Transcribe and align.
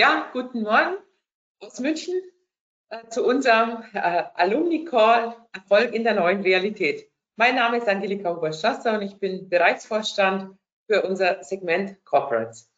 Ja, 0.00 0.30
guten 0.32 0.62
Morgen 0.62 0.96
aus 1.58 1.78
München 1.78 2.14
äh, 2.88 3.06
zu 3.08 3.22
unserem 3.22 3.84
äh, 3.92 4.22
Alumni-Call 4.32 5.36
Erfolg 5.52 5.92
in 5.92 6.04
der 6.04 6.14
neuen 6.14 6.40
Realität. 6.40 7.06
Mein 7.36 7.56
Name 7.56 7.76
ist 7.76 7.86
Angelika 7.86 8.34
Huber-Strasser 8.34 8.94
und 8.94 9.02
ich 9.02 9.18
bin 9.18 9.50
Bereichsvorstand 9.50 10.58
für 10.86 11.02
unser 11.02 11.44
Segment 11.44 12.02
Corporates. 12.06 12.72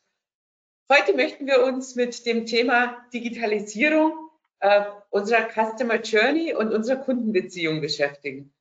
Heute 0.90 1.14
möchten 1.14 1.46
wir 1.46 1.62
uns 1.62 1.94
mit 1.94 2.26
dem 2.26 2.44
Thema 2.44 3.06
Digitalisierung 3.14 4.28
äh, 4.58 4.86
unserer 5.10 5.48
Customer 5.48 6.00
Journey 6.00 6.54
und 6.54 6.74
unserer 6.74 6.96
Kundenbeziehung 6.96 7.80
beschäftigen. 7.80 8.52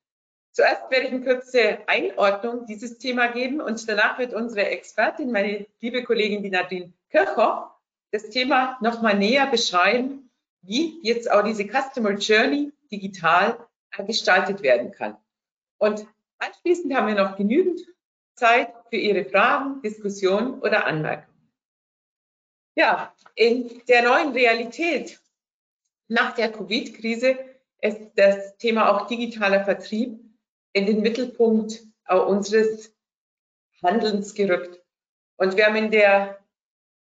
Zuerst 0.52 0.84
werde 0.92 1.08
ich 1.08 1.14
eine 1.14 1.24
kurze 1.24 1.80
Einordnung 1.88 2.68
dieses 2.68 3.00
Thema 3.00 3.26
geben 3.30 3.60
und 3.60 3.90
danach 3.90 4.20
wird 4.20 4.36
unsere 4.36 4.68
Expertin, 4.68 5.32
meine 5.32 5.66
liebe 5.80 6.04
Kollegin 6.04 6.44
die 6.44 6.52
Nadine 6.52 6.94
Kirchhoff, 7.10 7.71
das 8.12 8.30
Thema 8.30 8.78
nochmal 8.82 9.18
näher 9.18 9.48
beschreiben, 9.48 10.30
wie 10.62 11.00
jetzt 11.02 11.32
auch 11.32 11.44
diese 11.44 11.66
Customer 11.66 12.12
Journey 12.12 12.72
digital 12.92 13.68
gestaltet 14.06 14.62
werden 14.62 14.92
kann. 14.92 15.18
Und 15.78 16.06
anschließend 16.38 16.94
haben 16.94 17.08
wir 17.08 17.16
noch 17.16 17.36
genügend 17.36 17.82
Zeit 18.36 18.74
für 18.90 18.98
Ihre 18.98 19.26
Fragen, 19.26 19.82
Diskussionen 19.82 20.60
oder 20.62 20.86
Anmerkungen. 20.86 21.28
Ja, 22.76 23.14
in 23.36 23.82
der 23.88 24.04
neuen 24.04 24.32
Realität 24.32 25.20
nach 26.08 26.36
der 26.36 26.52
Covid-Krise 26.52 27.38
ist 27.82 28.12
das 28.16 28.58
Thema 28.58 28.90
auch 28.90 29.08
digitaler 29.08 29.64
Vertrieb 29.64 30.20
in 30.74 30.86
den 30.86 31.02
Mittelpunkt 31.02 31.82
unseres 32.08 32.94
Handelns 33.82 34.34
gerückt. 34.34 34.82
Und 35.38 35.58
wir 35.58 35.66
haben 35.66 35.76
in 35.76 35.92
der 35.92 36.41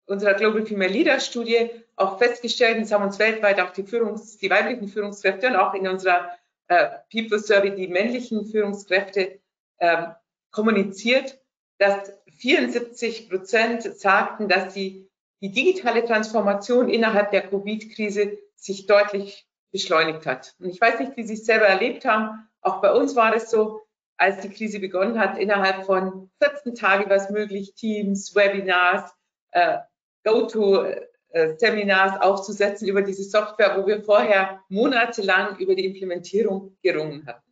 unserer 0.07 0.35
Global 0.35 0.65
Female 0.65 0.93
Leader 0.93 1.21
Studie 1.21 1.71
auch 1.97 2.19
festgestellt, 2.19 2.79
und 2.79 2.91
haben 2.93 3.05
uns 3.05 3.19
weltweit 3.19 3.61
auch 3.61 3.71
die, 3.71 3.83
Führungs-, 3.83 4.39
die 4.39 4.51
weiblichen 4.51 4.89
Führungskräfte 4.89 5.49
und 5.49 5.57
auch 5.57 5.75
in 5.75 5.89
unserer 5.89 6.31
äh, 6.69 6.89
People 7.11 7.39
Survey 7.39 7.75
die 7.75 7.89
männlichen 7.89 8.47
Führungskräfte 8.47 9.41
äh, 9.79 10.07
kommuniziert, 10.51 11.39
dass 11.79 12.13
74 12.39 13.29
Prozent 13.29 13.83
sagten, 13.83 14.49
dass 14.49 14.75
sie 14.75 15.09
die 15.43 15.53
digitale 15.53 16.05
Transformation 16.05 16.89
innerhalb 16.89 17.31
der 17.31 17.49
Covid-Krise 17.49 18.39
sich 18.55 18.87
deutlich 18.87 19.47
beschleunigt 19.71 20.27
hat. 20.27 20.55
Und 20.59 20.71
ich 20.71 20.81
weiß 20.81 20.99
nicht, 21.01 21.17
wie 21.17 21.25
Sie 21.25 21.35
es 21.35 21.45
selber 21.45 21.67
erlebt 21.67 22.05
haben. 22.05 22.49
Auch 22.63 22.81
bei 22.81 22.93
uns 22.93 23.15
war 23.15 23.35
es 23.35 23.51
so, 23.51 23.83
als 24.17 24.41
die 24.41 24.49
Krise 24.49 24.81
begonnen 24.81 25.21
hat, 25.21 25.37
innerhalb 25.37 25.85
von 25.85 26.31
14 26.43 26.75
Tagen 26.75 27.11
war 27.11 27.17
es 27.17 27.29
möglich, 27.29 27.75
Teams, 27.75 28.35
Webinars, 28.35 29.15
äh, 29.51 29.79
Go-To-Seminars 30.27 32.21
aufzusetzen 32.21 32.89
über 32.89 33.03
diese 33.03 33.23
Software, 33.23 33.79
wo 33.79 33.87
wir 33.87 34.03
vorher 34.03 34.61
monatelang 34.69 35.57
über 35.59 35.75
die 35.75 35.87
Implementierung 35.87 36.77
gerungen 36.83 37.27
hatten. 37.27 37.47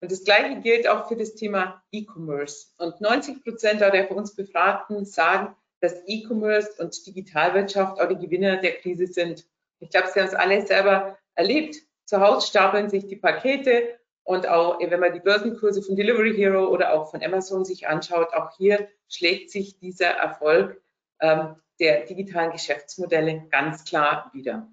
Und 0.00 0.12
das 0.12 0.24
Gleiche 0.24 0.60
gilt 0.60 0.86
auch 0.86 1.08
für 1.08 1.16
das 1.16 1.34
Thema 1.34 1.82
E-Commerce. 1.90 2.68
Und 2.76 3.00
90 3.00 3.42
Prozent 3.42 3.80
der 3.80 4.06
von 4.06 4.18
uns 4.18 4.36
Befragten 4.36 5.06
sagen, 5.06 5.56
dass 5.80 6.02
E-Commerce 6.06 6.82
und 6.82 7.06
Digitalwirtschaft 7.06 8.00
auch 8.00 8.08
die 8.08 8.18
Gewinner 8.18 8.58
der 8.58 8.76
Krise 8.76 9.06
sind. 9.06 9.46
Ich 9.80 9.90
glaube, 9.90 10.08
Sie 10.12 10.20
haben 10.20 10.28
es 10.28 10.34
alle 10.34 10.66
selber 10.66 11.18
erlebt. 11.34 11.76
Zu 12.04 12.20
Hause 12.20 12.46
stapeln 12.46 12.88
sich 12.88 13.06
die 13.06 13.16
Pakete 13.16 13.98
und 14.22 14.48
auch 14.48 14.78
wenn 14.80 15.00
man 15.00 15.12
die 15.12 15.20
Börsenkurse 15.20 15.82
von 15.82 15.96
Delivery 15.96 16.34
Hero 16.34 16.68
oder 16.68 16.92
auch 16.92 17.10
von 17.10 17.22
Amazon 17.22 17.64
sich 17.64 17.88
anschaut, 17.88 18.34
auch 18.34 18.56
hier 18.56 18.88
schlägt 19.08 19.50
sich 19.50 19.78
dieser 19.78 20.08
Erfolg 20.08 20.80
ähm, 21.20 21.56
der 21.78 22.06
digitalen 22.06 22.52
Geschäftsmodelle 22.52 23.46
ganz 23.50 23.84
klar 23.84 24.30
wieder. 24.32 24.68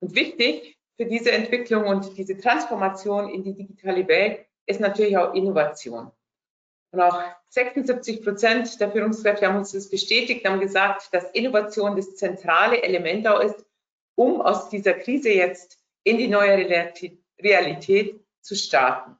Und 0.00 0.14
wichtig 0.14 0.76
für 0.96 1.06
diese 1.06 1.32
Entwicklung 1.32 1.86
und 1.86 2.16
diese 2.16 2.36
Transformation 2.36 3.28
in 3.28 3.42
die 3.42 3.54
digitale 3.54 4.06
Welt 4.08 4.46
ist 4.66 4.80
natürlich 4.80 5.16
auch 5.16 5.34
Innovation. 5.34 6.10
Und 6.92 7.00
auch 7.00 7.22
76 7.48 8.22
Prozent 8.22 8.80
der 8.80 8.92
Führungskräfte 8.92 9.46
haben 9.46 9.56
uns 9.56 9.72
das 9.72 9.88
bestätigt, 9.88 10.46
haben 10.46 10.60
gesagt, 10.60 11.08
dass 11.12 11.30
Innovation 11.32 11.96
das 11.96 12.16
zentrale 12.16 12.82
Element 12.82 13.26
auch 13.26 13.40
ist, 13.40 13.64
um 14.14 14.42
aus 14.42 14.68
dieser 14.68 14.92
Krise 14.94 15.30
jetzt 15.30 15.78
in 16.04 16.18
die 16.18 16.28
neue 16.28 16.92
Realität 17.40 18.20
zu 18.42 18.54
starten. 18.54 19.16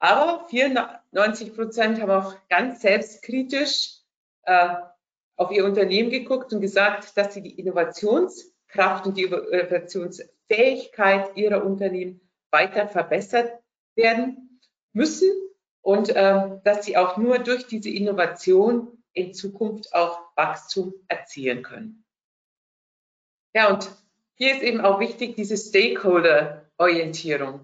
Aber 0.00 0.46
94 0.48 1.54
Prozent 1.54 2.00
haben 2.00 2.10
auch 2.10 2.34
ganz 2.48 2.80
selbstkritisch 2.80 3.98
äh, 4.44 4.76
auf 5.38 5.50
ihr 5.52 5.64
Unternehmen 5.64 6.10
geguckt 6.10 6.52
und 6.52 6.60
gesagt, 6.60 7.16
dass 7.16 7.32
sie 7.32 7.40
die 7.40 7.58
Innovationskraft 7.58 9.06
und 9.06 9.16
die 9.16 9.22
Innovationsfähigkeit 9.22 11.34
ihrer 11.36 11.64
Unternehmen 11.64 12.20
weiter 12.50 12.88
verbessert 12.88 13.52
werden 13.94 14.60
müssen 14.92 15.30
und 15.80 16.10
äh, 16.10 16.58
dass 16.64 16.84
sie 16.84 16.96
auch 16.96 17.16
nur 17.16 17.38
durch 17.38 17.68
diese 17.68 17.88
Innovation 17.88 19.00
in 19.12 19.32
Zukunft 19.32 19.94
auch 19.94 20.18
Wachstum 20.34 20.92
erzielen 21.06 21.62
können. 21.62 22.04
Ja, 23.54 23.72
und 23.72 23.88
hier 24.34 24.54
ist 24.54 24.62
eben 24.62 24.80
auch 24.80 24.98
wichtig 25.00 25.36
diese 25.36 25.56
Stakeholder-Orientierung. 25.56 27.60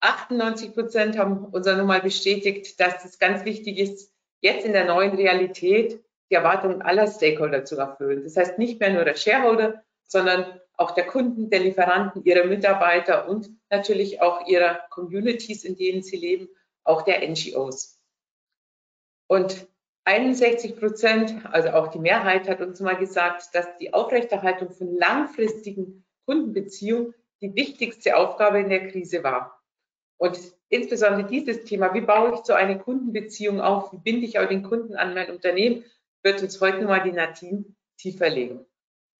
98 0.00 0.74
Prozent 0.74 1.18
haben 1.18 1.46
uns 1.46 1.66
nochmal 1.66 2.02
bestätigt, 2.02 2.78
dass 2.78 3.04
es 3.04 3.18
ganz 3.18 3.44
wichtig 3.44 3.78
ist, 3.78 4.14
jetzt 4.40 4.64
in 4.64 4.72
der 4.72 4.84
neuen 4.84 5.16
Realität 5.16 6.05
die 6.30 6.34
Erwartungen 6.34 6.82
aller 6.82 7.06
Stakeholder 7.06 7.64
zu 7.64 7.76
erfüllen. 7.76 8.24
Das 8.24 8.36
heißt 8.36 8.58
nicht 8.58 8.80
mehr 8.80 8.92
nur 8.92 9.04
der 9.04 9.14
Shareholder, 9.14 9.82
sondern 10.02 10.60
auch 10.76 10.92
der 10.92 11.06
Kunden, 11.06 11.50
der 11.50 11.60
Lieferanten, 11.60 12.24
ihrer 12.24 12.44
Mitarbeiter 12.44 13.28
und 13.28 13.48
natürlich 13.70 14.20
auch 14.20 14.46
ihrer 14.46 14.80
Communities, 14.90 15.64
in 15.64 15.76
denen 15.76 16.02
sie 16.02 16.16
leben, 16.16 16.48
auch 16.84 17.02
der 17.02 17.26
NGOs. 17.26 18.00
Und 19.28 19.66
61 20.04 20.78
Prozent, 20.78 21.34
also 21.50 21.70
auch 21.70 21.88
die 21.88 21.98
Mehrheit 21.98 22.48
hat 22.48 22.60
uns 22.60 22.80
mal 22.80 22.96
gesagt, 22.96 23.54
dass 23.54 23.66
die 23.78 23.92
Aufrechterhaltung 23.92 24.70
von 24.70 24.94
langfristigen 24.94 26.04
Kundenbeziehungen 26.26 27.14
die 27.40 27.54
wichtigste 27.54 28.16
Aufgabe 28.16 28.60
in 28.60 28.68
der 28.68 28.88
Krise 28.88 29.24
war. 29.24 29.62
Und 30.16 30.38
insbesondere 30.68 31.26
dieses 31.26 31.64
Thema, 31.64 31.92
wie 31.92 32.00
baue 32.00 32.34
ich 32.34 32.40
so 32.44 32.52
eine 32.52 32.78
Kundenbeziehung 32.78 33.60
auf, 33.60 33.92
wie 33.92 33.98
binde 33.98 34.26
ich 34.26 34.38
auch 34.38 34.48
den 34.48 34.62
Kunden 34.62 34.94
an 34.94 35.14
mein 35.14 35.30
Unternehmen, 35.30 35.84
wird 36.26 36.42
uns 36.42 36.60
heute 36.60 36.78
nochmal 36.78 37.04
die 37.04 37.12
Nadine 37.12 37.64
tiefer 37.98 38.28
legen. 38.28 38.66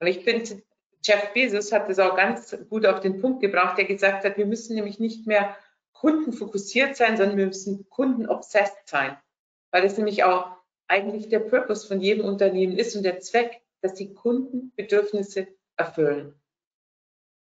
Und 0.01 0.07
ich 0.09 0.25
finde, 0.25 0.63
Jeff 1.03 1.33
Bezos 1.33 1.71
hat 1.71 1.89
das 1.89 2.01
auch 2.01 2.17
ganz 2.17 2.57
gut 2.69 2.85
auf 2.85 2.99
den 2.99 3.21
Punkt 3.21 3.41
gebracht, 3.41 3.79
der 3.79 3.85
gesagt 3.85 4.25
hat, 4.25 4.37
wir 4.37 4.45
müssen 4.45 4.75
nämlich 4.75 4.99
nicht 4.99 5.25
mehr 5.25 5.57
kundenfokussiert 5.93 6.97
sein, 6.97 7.17
sondern 7.17 7.39
wir 7.39 7.47
müssen 7.47 7.89
kundenobsessed 7.89 8.89
sein, 8.89 9.17
weil 9.71 9.83
das 9.83 9.97
nämlich 9.97 10.25
auch 10.25 10.57
eigentlich 10.89 11.29
der 11.29 11.39
Purpose 11.39 11.87
von 11.87 12.01
jedem 12.01 12.25
Unternehmen 12.25 12.77
ist 12.77 12.97
und 12.97 13.05
der 13.05 13.21
Zweck, 13.21 13.63
dass 13.83 13.95
die 13.95 14.13
Kundenbedürfnisse 14.13 15.47
erfüllen. 15.77 16.35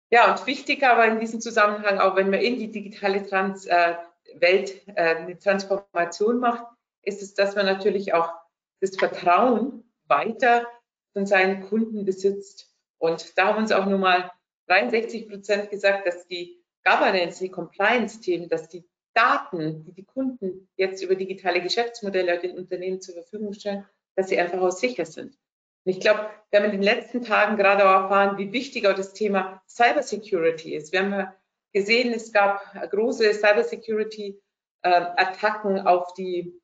Ja, 0.09 0.29
und 0.29 0.45
wichtig 0.45 0.83
aber 0.83 1.05
in 1.05 1.21
diesem 1.21 1.39
Zusammenhang, 1.39 1.99
auch 1.99 2.17
wenn 2.17 2.29
man 2.29 2.41
in 2.41 2.59
die 2.59 2.71
digitale 2.71 3.25
Trans, 3.25 3.65
äh, 3.65 3.95
Welt 4.35 4.81
äh, 4.87 5.15
eine 5.15 5.39
Transformation 5.39 6.39
macht, 6.39 6.65
ist 7.01 7.21
es, 7.21 7.33
dass 7.33 7.55
man 7.55 7.65
natürlich 7.65 8.13
auch 8.13 8.33
das 8.81 8.95
Vertrauen 8.95 9.83
weiter 10.05 10.65
von 11.13 11.25
seinen 11.25 11.61
Kunden 11.61 12.05
besitzt. 12.05 12.73
Und 12.97 13.37
da 13.37 13.47
haben 13.47 13.57
uns 13.57 13.71
auch 13.71 13.85
nur 13.85 13.99
mal 13.99 14.31
63 14.67 15.29
Prozent 15.29 15.69
gesagt, 15.69 16.07
dass 16.07 16.27
die 16.27 16.63
Governance, 16.83 17.43
die 17.43 17.51
Compliance-Themen, 17.51 18.49
dass 18.49 18.69
die 18.69 18.87
Daten, 19.13 19.85
die 19.85 19.93
die 19.93 20.05
Kunden 20.05 20.69
jetzt 20.75 21.01
über 21.01 21.15
digitale 21.15 21.61
Geschäftsmodelle 21.61 22.39
den 22.39 22.57
Unternehmen 22.57 23.01
zur 23.01 23.15
Verfügung 23.15 23.53
stellen, 23.53 23.85
dass 24.15 24.29
sie 24.29 24.39
einfach 24.39 24.61
auch 24.61 24.71
sicher 24.71 25.05
sind. 25.05 25.37
Und 25.85 25.91
ich 25.91 25.99
glaube, 25.99 26.29
wir 26.49 26.59
haben 26.59 26.65
in 26.65 26.73
den 26.73 26.83
letzten 26.83 27.23
Tagen 27.23 27.57
gerade 27.57 27.83
auch 27.83 28.03
erfahren, 28.03 28.37
wie 28.37 28.51
wichtig 28.51 28.87
auch 28.87 28.95
das 28.95 29.13
Thema 29.13 29.63
Cybersecurity 29.67 30.75
ist. 30.75 30.91
Wir 30.91 30.99
haben 30.99 31.33
gesehen, 31.73 32.13
es 32.13 32.31
gab 32.31 32.61
große 32.91 33.33
Cybersecurity-Attacken 33.33 35.87
auf 35.87 36.13
die 36.13 36.61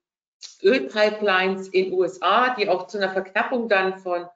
Ölpipelines 0.61 1.67
in 1.69 1.93
USA, 1.93 2.55
die 2.55 2.69
auch 2.69 2.87
zu 2.87 2.97
einer 2.97 3.11
Verknappung 3.11 3.69
dann 3.69 3.97
von 3.97 4.27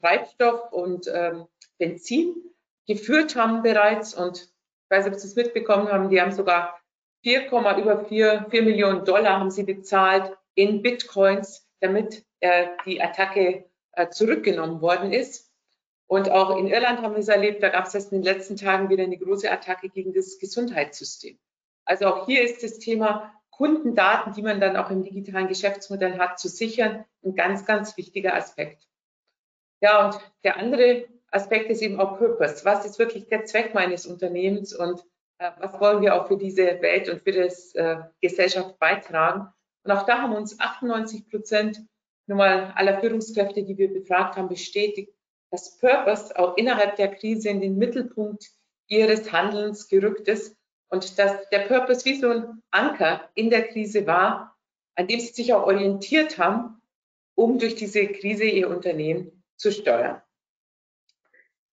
Treibstoff 0.00 0.72
und 0.72 1.10
ähm, 1.12 1.46
Benzin 1.78 2.34
geführt 2.86 3.36
haben 3.36 3.62
bereits. 3.62 4.14
Und 4.14 4.38
ich 4.38 4.90
weiß 4.90 5.04
nicht, 5.04 5.14
ob 5.14 5.20
Sie 5.20 5.28
es 5.28 5.36
mitbekommen 5.36 5.90
haben, 5.90 6.10
die 6.10 6.20
haben 6.20 6.32
sogar 6.32 6.80
4, 7.22 7.50
über 7.50 8.04
4, 8.04 8.46
4 8.50 8.62
Millionen 8.62 9.04
Dollar 9.04 9.40
haben 9.40 9.50
sie 9.50 9.64
bezahlt 9.64 10.36
in 10.54 10.80
Bitcoins, 10.82 11.68
damit 11.80 12.24
äh, 12.38 12.68
die 12.84 13.02
Attacke 13.02 13.64
äh, 13.92 14.08
zurückgenommen 14.10 14.80
worden 14.80 15.12
ist. 15.12 15.50
Und 16.06 16.30
auch 16.30 16.56
in 16.56 16.68
Irland 16.68 17.02
haben 17.02 17.14
wir 17.14 17.20
es 17.20 17.28
erlebt, 17.28 17.64
da 17.64 17.68
gab 17.68 17.86
es 17.86 17.94
erst 17.94 18.12
in 18.12 18.22
den 18.22 18.32
letzten 18.32 18.56
Tagen 18.56 18.88
wieder 18.90 19.02
eine 19.02 19.18
große 19.18 19.50
Attacke 19.50 19.88
gegen 19.88 20.12
das 20.12 20.38
Gesundheitssystem. 20.38 21.36
Also 21.84 22.06
auch 22.06 22.26
hier 22.26 22.42
ist 22.42 22.62
das 22.62 22.78
Thema 22.78 23.34
Kundendaten, 23.56 24.34
die 24.34 24.42
man 24.42 24.60
dann 24.60 24.76
auch 24.76 24.90
im 24.90 25.02
digitalen 25.02 25.48
Geschäftsmodell 25.48 26.18
hat, 26.18 26.38
zu 26.38 26.48
sichern, 26.48 27.04
ein 27.24 27.34
ganz, 27.34 27.64
ganz 27.64 27.96
wichtiger 27.96 28.34
Aspekt. 28.34 28.86
Ja, 29.80 30.06
und 30.06 30.18
der 30.44 30.58
andere 30.58 31.06
Aspekt 31.30 31.70
ist 31.70 31.82
eben 31.82 31.98
auch 31.98 32.18
Purpose. 32.18 32.64
Was 32.64 32.84
ist 32.84 32.98
wirklich 32.98 33.28
der 33.28 33.44
Zweck 33.44 33.74
meines 33.74 34.06
Unternehmens 34.06 34.74
und 34.74 35.02
äh, 35.38 35.50
was 35.58 35.80
wollen 35.80 36.02
wir 36.02 36.14
auch 36.14 36.28
für 36.28 36.36
diese 36.36 36.80
Welt 36.82 37.08
und 37.08 37.22
für 37.22 37.32
das 37.32 37.74
äh, 37.74 37.96
Gesellschaft 38.20 38.78
beitragen? 38.78 39.48
Und 39.84 39.90
auch 39.90 40.04
da 40.04 40.22
haben 40.22 40.34
uns 40.34 40.58
98 40.60 41.28
Prozent 41.28 41.80
nochmal 42.26 42.72
aller 42.74 43.00
Führungskräfte, 43.00 43.62
die 43.62 43.78
wir 43.78 43.92
befragt 43.92 44.36
haben, 44.36 44.48
bestätigt, 44.48 45.12
dass 45.50 45.78
Purpose 45.78 46.36
auch 46.38 46.56
innerhalb 46.56 46.96
der 46.96 47.14
Krise 47.14 47.48
in 47.48 47.60
den 47.60 47.78
Mittelpunkt 47.78 48.50
ihres 48.88 49.32
Handelns 49.32 49.88
gerückt 49.88 50.28
ist 50.28 50.56
und 50.88 51.18
dass 51.18 51.48
der 51.50 51.60
Purpose 51.60 52.04
wie 52.04 52.18
so 52.18 52.30
ein 52.30 52.62
Anker 52.70 53.28
in 53.34 53.50
der 53.50 53.68
Krise 53.68 54.06
war, 54.06 54.56
an 54.94 55.06
dem 55.06 55.20
sie 55.20 55.32
sich 55.32 55.52
auch 55.52 55.66
orientiert 55.66 56.38
haben, 56.38 56.80
um 57.34 57.58
durch 57.58 57.74
diese 57.74 58.06
Krise 58.08 58.44
ihr 58.44 58.68
Unternehmen 58.68 59.44
zu 59.56 59.72
steuern. 59.72 60.22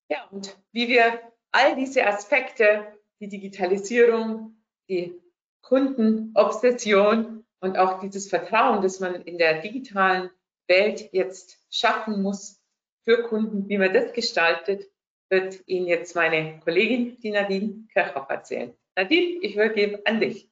Ja, 0.10 0.28
und 0.32 0.58
wie 0.72 0.88
wir 0.88 1.20
all 1.52 1.76
diese 1.76 2.06
Aspekte, 2.06 2.86
die 3.20 3.30
Digitalisierung, 3.30 4.58
die 4.90 5.20
Kundenobsession 5.62 7.46
und 7.62 7.78
auch 7.78 8.00
dieses 8.00 8.30
Vertrauen, 8.30 8.82
das 8.82 9.00
man 9.00 9.16
in 9.24 9.38
der 9.38 9.62
digitalen 9.62 10.30
Welt 10.68 11.10
jetzt 11.14 11.58
schaffen 11.70 12.22
muss 12.22 12.62
für 13.04 13.24
Kunden, 13.24 13.70
wie 13.70 13.78
man 13.78 13.94
das 13.94 14.12
gestaltet, 14.14 14.90
wird 15.30 15.62
Ihnen 15.68 15.88
jetzt 15.88 16.16
meine 16.16 16.60
Kollegin, 16.60 17.20
die 17.22 17.32
Nadine 17.32 17.88
Kirchhoff, 17.92 18.30
erzählen. 18.30 18.76
Nadine, 18.96 19.40
ich 19.42 19.56
übergebe 19.56 20.02
an 20.06 20.20
dich. 20.20 20.50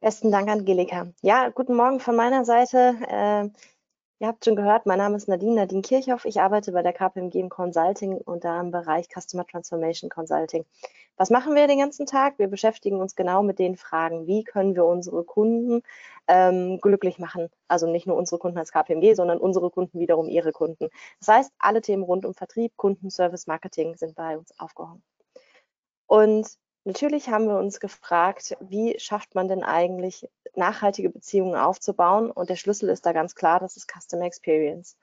Besten 0.00 0.32
Dank, 0.32 0.48
Angelika. 0.48 1.12
Ja, 1.20 1.50
guten 1.50 1.74
Morgen 1.74 2.00
von 2.00 2.16
meiner 2.16 2.46
Seite. 2.46 2.96
Äh, 3.06 3.50
ihr 4.20 4.28
habt 4.28 4.46
schon 4.46 4.56
gehört, 4.56 4.86
mein 4.86 4.96
Name 4.96 5.16
ist 5.16 5.28
Nadine, 5.28 5.56
Nadine 5.56 5.82
Kirchhoff. 5.82 6.24
Ich 6.24 6.40
arbeite 6.40 6.72
bei 6.72 6.82
der 6.82 6.94
KPMG 6.94 7.34
im 7.34 7.50
Consulting 7.50 8.14
und 8.14 8.44
da 8.44 8.58
im 8.58 8.70
Bereich 8.70 9.08
Customer 9.10 9.46
Transformation 9.46 10.08
Consulting. 10.08 10.64
Was 11.18 11.28
machen 11.28 11.54
wir 11.54 11.66
den 11.66 11.80
ganzen 11.80 12.06
Tag? 12.06 12.38
Wir 12.38 12.48
beschäftigen 12.48 12.98
uns 13.02 13.14
genau 13.14 13.42
mit 13.42 13.58
den 13.58 13.76
Fragen, 13.76 14.26
wie 14.26 14.42
können 14.42 14.74
wir 14.74 14.86
unsere 14.86 15.22
Kunden 15.22 15.82
ähm, 16.26 16.80
glücklich 16.80 17.18
machen. 17.18 17.50
Also 17.68 17.86
nicht 17.86 18.06
nur 18.06 18.16
unsere 18.16 18.38
Kunden 18.38 18.56
als 18.56 18.72
KPMG, 18.72 19.12
sondern 19.12 19.36
unsere 19.36 19.70
Kunden 19.70 20.00
wiederum 20.00 20.30
ihre 20.30 20.52
Kunden. 20.52 20.88
Das 21.18 21.28
heißt, 21.28 21.52
alle 21.58 21.82
Themen 21.82 22.02
rund 22.04 22.24
um 22.24 22.32
Vertrieb, 22.32 22.74
Kunden, 22.78 23.10
Service, 23.10 23.46
Marketing 23.46 23.96
sind 23.96 24.14
bei 24.14 24.38
uns 24.38 24.58
aufgehoben. 24.58 25.02
Und 26.10 26.58
natürlich 26.82 27.28
haben 27.28 27.46
wir 27.46 27.56
uns 27.56 27.78
gefragt, 27.78 28.56
wie 28.58 28.98
schafft 28.98 29.36
man 29.36 29.46
denn 29.46 29.62
eigentlich 29.62 30.28
nachhaltige 30.56 31.08
Beziehungen 31.08 31.54
aufzubauen? 31.54 32.32
Und 32.32 32.50
der 32.50 32.56
Schlüssel 32.56 32.88
ist 32.88 33.06
da 33.06 33.12
ganz 33.12 33.36
klar, 33.36 33.60
das 33.60 33.76
ist 33.76 33.88
Customer 33.88 34.24
Experience. 34.24 34.96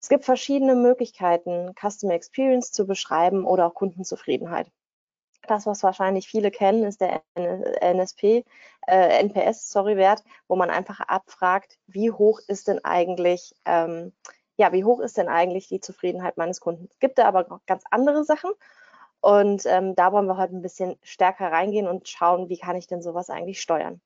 Es 0.00 0.08
gibt 0.08 0.24
verschiedene 0.24 0.76
Möglichkeiten, 0.76 1.74
Customer 1.78 2.14
Experience 2.14 2.72
zu 2.72 2.86
beschreiben 2.86 3.44
oder 3.44 3.66
auch 3.66 3.74
Kundenzufriedenheit. 3.74 4.70
Das, 5.46 5.66
was 5.66 5.82
wahrscheinlich 5.82 6.26
viele 6.26 6.50
kennen, 6.50 6.84
ist 6.84 7.02
der 7.02 7.20
NSP, 7.34 8.46
äh, 8.86 9.20
NPS, 9.20 9.68
sorry, 9.68 9.98
Wert, 9.98 10.24
wo 10.48 10.56
man 10.56 10.70
einfach 10.70 11.00
abfragt, 11.00 11.76
wie 11.86 12.12
hoch 12.12 12.40
ist 12.48 12.66
denn 12.66 12.82
eigentlich, 12.82 13.54
ähm, 13.66 14.14
ja, 14.56 14.72
wie 14.72 14.84
hoch 14.84 15.00
ist 15.00 15.18
denn 15.18 15.28
eigentlich 15.28 15.68
die 15.68 15.80
Zufriedenheit 15.80 16.38
meines 16.38 16.60
Kunden? 16.60 16.88
Es 16.90 16.98
gibt 16.98 17.18
da 17.18 17.26
aber 17.26 17.46
noch 17.46 17.60
ganz 17.66 17.82
andere 17.90 18.24
Sachen 18.24 18.52
und 19.20 19.66
ähm, 19.66 19.94
da 19.94 20.12
wollen 20.12 20.26
wir 20.26 20.36
heute 20.36 20.56
ein 20.56 20.62
bisschen 20.62 20.96
stärker 21.02 21.52
reingehen 21.52 21.88
und 21.88 22.08
schauen, 22.08 22.48
wie 22.48 22.58
kann 22.58 22.76
ich 22.76 22.86
denn 22.86 23.02
sowas 23.02 23.30
eigentlich 23.30 23.60
steuern. 23.60 24.00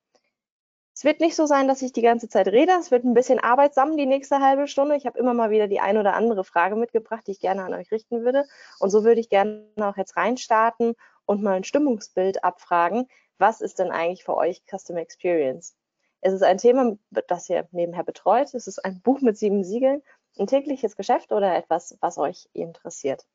Es 0.97 1.05
wird 1.05 1.21
nicht 1.21 1.35
so 1.35 1.47
sein, 1.47 1.67
dass 1.67 1.83
ich 1.83 1.93
die 1.93 2.03
ganze 2.03 2.29
Zeit 2.29 2.47
rede. 2.47 2.73
Es 2.79 2.93
wird 2.93 3.05
ein 3.05 3.15
bisschen 3.15 3.41
arbeitsam 3.41 3.97
die 3.97 4.07
nächste 4.07 4.39
halbe 4.39 4.69
Stunde. 4.69 4.95
Ich 4.97 5.07
habe 5.07 5.19
immer 5.19 5.35
mal 5.35 5.51
wieder 5.51 5.67
die 5.67 5.81
ein 5.81 5.99
oder 5.99 6.15
andere 6.15 6.45
Frage 6.45 6.77
mitgebracht, 6.77 7.27
die 7.27 7.33
ich 7.33 7.41
gerne 7.41 7.65
an 7.65 7.75
euch 7.75 7.91
richten 7.91 8.25
würde. 8.25 8.47
Und 8.79 8.91
so 8.91 9.03
würde 9.03 9.21
ich 9.21 9.29
gerne 9.29 9.67
auch 9.81 9.97
jetzt 9.97 10.17
reinstarten 10.17 10.95
und 11.27 11.43
mal 11.43 11.55
ein 11.55 11.65
Stimmungsbild 11.65 12.45
abfragen. 12.45 13.09
Was 13.39 13.61
ist 13.61 13.81
denn 13.81 13.91
eigentlich 13.91 14.23
für 14.23 14.37
euch 14.37 14.63
Customer 14.71 15.01
Experience? 15.01 15.75
Es 16.21 16.33
ist 16.33 16.45
ein 16.45 16.59
Thema, 16.59 16.97
das 17.11 17.51
ihr 17.51 17.67
nebenher 17.73 18.05
betreut. 18.05 18.55
Es 18.55 18.69
ist 18.69 18.85
ein 18.85 19.01
Buch 19.03 19.21
mit 19.21 19.37
sieben 19.37 19.65
Siegeln, 19.65 20.01
ein 20.39 20.47
tägliches 20.47 20.97
Geschäft 20.97 21.33
oder 21.33 21.57
etwas, 21.57 21.99
was 22.01 22.19
euch 22.19 22.49
interessiert. 22.53 23.27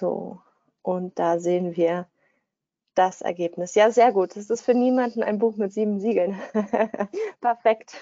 So, 0.00 0.40
und 0.80 1.18
da 1.18 1.38
sehen 1.38 1.76
wir 1.76 2.08
das 2.94 3.20
Ergebnis. 3.20 3.74
Ja, 3.74 3.90
sehr 3.90 4.12
gut. 4.12 4.34
Das 4.34 4.48
ist 4.48 4.62
für 4.62 4.72
niemanden 4.72 5.22
ein 5.22 5.38
Buch 5.38 5.56
mit 5.56 5.74
sieben 5.74 6.00
Siegeln. 6.00 6.40
Perfekt. 7.42 7.94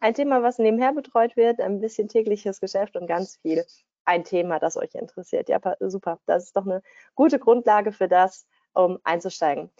Ein 0.00 0.14
Thema, 0.14 0.44
was 0.44 0.58
nebenher 0.58 0.92
betreut 0.92 1.36
wird, 1.36 1.60
ein 1.60 1.80
bisschen 1.80 2.06
tägliches 2.08 2.60
Geschäft 2.60 2.96
und 2.96 3.08
ganz 3.08 3.36
viel 3.38 3.64
ein 4.04 4.22
Thema, 4.22 4.60
das 4.60 4.76
euch 4.76 4.94
interessiert. 4.94 5.48
Ja, 5.48 5.60
super. 5.80 6.20
Das 6.26 6.44
ist 6.44 6.56
doch 6.56 6.64
eine 6.64 6.82
gute 7.16 7.40
Grundlage 7.40 7.90
für 7.90 8.06
das, 8.06 8.46
um 8.72 9.00
einzusteigen. 9.02 9.70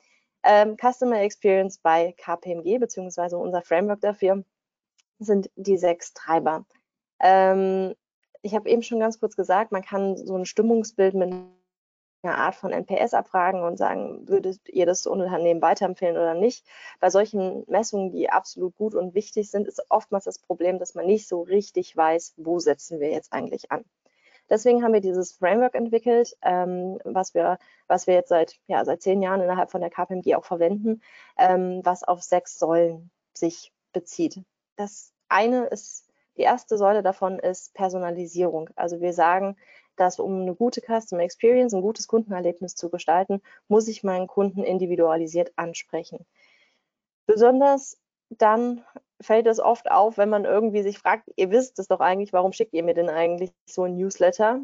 Ähm, 0.43 0.77
Customer 0.77 1.21
Experience 1.21 1.79
bei 1.79 2.15
KPMG, 2.19 2.79
beziehungsweise 2.79 3.39
unser 3.39 3.63
Framework 3.63 4.01
dafür, 4.01 4.45
sind 5.21 5.51
die 5.55 5.79
sechs 5.79 6.13
Treiber. 6.15 6.67
Ähm, 7.21 7.95
ich 8.49 8.55
habe 8.55 8.69
eben 8.71 8.83
schon 8.83 8.99
ganz 8.99 9.21
kurz 9.21 9.37
gesagt, 9.37 9.73
man 9.73 9.83
kann 9.83 10.17
so 10.17 10.35
ein 10.35 10.47
Stimmungsbild 10.47 11.13
mit 11.15 11.35
einer 12.23 12.39
Art 12.39 12.55
von 12.55 12.73
NPS 12.73 13.13
abfragen 13.13 13.63
und 13.63 13.77
sagen, 13.77 14.27
würdet 14.27 14.67
ihr 14.71 14.87
das 14.87 15.07
Unternehmen 15.07 15.61
weiterempfehlen 15.61 16.17
oder 16.17 16.33
nicht. 16.33 16.67
Bei 16.99 17.11
solchen 17.11 17.65
Messungen, 17.69 18.11
die 18.11 18.31
absolut 18.31 18.75
gut 18.77 18.95
und 18.95 19.15
wichtig 19.15 19.51
sind, 19.51 19.69
ist 19.69 19.83
oftmals 19.91 20.25
das 20.25 20.39
Problem, 20.39 20.79
dass 20.79 20.95
man 20.95 21.05
nicht 21.05 21.29
so 21.29 21.43
richtig 21.43 21.95
weiß, 21.95 22.35
wo 22.39 22.59
setzen 22.59 23.01
wir 23.01 23.11
jetzt 23.11 23.35
eigentlich 23.35 23.71
an. 23.71 23.85
Deswegen 24.49 24.83
haben 24.83 24.95
wir 24.95 25.03
dieses 25.03 25.33
Framework 25.33 25.75
entwickelt, 25.75 26.35
ähm, 26.41 26.99
was, 27.05 27.35
wir, 27.35 27.59
was 27.87 28.07
wir 28.07 28.15
jetzt 28.15 28.31
seit, 28.31 28.59
ja, 28.67 28.83
seit 28.87 29.03
zehn 29.03 29.21
Jahren 29.21 29.43
innerhalb 29.43 29.71
von 29.71 29.83
der 29.83 29.91
KPMG 29.91 30.37
auch 30.37 30.47
verwenden, 30.47 31.03
ähm, 31.37 31.83
was 31.85 32.03
auf 32.03 32.23
sechs 32.23 32.59
Säulen 32.59 33.11
sich 33.35 33.75
bezieht. 33.93 34.41
Das 34.77 35.13
eine 35.29 35.67
ist, 35.67 36.08
die 36.39 36.43
erste 36.43 36.79
Säule 36.79 37.03
davon 37.03 37.39
ist 37.39 37.75
Personalisierung. 37.75 38.71
Also 38.77 39.01
wir 39.01 39.13
sagen, 39.13 39.57
dass 39.97 40.21
um 40.21 40.43
eine 40.43 40.55
gute 40.55 40.81
Customer 40.81 41.23
Experience, 41.23 41.75
ein 41.75 41.83
gutes 41.83 42.07
Kundenerlebnis 42.07 42.77
zu 42.77 42.89
gestalten, 42.89 43.43
muss 43.67 43.89
ich 43.89 44.05
meinen 44.05 44.29
Kunden 44.29 44.63
individualisiert 44.63 45.53
ansprechen. 45.57 46.25
Besonders 47.27 47.99
dann 48.31 48.85
fällt 49.21 49.47
es 49.47 49.59
oft 49.59 49.91
auf, 49.91 50.19
wenn 50.19 50.29
man 50.29 50.45
irgendwie 50.45 50.83
sich 50.83 50.99
fragt, 50.99 51.29
ihr 51.37 51.51
wisst 51.51 51.79
es 51.79 51.89
doch 51.89 52.01
eigentlich, 52.01 52.33
warum 52.33 52.53
schickt 52.53 52.75
ihr 52.75 52.83
mir 52.83 52.95
denn 52.95 53.09
eigentlich 53.09 53.53
so 53.67 53.85
ein 53.85 53.97
Newsletter? 53.97 54.61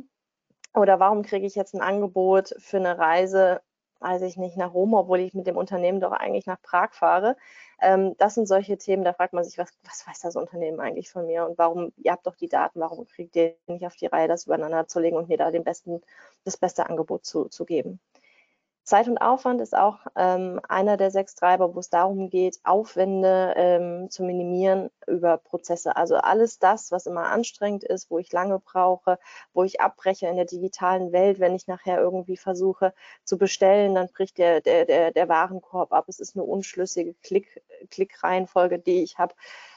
Oder 0.75 1.01
warum 1.01 1.23
kriege 1.23 1.47
ich 1.47 1.55
jetzt 1.55 1.75
ein 1.75 1.81
Angebot 1.81 2.55
für 2.59 2.77
eine 2.79 2.99
Reise, 2.99 3.63
weiß 4.05 4.23
ich 4.23 4.37
nicht, 4.37 4.57
nach 4.57 4.75
Rom, 4.75 4.95
obwohl 4.95 5.21
ich 5.21 5.35
mit 5.35 5.47
dem 5.47 5.57
Unternehmen 5.57 6.01
doch 6.01 6.13
eigentlich 6.13 6.47
nach 6.47 6.61
Prag 6.63 6.93
fahre? 6.93 7.37
Ähm, 7.81 8.15
das 8.19 8.35
sind 8.35 8.47
solche 8.47 8.79
Themen, 8.79 9.05
da 9.05 9.13
fragt 9.15 9.33
man 9.33 9.45
sich, 9.45 9.59
was, 9.59 9.71
was 9.85 10.07
weiß 10.07 10.21
das 10.21 10.37
Unternehmen 10.37 10.81
eigentlich 10.81 11.11
von 11.11 11.27
mir 11.27 11.47
und 11.47 11.59
warum, 11.59 11.93
ihr 11.97 12.13
habt 12.13 12.27
doch 12.27 12.37
die 12.37 12.49
Daten, 12.49 12.81
warum 12.81 13.07
kriegt 13.07 13.35
ihr 13.37 13.57
nicht 13.67 13.87
auf 13.87 13.97
die 13.97 14.07
Reihe, 14.07 14.29
das 14.29 14.47
übereinander 14.47 14.87
zu 14.87 15.01
legen 15.01 15.17
und 15.17 15.29
mir 15.29 15.39
da 15.39 15.51
den 15.51 15.65
besten, 15.65 16.03
das 16.45 16.57
beste 16.57 16.87
Angebot 16.89 17.25
zu, 17.25 17.47
zu 17.47 17.65
geben? 17.65 18.01
Zeit 18.85 19.09
und 19.09 19.17
Aufwand 19.19 19.63
ist 19.63 19.75
auch 19.75 19.99
ähm, 20.15 20.61
einer 20.69 20.99
der 20.99 21.11
sechs 21.11 21.35
Treiber, 21.35 21.75
wo 21.75 21.81
es 21.81 21.89
darum 21.89 22.29
geht, 22.29 22.61
Aufwände 22.65 23.55
ähm, 23.57 24.11
zu 24.11 24.23
minimieren 24.23 24.91
über 25.07 25.39
Prozesse. 25.39 25.97
Also 25.97 26.17
alles 26.17 26.59
das, 26.59 26.93
was 26.93 27.07
immer 27.07 27.31
anstrengend 27.31 27.83
ist, 27.85 28.11
wo 28.11 28.19
ich 28.19 28.31
lange 28.31 28.59
brauche, 28.59 29.19
wo 29.55 29.65
ich 29.65 29.81
abbreche 29.81 30.27
in 30.27 30.37
der 30.37 30.45
digitalen 30.45 31.13
Welt, 31.13 31.41
wenn 31.41 31.55
ich 31.55 31.67
nachher 31.67 31.99
irgendwie 31.99 32.37
versuche 32.37 32.93
zu 33.25 33.39
bestellen, 33.39 33.95
dann 33.95 34.09
bricht 34.09 34.37
der, 34.37 34.61
der, 34.61 34.85
der, 34.85 35.13
der 35.13 35.29
Warenkorb 35.31 35.93
ab. 35.93 36.05
Es 36.09 36.21
ist 36.21 36.37
eine 36.37 36.45
unschlüssige 36.45 37.15
Klick, 37.23 37.63
Klickreihenfolge, 37.91 38.79
die 38.79 39.03
ich 39.03 39.19
habe 39.19 39.35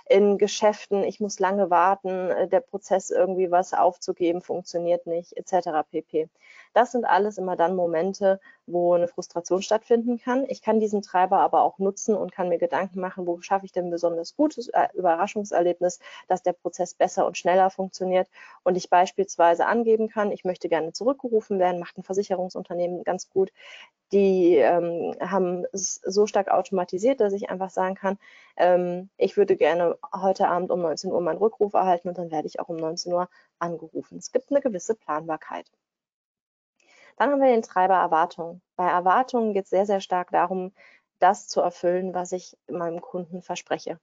in 0.10 0.38
Geschäften, 0.38 1.04
ich 1.04 1.20
muss 1.20 1.40
lange 1.40 1.70
warten, 1.70 2.30
äh, 2.32 2.48
der 2.48 2.62
Prozess 2.62 3.10
irgendwie 3.10 3.52
was 3.52 3.74
aufzugeben 3.74 4.42
funktioniert 4.42 5.06
nicht, 5.06 5.36
etc. 5.36 5.84
pp. 5.90 6.30
Das 6.78 6.92
sind 6.92 7.06
alles 7.06 7.40
immer 7.40 7.56
dann 7.56 7.76
Momente, 7.76 8.40
wo 8.68 8.94
eine 8.94 9.08
Frustration 9.08 9.64
stattfinden 9.64 10.20
kann. 10.20 10.46
Ich 10.48 10.62
kann 10.62 10.80
diesen 10.80 11.02
Treiber 11.02 11.40
aber 11.40 11.64
auch 11.64 11.80
nutzen 11.80 12.14
und 12.14 12.32
kann 12.32 12.50
mir 12.50 12.60
Gedanken 12.60 13.00
machen, 13.00 13.26
wo 13.26 13.42
schaffe 13.42 13.66
ich 13.66 13.72
denn 13.72 13.90
besonders 13.90 14.36
gutes 14.36 14.68
äh, 14.68 14.88
Überraschungserlebnis, 14.94 16.00
dass 16.28 16.44
der 16.44 16.54
Prozess 16.54 16.94
besser 16.94 17.26
und 17.26 17.36
schneller 17.36 17.72
funktioniert 17.72 18.30
und 18.64 18.76
ich 18.76 18.92
beispielsweise 18.92 19.66
angeben 19.66 20.08
kann, 20.08 20.32
ich 20.32 20.46
möchte 20.46 20.70
gerne 20.70 20.94
zurückgerufen 20.94 21.58
werden, 21.58 21.80
macht 21.80 21.98
ein 21.98 22.04
Versicherungsunternehmen 22.04 23.04
ganz 23.04 23.28
gut. 23.32 23.52
Die 24.12 24.58
ähm, 24.58 25.16
haben 25.20 25.66
es 25.74 26.00
so 26.06 26.28
stark 26.28 26.50
automatisiert, 26.52 27.22
dass 27.22 27.34
ich 27.34 27.50
einfach 27.50 27.72
sagen 27.72 27.96
kann, 27.96 28.20
ähm, 28.56 29.10
ich 29.18 29.36
würde 29.36 29.56
gerne 29.56 29.98
heute 30.14 30.48
Abend 30.48 30.70
um 30.70 30.84
19 30.84 31.12
Uhr 31.12 31.22
meinen 31.22 31.40
Rückruf 31.40 31.74
erhalten 31.74 32.10
und 32.10 32.20
dann 32.20 32.30
werde 32.30 32.48
ich 32.48 32.60
auch 32.60 32.70
um 32.70 32.78
19 32.78 33.12
Uhr 33.14 33.30
angerufen. 33.58 34.20
Es 34.20 34.32
gibt 34.32 34.52
eine 34.52 34.62
gewisse 34.62 34.94
Planbarkeit. 34.94 35.66
Dann 37.18 37.32
haben 37.32 37.42
wir 37.42 37.50
den 37.50 37.62
Treiber 37.64 37.96
Erwartung. 37.96 38.62
Bei 38.76 38.88
Erwartungen 38.90 39.54
geht 39.54 39.66
es 39.66 39.70
sehr, 39.70 39.86
sehr 39.86 40.00
stark 40.00 40.32
darum, 40.32 40.74
das 41.20 41.48
zu 41.48 41.62
erfüllen, 41.62 42.14
was 42.14 42.32
ich 42.32 42.58
meinem 42.70 43.02
Kunden 43.02 43.42
verspreche. 43.42 44.00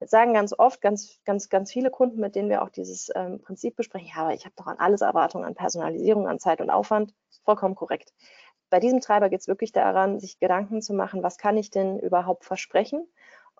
Jetzt 0.00 0.10
sagen 0.10 0.34
ganz 0.34 0.52
oft, 0.58 0.80
ganz, 0.80 1.20
ganz, 1.24 1.48
ganz 1.48 1.72
viele 1.72 1.90
Kunden, 1.90 2.20
mit 2.20 2.34
denen 2.34 2.50
wir 2.50 2.62
auch 2.62 2.68
dieses 2.70 3.10
ähm, 3.14 3.40
Prinzip 3.40 3.76
besprechen, 3.76 4.08
ja, 4.08 4.22
aber 4.22 4.34
ich 4.34 4.44
habe 4.44 4.54
doch 4.56 4.66
an 4.66 4.78
alles 4.78 5.00
Erwartungen, 5.00 5.44
an 5.44 5.54
Personalisierung, 5.54 6.28
an 6.28 6.40
Zeit 6.40 6.60
und 6.60 6.70
Aufwand. 6.70 7.14
Vollkommen 7.44 7.76
korrekt. 7.76 8.12
Bei 8.70 8.80
diesem 8.80 9.00
Treiber 9.00 9.30
geht 9.30 9.40
es 9.40 9.48
wirklich 9.48 9.72
daran, 9.72 10.18
sich 10.18 10.40
Gedanken 10.40 10.82
zu 10.82 10.94
machen, 10.94 11.22
was 11.22 11.38
kann 11.38 11.56
ich 11.56 11.70
denn 11.70 12.00
überhaupt 12.00 12.44
versprechen 12.44 13.06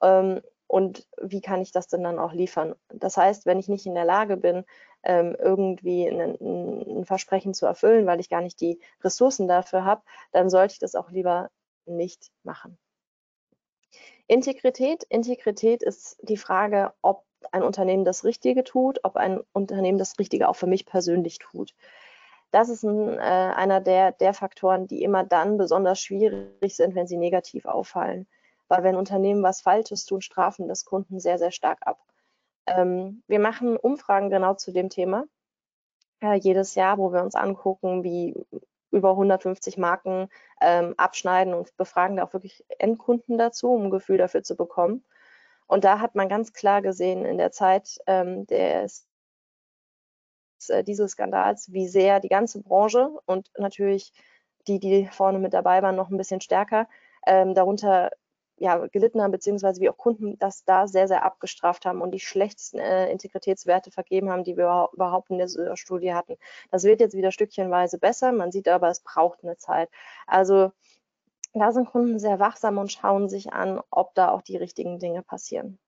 ähm, 0.02 0.42
und 0.66 1.06
wie 1.20 1.40
kann 1.40 1.60
ich 1.60 1.72
das 1.72 1.86
denn 1.86 2.02
dann 2.02 2.18
auch 2.18 2.32
liefern. 2.32 2.74
Das 2.88 3.16
heißt, 3.16 3.46
wenn 3.46 3.58
ich 3.58 3.68
nicht 3.68 3.86
in 3.86 3.94
der 3.94 4.04
Lage 4.04 4.36
bin, 4.36 4.64
ähm, 5.02 5.36
irgendwie 5.38 6.08
ein, 6.08 7.04
Versprechen 7.04 7.54
zu 7.54 7.66
erfüllen, 7.66 8.06
weil 8.06 8.20
ich 8.20 8.30
gar 8.30 8.40
nicht 8.40 8.60
die 8.60 8.80
Ressourcen 9.02 9.46
dafür 9.46 9.84
habe, 9.84 10.02
dann 10.32 10.48
sollte 10.50 10.72
ich 10.72 10.78
das 10.78 10.94
auch 10.94 11.10
lieber 11.10 11.50
nicht 11.86 12.30
machen. 12.42 12.78
Integrität. 14.26 15.04
Integrität 15.04 15.82
ist 15.82 16.16
die 16.22 16.38
Frage, 16.38 16.94
ob 17.02 17.24
ein 17.52 17.62
Unternehmen 17.62 18.06
das 18.06 18.24
Richtige 18.24 18.64
tut, 18.64 19.00
ob 19.04 19.16
ein 19.16 19.40
Unternehmen 19.52 19.98
das 19.98 20.18
Richtige 20.18 20.48
auch 20.48 20.56
für 20.56 20.66
mich 20.66 20.86
persönlich 20.86 21.38
tut. 21.38 21.74
Das 22.50 22.68
ist 22.68 22.84
ein, 22.84 23.18
äh, 23.18 23.20
einer 23.20 23.80
der, 23.80 24.12
der 24.12 24.32
Faktoren, 24.32 24.86
die 24.86 25.02
immer 25.02 25.24
dann 25.24 25.58
besonders 25.58 26.00
schwierig 26.00 26.76
sind, 26.76 26.94
wenn 26.94 27.06
sie 27.06 27.18
negativ 27.18 27.66
auffallen. 27.66 28.26
Weil 28.68 28.82
wenn 28.82 28.96
Unternehmen 28.96 29.42
was 29.42 29.60
Falsches 29.60 30.04
tun, 30.04 30.22
strafen 30.22 30.68
das 30.68 30.84
Kunden 30.84 31.20
sehr, 31.20 31.38
sehr 31.38 31.50
stark 31.50 31.78
ab. 31.86 31.98
Ähm, 32.66 33.22
wir 33.26 33.40
machen 33.40 33.76
Umfragen 33.76 34.30
genau 34.30 34.54
zu 34.54 34.72
dem 34.72 34.88
Thema 34.88 35.24
äh, 36.24 36.34
jedes 36.34 36.74
Jahr, 36.74 36.98
wo 36.98 37.12
wir 37.12 37.22
uns 37.22 37.34
angucken, 37.34 38.02
wie 38.04 38.34
über 38.90 39.10
150 39.10 39.76
Marken 39.76 40.28
ähm, 40.60 40.94
abschneiden 40.96 41.52
und 41.54 41.76
befragen 41.76 42.16
da 42.16 42.24
auch 42.24 42.32
wirklich 42.32 42.64
Endkunden 42.78 43.38
dazu, 43.38 43.72
um 43.72 43.84
ein 43.84 43.90
Gefühl 43.90 44.18
dafür 44.18 44.42
zu 44.42 44.56
bekommen. 44.56 45.04
Und 45.66 45.84
da 45.84 46.00
hat 46.00 46.14
man 46.14 46.28
ganz 46.28 46.52
klar 46.52 46.82
gesehen 46.82 47.24
in 47.24 47.38
der 47.38 47.50
Zeit 47.50 47.98
ähm, 48.06 48.46
des, 48.46 49.08
äh, 50.68 50.84
dieses 50.84 51.12
Skandals, 51.12 51.72
wie 51.72 51.88
sehr 51.88 52.20
die 52.20 52.28
ganze 52.28 52.62
Branche 52.62 53.10
und 53.26 53.50
natürlich 53.58 54.12
die, 54.68 54.78
die 54.78 55.08
vorne 55.10 55.38
mit 55.38 55.54
dabei 55.54 55.82
waren, 55.82 55.96
noch 55.96 56.10
ein 56.10 56.16
bisschen 56.16 56.40
stärker, 56.40 56.88
ähm, 57.26 57.54
darunter 57.54 58.10
ja, 58.56 58.86
gelitten 58.86 59.22
haben, 59.22 59.32
beziehungsweise 59.32 59.80
wie 59.80 59.90
auch 59.90 59.96
Kunden 59.96 60.38
das 60.38 60.64
da 60.64 60.86
sehr, 60.86 61.08
sehr 61.08 61.24
abgestraft 61.24 61.86
haben 61.86 62.00
und 62.00 62.12
die 62.12 62.20
schlechtesten 62.20 62.78
äh, 62.78 63.10
Integritätswerte 63.10 63.90
vergeben 63.90 64.30
haben, 64.30 64.44
die 64.44 64.56
wir 64.56 64.88
überhaupt 64.92 65.30
in 65.30 65.38
der 65.38 65.76
Studie 65.76 66.14
hatten. 66.14 66.36
Das 66.70 66.84
wird 66.84 67.00
jetzt 67.00 67.16
wieder 67.16 67.32
stückchenweise 67.32 67.98
besser, 67.98 68.32
man 68.32 68.52
sieht 68.52 68.68
aber, 68.68 68.88
es 68.88 69.00
braucht 69.00 69.42
eine 69.42 69.56
Zeit. 69.56 69.88
Also 70.26 70.72
da 71.52 71.72
sind 71.72 71.90
Kunden 71.90 72.18
sehr 72.18 72.38
wachsam 72.40 72.78
und 72.78 72.92
schauen 72.92 73.28
sich 73.28 73.52
an, 73.52 73.80
ob 73.90 74.14
da 74.14 74.30
auch 74.30 74.42
die 74.42 74.56
richtigen 74.56 74.98
Dinge 74.98 75.22
passieren. 75.22 75.78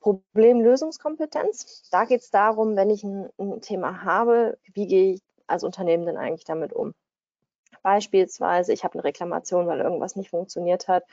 Problemlösungskompetenz, 0.00 1.88
da 1.90 2.04
geht 2.04 2.22
es 2.22 2.30
darum, 2.30 2.74
wenn 2.74 2.90
ich 2.90 3.04
ein, 3.04 3.28
ein 3.38 3.60
Thema 3.60 4.02
habe, 4.02 4.58
wie 4.72 4.86
gehe 4.86 5.14
ich 5.14 5.22
als 5.46 5.62
Unternehmen 5.62 6.06
denn 6.06 6.16
eigentlich 6.16 6.44
damit 6.44 6.72
um? 6.72 6.94
Beispielsweise, 7.82 8.72
ich 8.72 8.84
habe 8.84 8.94
eine 8.94 9.04
Reklamation, 9.04 9.66
weil 9.66 9.80
irgendwas 9.80 10.16
nicht 10.16 10.30
funktioniert 10.30 10.88
hat 10.88 11.04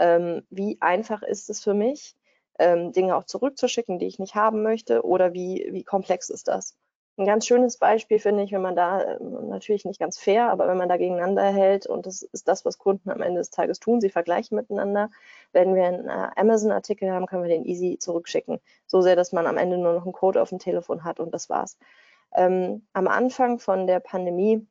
ähm, 0.00 0.42
wie 0.50 0.78
einfach 0.80 1.22
ist 1.22 1.50
es 1.50 1.62
für 1.62 1.74
mich, 1.74 2.16
ähm, 2.58 2.92
Dinge 2.92 3.16
auch 3.16 3.24
zurückzuschicken, 3.24 3.98
die 3.98 4.06
ich 4.06 4.18
nicht 4.18 4.34
haben 4.34 4.62
möchte 4.62 5.04
oder 5.04 5.32
wie, 5.32 5.68
wie 5.70 5.84
komplex 5.84 6.30
ist 6.30 6.48
das. 6.48 6.76
Ein 7.16 7.26
ganz 7.26 7.46
schönes 7.46 7.76
Beispiel 7.76 8.18
finde 8.18 8.44
ich, 8.44 8.52
wenn 8.52 8.62
man 8.62 8.76
da 8.76 9.02
äh, 9.02 9.22
natürlich 9.22 9.84
nicht 9.84 10.00
ganz 10.00 10.18
fair, 10.18 10.50
aber 10.50 10.68
wenn 10.68 10.78
man 10.78 10.88
da 10.88 10.96
gegeneinander 10.96 11.42
hält 11.42 11.86
und 11.86 12.06
das 12.06 12.22
ist 12.22 12.48
das, 12.48 12.64
was 12.64 12.78
Kunden 12.78 13.10
am 13.10 13.20
Ende 13.20 13.40
des 13.40 13.50
Tages 13.50 13.78
tun, 13.78 14.00
sie 14.00 14.08
vergleichen 14.08 14.56
miteinander. 14.56 15.10
Wenn 15.52 15.74
wir 15.74 15.84
einen 15.84 16.08
äh, 16.08 16.30
Amazon-Artikel 16.36 17.10
haben, 17.10 17.26
können 17.26 17.42
wir 17.42 17.50
den 17.50 17.66
easy 17.66 17.98
zurückschicken. 17.98 18.58
So 18.86 19.02
sehr, 19.02 19.16
dass 19.16 19.32
man 19.32 19.46
am 19.46 19.58
Ende 19.58 19.76
nur 19.76 19.92
noch 19.92 20.04
einen 20.04 20.14
Code 20.14 20.40
auf 20.40 20.48
dem 20.48 20.58
Telefon 20.58 21.04
hat 21.04 21.20
und 21.20 21.34
das 21.34 21.50
war's. 21.50 21.76
Ähm, 22.32 22.86
am 22.94 23.06
Anfang 23.06 23.58
von 23.58 23.86
der 23.86 24.00
Pandemie 24.00 24.66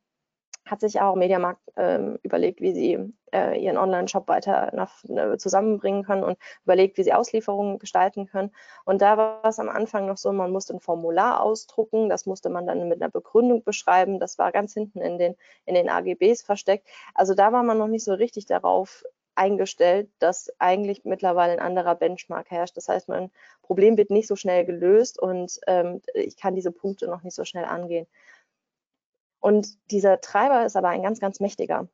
hat 0.70 0.82
sich 0.82 1.02
auch 1.02 1.16
Mediamarkt 1.16 1.62
ähm, 1.78 2.20
überlegt, 2.24 2.62
wie 2.62 2.74
sie 2.74 3.14
äh, 3.34 3.60
ihren 3.64 3.78
Online-Shop 3.78 4.28
weiter 4.28 4.72
nach, 4.74 5.04
äh, 5.06 5.38
zusammenbringen 5.38 6.04
können 6.04 6.24
und 6.24 6.38
überlegt, 6.64 6.98
wie 6.98 7.04
sie 7.04 7.14
Auslieferungen 7.14 7.80
gestalten 7.80 8.28
können. 8.28 8.52
Und 8.86 9.02
da 9.02 9.18
war 9.18 9.46
es 9.46 9.60
am 9.60 9.70
Anfang 9.70 10.06
noch 10.06 10.18
so, 10.18 10.32
man 10.32 10.52
musste 10.52 10.74
ein 10.74 10.80
Formular 10.80 11.42
ausdrucken, 11.42 12.10
das 12.10 12.26
musste 12.26 12.50
man 12.50 12.68
dann 12.68 12.88
mit 12.88 13.02
einer 13.02 13.12
Begründung 13.12 13.64
beschreiben, 13.64 14.20
das 14.20 14.38
war 14.38 14.52
ganz 14.52 14.74
hinten 14.74 15.02
in 15.02 15.18
den, 15.18 15.36
in 15.66 15.76
den 15.76 15.90
AGBs 15.90 16.42
versteckt. 16.42 16.88
Also 17.14 17.34
da 17.34 17.52
war 17.52 17.64
man 17.64 17.78
noch 17.78 17.88
nicht 17.88 18.04
so 18.04 18.14
richtig 18.14 18.46
darauf 18.46 19.04
eingestellt, 19.40 20.10
dass 20.20 20.52
eigentlich 20.60 21.06
mittlerweile 21.06 21.54
ein 21.54 21.60
anderer 21.60 21.96
Benchmark 21.96 22.52
herrscht. 22.52 22.76
Das 22.76 22.90
heißt, 22.90 23.08
mein 23.08 23.32
Problem 23.62 23.96
wird 23.98 24.10
nicht 24.10 24.28
so 24.28 24.36
schnell 24.36 24.66
gelöst 24.66 25.18
und 25.18 25.62
ähm, 25.66 26.02
ich 26.14 26.36
kann 26.36 26.56
diese 26.56 26.74
Punkte 26.74 27.08
noch 27.08 27.24
nicht 27.24 27.36
so 27.36 27.46
schnell 27.46 27.64
angehen. 27.64 28.06
Und 29.39 29.77
dieser 29.91 30.22
Treiber 30.22 30.65
ist 30.65 30.75
aber 30.75 30.89
ein 30.89 31.03
ganz, 31.03 31.19
ganz 31.19 31.39
mächtiger. 31.39 31.88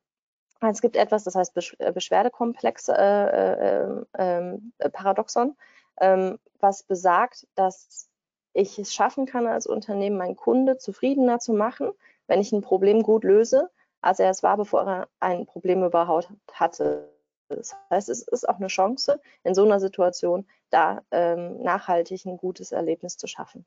Es 0.61 0.81
gibt 0.81 0.95
etwas, 0.95 1.23
das 1.23 1.35
heißt 1.35 1.55
äh, 1.79 1.91
Beschwerdekomplex 1.91 2.89
äh, 2.89 2.93
äh, 2.93 4.05
ähm, 4.17 4.73
äh, 4.77 4.89
Paradoxon, 4.89 5.55
ähm, 5.99 6.39
was 6.59 6.83
besagt, 6.83 7.47
dass 7.55 8.09
ich 8.53 8.79
es 8.79 8.93
schaffen 8.93 9.25
kann, 9.25 9.47
als 9.47 9.67
Unternehmen 9.67 10.17
meinen 10.17 10.35
Kunde 10.35 10.77
zufriedener 10.77 11.39
zu 11.39 11.53
machen, 11.53 11.91
wenn 12.27 12.39
ich 12.39 12.51
ein 12.51 12.61
Problem 12.61 13.03
gut 13.03 13.23
löse, 13.23 13.69
als 14.01 14.19
er 14.19 14.29
es 14.29 14.43
war, 14.43 14.57
bevor 14.57 14.87
er 14.87 15.07
ein 15.19 15.45
Problem 15.45 15.83
überhaupt 15.83 16.29
hatte. 16.53 17.11
Das 17.49 17.75
heißt, 17.89 18.09
es 18.09 18.23
ist 18.23 18.47
auch 18.47 18.57
eine 18.57 18.67
Chance, 18.67 19.21
in 19.43 19.53
so 19.53 19.63
einer 19.63 19.79
Situation 19.79 20.47
da 20.69 21.03
ähm, 21.11 21.61
nachhaltig 21.61 22.25
ein 22.25 22.37
gutes 22.37 22.71
Erlebnis 22.71 23.17
zu 23.17 23.27
schaffen. 23.27 23.65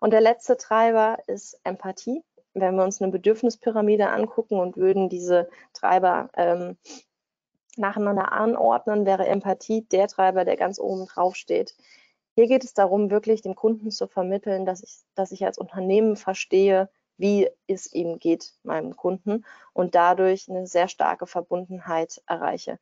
Und 0.00 0.12
der 0.12 0.20
letzte 0.20 0.56
Treiber 0.56 1.18
ist 1.26 1.58
Empathie. 1.64 2.22
Wenn 2.54 2.76
wir 2.76 2.84
uns 2.84 3.02
eine 3.02 3.12
Bedürfnispyramide 3.12 4.08
angucken 4.08 4.58
und 4.58 4.76
würden 4.76 5.08
diese 5.08 5.48
Treiber 5.74 6.30
ähm, 6.36 6.76
nacheinander 7.76 8.32
anordnen, 8.32 9.04
wäre 9.04 9.26
Empathie 9.26 9.82
der 9.82 10.08
Treiber, 10.08 10.44
der 10.44 10.56
ganz 10.56 10.78
oben 10.78 11.06
drauf 11.06 11.36
steht. 11.36 11.74
Hier 12.34 12.46
geht 12.48 12.64
es 12.64 12.74
darum, 12.74 13.10
wirklich 13.10 13.42
dem 13.42 13.54
Kunden 13.54 13.90
zu 13.90 14.06
vermitteln, 14.06 14.66
dass 14.66 14.82
ich, 14.82 14.98
dass 15.14 15.32
ich 15.32 15.44
als 15.44 15.58
Unternehmen 15.58 16.16
verstehe, 16.16 16.90
wie 17.18 17.48
es 17.66 17.92
ihm 17.92 18.18
geht, 18.18 18.52
meinem 18.62 18.96
Kunden, 18.96 19.44
und 19.72 19.94
dadurch 19.94 20.48
eine 20.48 20.66
sehr 20.66 20.88
starke 20.88 21.26
Verbundenheit 21.26 22.22
erreiche. 22.26 22.78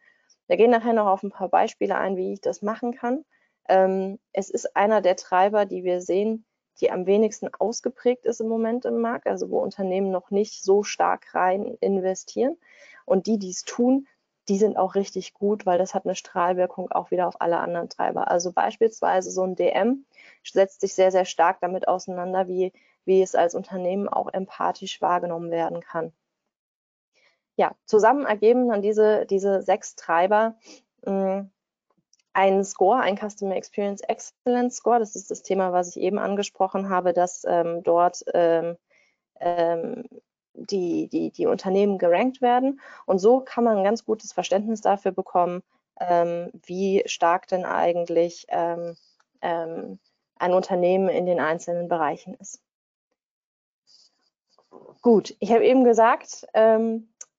Wir 0.48 0.56
gehen 0.56 0.70
nachher 0.70 0.92
noch 0.92 1.06
auf 1.06 1.22
ein 1.22 1.30
paar 1.30 1.48
Beispiele 1.48 1.96
ein, 1.96 2.16
wie 2.16 2.32
ich 2.32 2.40
das 2.40 2.62
machen 2.62 2.94
kann. 2.94 3.24
Ähm, 3.68 4.18
es 4.32 4.50
ist 4.50 4.76
einer 4.76 5.00
der 5.00 5.16
Treiber, 5.16 5.66
die 5.66 5.84
wir 5.84 6.00
sehen, 6.00 6.44
die 6.80 6.90
am 6.90 7.06
wenigsten 7.06 7.48
ausgeprägt 7.54 8.26
ist 8.26 8.40
im 8.40 8.48
Moment 8.48 8.84
im 8.84 9.00
Markt, 9.00 9.26
also 9.26 9.50
wo 9.50 9.58
Unternehmen 9.58 10.10
noch 10.10 10.30
nicht 10.30 10.62
so 10.62 10.82
stark 10.82 11.34
rein 11.34 11.76
investieren. 11.80 12.56
Und 13.04 13.26
die, 13.26 13.38
die 13.38 13.50
es 13.50 13.64
tun, 13.64 14.06
die 14.48 14.58
sind 14.58 14.76
auch 14.76 14.94
richtig 14.94 15.34
gut, 15.34 15.64
weil 15.66 15.78
das 15.78 15.94
hat 15.94 16.04
eine 16.04 16.14
Strahlwirkung 16.14 16.90
auch 16.90 17.10
wieder 17.10 17.28
auf 17.28 17.40
alle 17.40 17.58
anderen 17.58 17.88
Treiber. 17.88 18.30
Also 18.30 18.52
beispielsweise 18.52 19.30
so 19.30 19.42
ein 19.42 19.56
DM 19.56 20.04
setzt 20.42 20.80
sich 20.82 20.94
sehr, 20.94 21.10
sehr 21.10 21.24
stark 21.24 21.60
damit 21.60 21.88
auseinander, 21.88 22.46
wie, 22.48 22.72
wie 23.04 23.22
es 23.22 23.34
als 23.34 23.54
Unternehmen 23.54 24.08
auch 24.08 24.28
empathisch 24.32 25.00
wahrgenommen 25.00 25.50
werden 25.50 25.80
kann. 25.80 26.12
Ja, 27.56 27.74
zusammen 27.84 28.26
ergeben 28.26 28.68
dann 28.68 28.82
diese, 28.82 29.26
diese 29.26 29.62
sechs 29.62 29.94
Treiber 29.94 30.56
mh, 31.06 31.36
hm, 31.36 31.50
einen 32.34 32.64
Score, 32.64 33.00
ein 33.00 33.16
Customer 33.16 33.56
Experience 33.56 34.02
Excellence 34.02 34.76
Score. 34.76 34.98
Das 34.98 35.16
ist 35.16 35.30
das 35.30 35.42
Thema, 35.42 35.72
was 35.72 35.96
ich 35.96 36.02
eben 36.02 36.18
angesprochen 36.18 36.90
habe, 36.90 37.12
dass 37.12 37.44
ähm, 37.48 37.82
dort 37.82 38.24
ähm, 38.34 38.76
ähm, 39.40 40.04
die, 40.54 41.08
die, 41.08 41.30
die 41.30 41.46
Unternehmen 41.46 41.98
gerankt 41.98 42.42
werden. 42.42 42.80
Und 43.06 43.18
so 43.18 43.40
kann 43.40 43.64
man 43.64 43.78
ein 43.78 43.84
ganz 43.84 44.04
gutes 44.04 44.32
Verständnis 44.32 44.80
dafür 44.80 45.12
bekommen, 45.12 45.62
ähm, 46.00 46.50
wie 46.66 47.02
stark 47.06 47.46
denn 47.48 47.64
eigentlich 47.64 48.46
ähm, 48.48 48.96
ähm, 49.40 49.98
ein 50.36 50.52
Unternehmen 50.52 51.08
in 51.08 51.26
den 51.26 51.40
einzelnen 51.40 51.88
Bereichen 51.88 52.34
ist. 52.34 52.60
Gut, 55.02 55.36
ich 55.38 55.52
habe 55.52 55.64
eben 55.64 55.84
gesagt, 55.84 56.46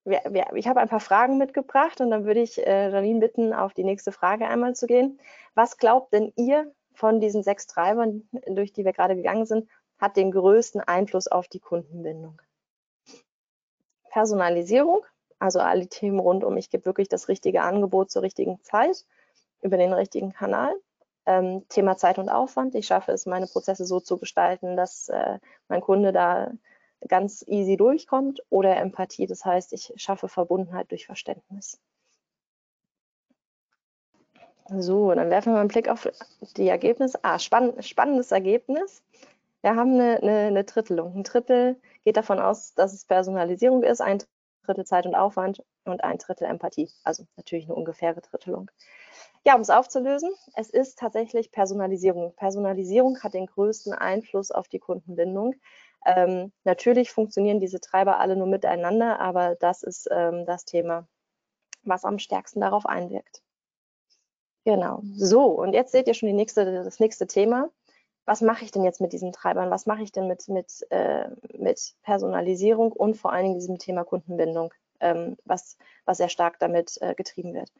ähm, 0.06 0.56
ich 0.56 0.68
habe 0.68 0.80
ein 0.80 0.90
paar 0.90 1.00
Fragen 1.00 1.38
mitgebracht 1.38 2.02
und 2.02 2.12
dann 2.12 2.26
würde 2.26 2.42
ich 2.42 2.66
äh, 2.66 2.90
Janine 2.90 3.20
bitten, 3.20 3.54
auf 3.54 3.74
die 3.74 3.84
nächste 3.84 4.12
Frage 4.12 4.48
einmal 4.48 4.76
zu 4.76 4.88
gehen. 4.88 5.20
Was 5.54 5.78
glaubt 5.78 6.14
denn 6.14 6.32
ihr 6.36 6.72
von 6.94 7.20
diesen 7.20 7.44
sechs 7.44 7.68
Treibern, 7.68 8.28
durch 8.48 8.72
die 8.74 8.86
wir 8.86 8.94
gerade 8.94 9.16
gegangen 9.16 9.46
sind, 9.46 9.70
hat 9.98 10.18
den 10.18 10.32
größten 10.32 10.82
Einfluss 10.82 11.28
auf 11.28 11.48
die 11.48 11.60
Kundenbindung? 11.60 12.42
Personalisierung, 14.10 15.06
also 15.40 15.60
alle 15.60 15.88
Themen 15.88 16.20
rund 16.20 16.44
um, 16.44 16.56
ich 16.56 16.70
gebe 16.70 16.86
wirklich 16.86 17.10
das 17.10 17.28
richtige 17.28 17.64
Angebot 17.64 18.12
zur 18.12 18.22
richtigen 18.22 18.64
Zeit 18.64 19.06
über 19.62 19.78
den 19.78 19.92
richtigen 19.92 20.32
Kanal. 20.32 20.74
Ähm, 21.26 21.68
Thema 21.70 21.98
Zeit 21.98 22.20
und 22.20 22.30
Aufwand. 22.30 22.76
Ich 22.76 22.86
schaffe 22.86 23.12
es, 23.12 23.26
meine 23.26 23.48
Prozesse 23.48 23.84
so 23.86 24.00
zu 24.00 24.18
gestalten, 24.18 24.78
dass 24.78 25.10
äh, 25.10 25.40
mein 25.68 25.82
Kunde 25.82 26.14
da 26.14 26.52
ganz 27.08 27.44
easy 27.48 27.78
durchkommt 27.78 28.42
oder 28.50 28.78
Empathie, 28.78 29.28
das 29.28 29.46
heißt, 29.46 29.74
ich 29.74 29.94
schaffe 29.98 30.28
Verbundenheit 30.28 30.92
durch 30.92 31.06
Verständnis. 31.06 31.80
So, 34.68 35.14
dann 35.14 35.30
werfen 35.30 35.50
wir 35.50 35.54
mal 35.54 35.60
einen 35.60 35.70
Blick 35.70 35.90
auf 35.90 36.10
die 36.58 36.68
Ergebnisse. 36.68 37.20
Ah, 37.22 37.38
spann 37.38 37.82
spannendes 37.84 38.32
Ergebnis. 38.32 39.04
Wir 39.62 39.76
haben 39.76 39.94
eine, 39.94 40.18
eine, 40.22 40.38
eine 40.48 40.64
Drittelung. 40.64 41.16
Ein 41.16 41.24
Drittel 41.24 41.80
geht 42.04 42.18
davon 42.18 42.40
aus, 42.40 42.74
dass 42.74 42.94
es 42.94 43.06
Personalisierung 43.06 43.84
ist, 43.84 44.02
ein 44.02 44.24
Drittel 44.66 44.86
Zeit 44.86 45.06
und 45.06 45.14
Aufwand 45.16 45.64
und 45.86 46.04
ein 46.04 46.18
Drittel 46.18 46.46
Empathie. 46.46 46.90
Also 47.04 47.26
natürlich 47.38 47.66
eine 47.66 47.76
ungefähre 47.76 48.22
Drittelung. 48.22 48.72
Ja, 49.46 49.54
um 49.54 49.62
es 49.62 49.70
aufzulösen, 49.70 50.32
es 50.56 50.72
ist 50.72 50.98
tatsächlich 50.98 51.52
Personalisierung. 51.52 52.34
Personalisierung 52.36 53.22
hat 53.22 53.36
den 53.36 53.46
größten 53.46 53.94
Einfluss 53.94 54.50
auf 54.50 54.68
die 54.68 54.80
Kundenbindung. 54.80 55.54
Ähm, 56.06 56.52
natürlich 56.64 57.12
funktionieren 57.12 57.60
diese 57.60 57.80
Treiber 57.80 58.20
alle 58.20 58.36
nur 58.36 58.48
miteinander, 58.48 59.20
aber 59.20 59.56
das 59.56 59.84
ist 59.84 60.08
ähm, 60.12 60.46
das 60.46 60.66
Thema, 60.66 61.08
was 61.84 62.06
am 62.06 62.20
stärksten 62.20 62.62
darauf 62.62 62.86
einwirkt. 62.86 63.42
Genau. 64.66 65.02
So, 65.16 65.46
und 65.46 65.74
jetzt 65.74 65.92
seht 65.92 66.08
ihr 66.08 66.14
schon 66.14 66.36
nächste, 66.36 66.84
das 66.84 67.00
nächste 67.00 67.28
Thema. 67.28 67.70
Was 68.26 68.42
mache 68.42 68.66
ich 68.66 68.72
denn 68.72 68.84
jetzt 68.84 69.02
mit 69.02 69.14
diesen 69.14 69.32
Treibern? 69.32 69.70
Was 69.70 69.86
mache 69.86 70.02
ich 70.02 70.12
denn 70.12 70.28
mit, 70.28 70.48
mit, 70.48 70.86
äh, 70.90 71.30
mit 71.58 71.94
Personalisierung 72.02 72.92
und 72.92 73.16
vor 73.16 73.32
allen 73.32 73.44
Dingen 73.44 73.60
diesem 73.60 73.78
Thema 73.78 74.04
Kundenbindung, 74.04 74.74
ähm, 75.00 75.38
was, 75.46 75.78
was 76.06 76.18
sehr 76.18 76.30
stark 76.30 76.58
damit 76.58 77.00
äh, 77.02 77.14
getrieben 77.14 77.54
wird? 77.54 77.72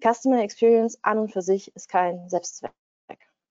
Customer 0.00 0.42
Experience 0.42 0.98
an 1.02 1.18
und 1.18 1.32
für 1.32 1.42
sich 1.42 1.74
ist 1.74 1.88
kein 1.88 2.28
Selbstzweck. 2.28 2.72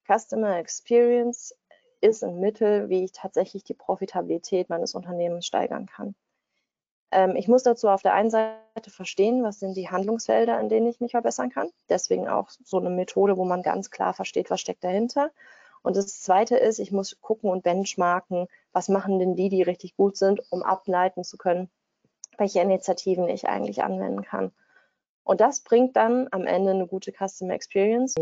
Customer 0.08 0.58
Experience 0.58 1.54
ist 2.02 2.24
ein 2.24 2.40
Mittel, 2.40 2.90
wie 2.90 3.04
ich 3.04 3.12
tatsächlich 3.12 3.64
die 3.64 3.74
Profitabilität 3.74 4.70
meines 4.70 4.96
Unternehmens 4.96 5.46
steigern 5.46 5.86
kann. 5.86 6.16
Ähm, 7.12 7.36
ich 7.36 7.48
muss 7.48 7.64
dazu 7.64 7.90
auf 7.90 8.02
der 8.02 8.14
einen 8.14 8.30
Seite 8.30 8.90
verstehen, 8.90 9.44
was 9.44 9.60
sind 9.60 9.76
die 9.76 9.90
Handlungsfelder, 9.90 10.60
in 10.60 10.70
denen 10.70 10.88
ich 10.88 11.00
mich 11.00 11.12
verbessern 11.12 11.50
kann. 11.50 11.70
Deswegen 11.90 12.28
auch 12.28 12.50
so 12.50 12.78
eine 12.80 12.90
Methode, 12.90 13.38
wo 13.38 13.46
man 13.46 13.62
ganz 13.62 13.92
klar 13.92 14.14
versteht, 14.14 14.50
was 14.50 14.62
steckt 14.62 14.84
dahinter. 14.84 15.32
Und 15.84 15.96
das 15.98 16.22
Zweite 16.22 16.58
ist, 16.58 16.80
ich 16.80 16.92
muss 16.92 17.20
gucken 17.22 17.50
und 17.50 17.64
benchmarken, 17.64 18.48
was 18.72 18.88
machen 18.88 19.20
denn 19.20 19.36
die, 19.36 19.50
die 19.50 19.64
richtig 19.64 19.96
gut 19.96 20.16
sind, 20.16 20.42
um 20.52 20.64
ableiten 20.64 21.24
zu 21.24 21.38
können, 21.38 21.70
welche 22.38 22.62
Initiativen 22.62 23.28
ich 23.28 23.48
eigentlich 23.48 23.84
anwenden 23.84 24.22
kann. 24.22 24.52
Und 25.24 25.42
das 25.42 25.62
bringt 25.62 25.96
dann 25.96 26.28
am 26.32 26.46
Ende 26.46 26.72
eine 26.72 26.88
gute 26.88 27.12
Customer 27.12 27.54
Experience. 27.54 28.16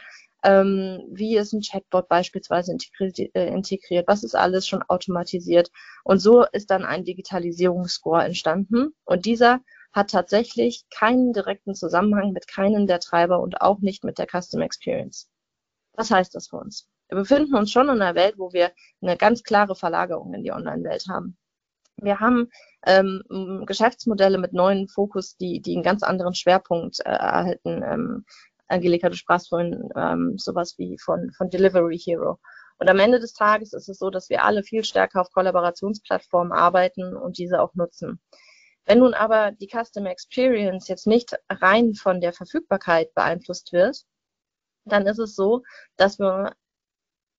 ähm, 0.43 1.03
wie 1.11 1.37
ist 1.37 1.53
ein 1.53 1.61
Chatbot 1.61 2.09
beispielsweise 2.09 2.73
integriert, 2.73 3.19
äh, 3.35 3.49
integriert, 3.49 4.09
was 4.09 4.25
ist 4.25 4.35
alles 4.35 4.67
schon 4.67 4.83
automatisiert. 4.83 5.71
Und 6.05 6.19
so 6.19 6.45
ist 6.53 6.71
dann 6.71 6.85
ein 6.85 7.05
Digitalisierungsscore 7.05 8.25
entstanden. 8.25 8.95
Und 9.05 9.27
dieser 9.27 9.61
hat 9.93 10.11
tatsächlich 10.11 10.85
keinen 10.91 11.33
direkten 11.33 11.75
Zusammenhang 11.75 12.33
mit 12.33 12.47
keinem 12.47 12.87
der 12.87 13.01
Treiber 13.01 13.41
und 13.41 13.61
auch 13.61 13.81
nicht 13.81 14.05
mit 14.05 14.19
der 14.19 14.27
Custom 14.27 14.61
Experience. 14.61 15.29
Was 15.95 16.11
heißt 16.11 16.35
das 16.35 16.49
für 16.49 16.57
uns? 16.57 16.89
Wir 17.09 17.19
befinden 17.19 17.57
uns 17.57 17.73
schon 17.73 17.89
in 17.89 18.01
einer 18.01 18.15
Welt, 18.15 18.35
wo 18.39 18.53
wir 18.53 18.71
eine 19.03 19.17
ganz 19.17 19.43
klare 19.43 19.75
Verlagerung 19.75 20.33
in 20.33 20.45
die 20.45 20.53
Online-Welt 20.53 21.07
haben. 21.09 21.37
Wir 21.97 22.21
haben 22.21 22.49
ähm, 22.87 23.65
Geschäftsmodelle 23.67 24.39
mit 24.39 24.53
neuen 24.53 24.89
Fokus, 24.89 25.37
die, 25.37 25.61
die 25.61 25.75
einen 25.75 25.83
ganz 25.83 26.03
anderen 26.03 26.35
Schwerpunkt 26.35 27.01
äh, 27.01 27.11
erhalten. 27.11 27.83
Ähm, 27.83 28.25
Angelika, 28.69 29.09
du 29.09 29.17
sprachst 29.17 29.49
vorhin 29.49 29.91
ähm, 29.97 30.39
sowas 30.39 30.77
wie 30.79 30.97
von, 30.99 31.33
von 31.33 31.51
Delivery 31.51 31.99
Hero. 31.99 32.39
Und 32.79 32.89
am 32.89 32.99
Ende 32.99 33.19
des 33.19 33.35
Tages 33.35 33.73
ist 33.73 33.89
es 33.89 33.99
so, 33.99 34.09
dass 34.09 34.31
wir 34.31 34.45
alle 34.45 34.63
viel 34.63 34.85
stärker 34.85 35.21
auf 35.21 35.33
Kollaborationsplattformen 35.33 36.53
arbeiten 36.53 37.15
und 37.17 37.37
diese 37.37 37.61
auch 37.61 37.75
nutzen. 37.75 38.21
Wenn 38.87 39.01
nun 39.01 39.15
aber 39.15 39.53
die 39.53 39.69
Customer 39.69 40.11
Experience 40.11 40.89
jetzt 40.89 41.07
nicht 41.07 41.37
rein 41.49 41.95
von 41.95 42.21
der 42.21 42.33
Verfügbarkeit 42.33 43.15
beeinflusst 43.15 43.73
wird, 43.73 44.05
dann 44.85 45.07
ist 45.07 45.19
es 45.19 45.35
so, 45.37 45.63
dass 45.97 46.19
wir 46.19 46.55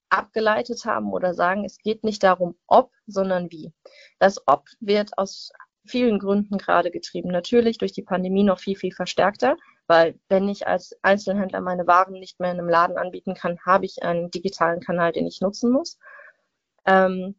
abgeleitet 0.09 0.85
haben 0.85 1.11
oder 1.11 1.33
sagen, 1.33 1.65
es 1.65 1.77
geht 1.77 2.03
nicht 2.03 2.23
darum, 2.23 2.57
ob, 2.67 2.91
sondern 3.07 3.49
wie. 3.51 3.73
Das 4.19 4.41
ob 4.45 4.65
wird 4.79 5.17
aus 5.17 5.51
vielen 5.85 6.19
Gründen 6.19 6.57
gerade 6.57 6.91
getrieben. 6.91 7.29
Natürlich 7.29 7.77
durch 7.77 7.93
die 7.93 8.03
Pandemie 8.03 8.43
noch 8.43 8.59
viel, 8.59 8.75
viel 8.75 8.91
verstärkter, 8.91 9.57
weil 9.87 10.19
wenn 10.29 10.47
ich 10.47 10.67
als 10.67 10.95
Einzelhändler 11.01 11.61
meine 11.61 11.87
Waren 11.87 12.13
nicht 12.13 12.39
mehr 12.39 12.51
in 12.51 12.59
einem 12.59 12.69
Laden 12.69 12.97
anbieten 12.97 13.33
kann, 13.33 13.59
habe 13.65 13.85
ich 13.85 14.03
einen 14.03 14.29
digitalen 14.31 14.79
Kanal, 14.79 15.11
den 15.11 15.27
ich 15.27 15.41
nutzen 15.41 15.71
muss. 15.71 15.97
Ähm, 16.85 17.35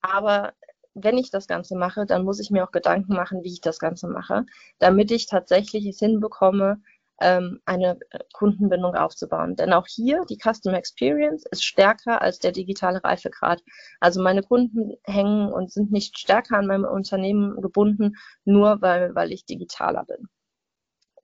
aber 0.00 0.54
wenn 0.94 1.18
ich 1.18 1.30
das 1.30 1.46
Ganze 1.46 1.76
mache, 1.76 2.06
dann 2.06 2.24
muss 2.24 2.40
ich 2.40 2.50
mir 2.50 2.64
auch 2.64 2.72
Gedanken 2.72 3.14
machen, 3.14 3.42
wie 3.42 3.52
ich 3.52 3.60
das 3.60 3.78
Ganze 3.78 4.08
mache, 4.08 4.44
damit 4.78 5.10
ich 5.10 5.26
tatsächlich 5.26 5.86
es 5.86 5.98
hinbekomme, 5.98 6.82
ähm, 7.20 7.60
eine 7.64 7.98
äh, 8.10 8.18
Kundenbindung 8.32 8.94
aufzubauen. 8.94 9.54
Denn 9.56 9.72
auch 9.72 9.86
hier, 9.86 10.24
die 10.28 10.38
Customer 10.38 10.76
Experience 10.76 11.44
ist 11.50 11.64
stärker 11.64 12.20
als 12.20 12.38
der 12.40 12.52
digitale 12.52 13.02
Reifegrad. 13.04 13.62
Also 14.00 14.22
meine 14.22 14.42
Kunden 14.42 14.96
hängen 15.04 15.52
und 15.52 15.72
sind 15.72 15.92
nicht 15.92 16.18
stärker 16.18 16.58
an 16.58 16.66
meinem 16.66 16.84
Unternehmen 16.84 17.60
gebunden, 17.60 18.16
nur 18.44 18.82
weil, 18.82 19.14
weil 19.14 19.32
ich 19.32 19.46
digitaler 19.46 20.04
bin. 20.04 20.28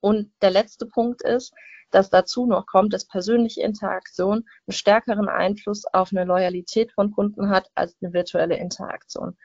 Und 0.00 0.32
der 0.42 0.50
letzte 0.50 0.86
Punkt 0.86 1.22
ist, 1.22 1.52
dass 1.90 2.10
dazu 2.10 2.46
noch 2.46 2.66
kommt, 2.66 2.92
dass 2.92 3.06
persönliche 3.06 3.62
Interaktion 3.62 4.44
einen 4.66 4.72
stärkeren 4.72 5.28
Einfluss 5.28 5.84
auf 5.86 6.12
eine 6.12 6.24
Loyalität 6.24 6.92
von 6.92 7.10
Kunden 7.10 7.48
hat 7.48 7.70
als 7.74 7.96
eine 8.00 8.12
virtuelle 8.12 8.56
Interaktion. 8.56 9.36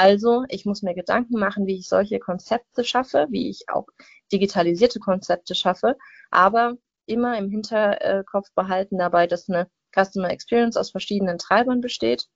Also, 0.00 0.44
ich 0.48 0.64
muss 0.64 0.80
mir 0.80 0.94
Gedanken 0.94 1.38
machen, 1.38 1.66
wie 1.66 1.76
ich 1.76 1.86
solche 1.86 2.18
Konzepte 2.20 2.84
schaffe, 2.84 3.26
wie 3.28 3.50
ich 3.50 3.68
auch 3.68 3.86
digitalisierte 4.32 4.98
Konzepte 4.98 5.54
schaffe, 5.54 5.98
aber 6.30 6.78
immer 7.04 7.36
im 7.36 7.50
Hinterkopf 7.50 8.46
behalten 8.54 8.96
dabei, 8.96 9.26
dass 9.26 9.50
eine 9.50 9.68
Customer 9.94 10.30
Experience 10.30 10.78
aus 10.78 10.90
verschiedenen 10.90 11.36
Treibern 11.36 11.82
besteht 11.82 12.28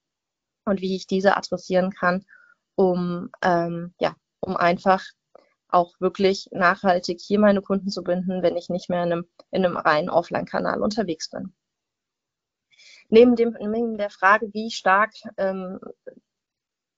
und 0.65 0.79
wie 0.79 0.95
ich 0.95 1.07
diese 1.07 1.35
adressieren 1.37 1.89
kann, 1.89 2.23
um, 2.75 3.31
ähm, 3.41 3.95
ja, 3.99 4.15
um 4.41 4.55
einfach 4.55 5.03
auch 5.67 5.99
wirklich 5.99 6.47
nachhaltig 6.51 7.19
hier 7.19 7.39
meine 7.39 7.63
Kunden 7.63 7.89
zu 7.89 8.03
binden, 8.03 8.43
wenn 8.43 8.57
ich 8.57 8.69
nicht 8.69 8.91
mehr 8.91 9.03
in 9.03 9.11
einem, 9.11 9.25
in 9.49 9.65
einem 9.65 9.77
reinen 9.77 10.11
Offline-Kanal 10.11 10.83
unterwegs 10.83 11.31
bin. 11.31 11.55
Neben, 13.09 13.35
dem, 13.35 13.57
neben 13.59 13.97
der 13.97 14.11
Frage, 14.11 14.53
wie 14.53 14.69
stark 14.69 15.13
ähm, 15.37 15.79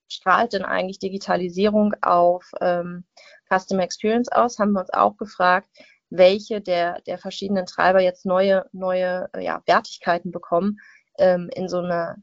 strahlt 0.08 0.54
denn 0.54 0.65
eigentlich 0.65 1.00
Digitalisierung 1.00 1.93
auf 2.02 2.52
ähm, 2.62 3.06
Customer 3.50 3.84
Experience 3.84 4.32
aus? 4.32 4.60
Haben 4.60 4.74
wir 4.74 4.82
uns 4.82 4.93
auch 4.93 5.17
gefragt, 5.17 5.70
welche 6.10 6.62
der, 6.62 7.02
der 7.02 7.17
verschiedenen 7.17 7.65
Treiber 7.65 8.00
jetzt 8.00 8.26
neue, 8.26 8.65
neue 8.72 9.30
ja, 9.38 9.62
Wertigkeiten 9.65 10.32
bekommen 10.32 10.80
ähm, 11.17 11.50
in 11.54 11.67
so 11.67 11.80
einer 11.80 12.17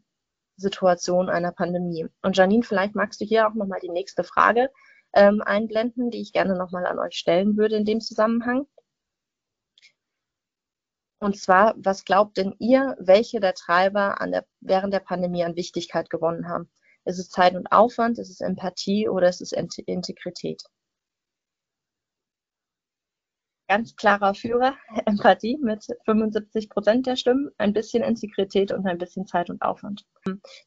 Situation 0.57 1.29
einer 1.29 1.53
Pandemie. 1.53 2.07
Und 2.23 2.37
Janine, 2.37 2.63
vielleicht 2.63 2.95
magst 2.95 3.21
du 3.21 3.25
hier 3.25 3.49
auch 3.49 3.55
nochmal 3.55 3.81
die 3.81 3.91
nächste 3.91 4.25
Frage 4.25 4.71
ähm, 5.13 5.43
einblenden, 5.43 6.11
die 6.11 6.21
ich 6.21 6.33
gerne 6.33 6.57
nochmal 6.57 6.87
an 6.87 6.99
euch 6.99 7.15
stellen 7.15 7.57
würde 7.57 7.77
in 7.77 7.85
dem 7.85 8.01
Zusammenhang. 8.01 8.67
Und 11.19 11.39
zwar, 11.39 11.75
was 11.77 12.05
glaubt 12.05 12.37
denn 12.37 12.55
ihr, 12.59 12.97
welche 12.99 13.41
der 13.41 13.55
Treiber 13.55 14.21
an 14.21 14.33
der, 14.33 14.45
während 14.61 14.93
der 14.93 15.01
Pandemie 15.01 15.45
an 15.45 15.57
Wichtigkeit 15.57 16.11
gewonnen 16.11 16.49
haben? 16.49 16.71
Ist 17.05 17.19
es 17.19 17.31
Zeit 17.31 17.55
und 17.55 17.71
Aufwand? 17.71 18.19
Ist 18.19 18.31
es 18.31 18.41
Empathie 18.41 19.09
oder 19.09 19.29
ist 19.29 19.41
es 19.41 19.53
Integrität? 19.53 20.63
Ganz 23.69 23.97
klarer 23.97 24.35
Führer, 24.35 24.77
Empathie 25.07 25.59
mit 25.61 25.87
75 26.05 26.69
Prozent 26.69 27.07
der 27.07 27.17
Stimmen, 27.17 27.51
ein 27.59 27.73
bisschen 27.73 28.03
Integrität 28.03 28.73
und 28.73 28.87
ein 28.87 28.99
bisschen 28.99 29.27
Zeit 29.27 29.49
und 29.51 29.63
Aufwand. 29.63 30.05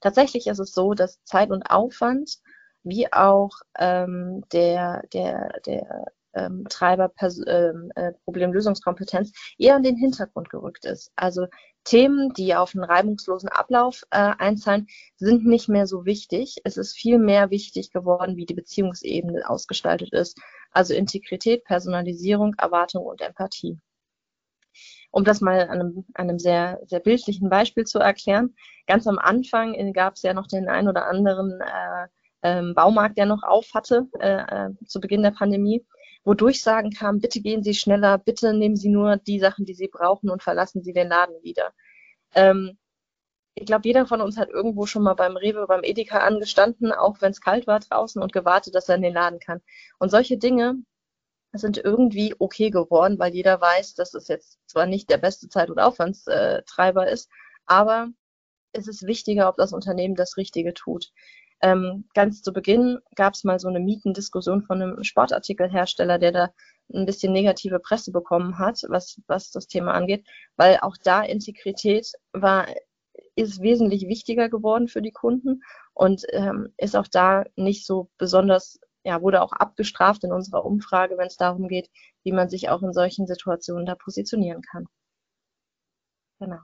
Tatsächlich 0.02 0.47
ist 0.47 0.60
es 0.60 0.73
so, 0.73 0.93
dass 0.93 1.23
Zeit 1.23 1.52
und 1.52 1.69
Aufwand 1.69 2.38
wie 2.84 3.12
auch 3.12 3.52
ähm, 3.78 4.43
der, 4.52 5.04
der, 5.13 5.60
der 5.65 6.06
ähm, 6.33 6.65
Treiber 6.69 7.11
ähm, 7.47 7.91
äh, 7.95 8.13
Problemlösungskompetenz 8.23 9.31
eher 9.57 9.77
in 9.77 9.83
den 9.83 9.97
Hintergrund 9.97 10.49
gerückt 10.49 10.85
ist. 10.85 11.11
Also 11.15 11.47
Themen, 11.83 12.33
die 12.33 12.53
auf 12.53 12.75
einen 12.75 12.83
reibungslosen 12.83 13.49
Ablauf 13.49 14.03
äh, 14.11 14.33
einzahlen, 14.37 14.87
sind 15.15 15.45
nicht 15.45 15.69
mehr 15.69 15.87
so 15.87 16.05
wichtig. 16.05 16.57
Es 16.63 16.75
ist 16.75 16.97
viel 16.97 17.17
mehr 17.17 17.49
wichtig 17.49 17.91
geworden, 17.91 18.35
wie 18.35 18.45
die 18.45 18.53
Beziehungsebene 18.53 19.49
ausgestaltet 19.49 20.11
ist. 20.11 20.37
Also 20.71 20.93
Integrität, 20.93 21.63
Personalisierung, 21.63 22.55
Erwartung 22.57 23.05
und 23.05 23.21
Empathie. 23.21 23.79
Um 25.11 25.23
das 25.23 25.39
mal 25.39 25.61
an 25.61 25.79
einem, 25.79 26.05
einem 26.13 26.39
sehr, 26.39 26.81
sehr 26.85 26.99
bildlichen 26.99 27.49
Beispiel 27.49 27.85
zu 27.85 27.99
erklären. 27.99 28.53
Ganz 28.85 29.07
am 29.07 29.17
Anfang 29.17 29.73
gab 29.93 30.15
es 30.15 30.23
ja 30.23 30.33
noch 30.33 30.47
den 30.47 30.67
ein 30.67 30.89
oder 30.89 31.07
anderen 31.07 31.59
äh, 31.61 32.07
ähm, 32.43 32.73
Baumarkt, 32.75 33.17
der 33.17 33.25
noch 33.25 33.43
auf 33.43 33.67
hatte 33.73 34.07
äh, 34.19 34.67
äh, 34.67 34.69
zu 34.85 34.99
Beginn 34.99 35.23
der 35.23 35.31
Pandemie, 35.31 35.85
wo 36.27 36.33
Durchsagen 36.33 36.91
kamen, 36.91 37.21
bitte 37.21 37.39
gehen 37.39 37.63
Sie 37.63 37.73
schneller, 37.73 38.17
bitte 38.17 38.53
nehmen 38.53 38.75
Sie 38.75 38.89
nur 38.89 39.15
die 39.15 39.39
Sachen, 39.39 39.63
die 39.65 39.73
Sie 39.73 39.87
brauchen 39.87 40.29
und 40.29 40.43
verlassen 40.43 40.83
Sie 40.83 40.91
den 40.91 41.07
Laden 41.07 41.41
wieder. 41.41 41.73
Ähm, 42.35 42.77
ich 43.55 43.65
glaube, 43.65 43.87
jeder 43.87 44.05
von 44.05 44.19
uns 44.19 44.37
hat 44.37 44.49
irgendwo 44.49 44.85
schon 44.87 45.03
mal 45.03 45.13
beim 45.13 45.37
Rewe, 45.37 45.65
beim 45.67 45.85
Edeka 45.85 46.19
angestanden, 46.19 46.91
auch 46.91 47.21
wenn 47.21 47.31
es 47.31 47.39
kalt 47.39 47.65
war 47.65 47.79
draußen 47.79 48.21
und 48.21 48.33
gewartet, 48.33 48.75
dass 48.75 48.89
er 48.89 48.95
in 48.95 49.03
den 49.03 49.13
Laden 49.13 49.39
kann. 49.39 49.61
Und 49.99 50.09
solche 50.09 50.37
Dinge 50.37 50.75
sind 51.53 51.77
irgendwie 51.77 52.35
okay 52.39 52.71
geworden, 52.71 53.17
weil 53.19 53.33
jeder 53.33 53.61
weiß, 53.61 53.93
dass 53.93 54.13
es 54.13 54.27
jetzt 54.27 54.59
zwar 54.67 54.85
nicht 54.85 55.09
der 55.09 55.19
beste 55.19 55.47
Zeit- 55.47 55.69
und 55.69 55.79
Aufwandstreiber 55.79 57.07
ist, 57.09 57.29
aber 57.65 58.09
es 58.73 58.89
ist 58.89 59.07
wichtiger, 59.07 59.47
ob 59.47 59.55
das 59.55 59.71
Unternehmen 59.71 60.15
das 60.15 60.35
Richtige 60.35 60.73
tut. 60.73 61.13
Ähm, 61.62 62.08
ganz 62.13 62.41
zu 62.41 62.54
Beginn 62.54 63.00
gab 63.15 63.34
es 63.34 63.43
mal 63.43 63.60
so 63.60 63.67
eine 63.67 63.80
Mietendiskussion 63.80 64.63
von 64.63 64.82
einem 64.82 65.04
Sportartikelhersteller, 65.04 66.20
der 66.20 66.32
da 66.32 66.54
ein 66.93 67.06
bisschen 67.06 67.34
negative 67.34 67.80
Presse 67.80 68.12
bekommen 68.12 68.60
hat, 68.60 68.82
was, 68.88 69.20
was 69.28 69.52
das 69.52 69.67
Thema 69.67 69.93
angeht, 69.93 70.26
weil 70.56 70.78
auch 70.82 70.96
da 71.04 71.22
Integrität 71.24 72.12
war, 72.32 72.67
ist 73.36 73.62
wesentlich 73.62 74.08
wichtiger 74.08 74.50
geworden 74.50 74.88
für 74.88 75.02
die 75.02 75.12
Kunden 75.12 75.62
und 75.93 76.24
ähm, 76.32 76.74
ist 76.78 76.96
auch 76.96 77.08
da 77.08 77.43
nicht 77.56 77.86
so 77.86 78.10
besonders, 78.17 78.80
ja, 79.04 79.22
wurde 79.22 79.41
auch 79.41 79.52
abgestraft 79.52 80.24
in 80.24 80.32
unserer 80.32 80.65
Umfrage, 80.65 81.17
wenn 81.17 81.28
es 81.28 81.38
darum 81.38 81.67
geht, 81.67 81.89
wie 82.24 82.32
man 82.32 82.50
sich 82.50 82.70
auch 82.70 82.84
in 82.84 82.93
solchen 82.93 83.28
Situationen 83.28 83.86
da 83.86 83.96
positionieren 83.96 84.62
kann. 84.62 84.88
Genau. 86.39 86.60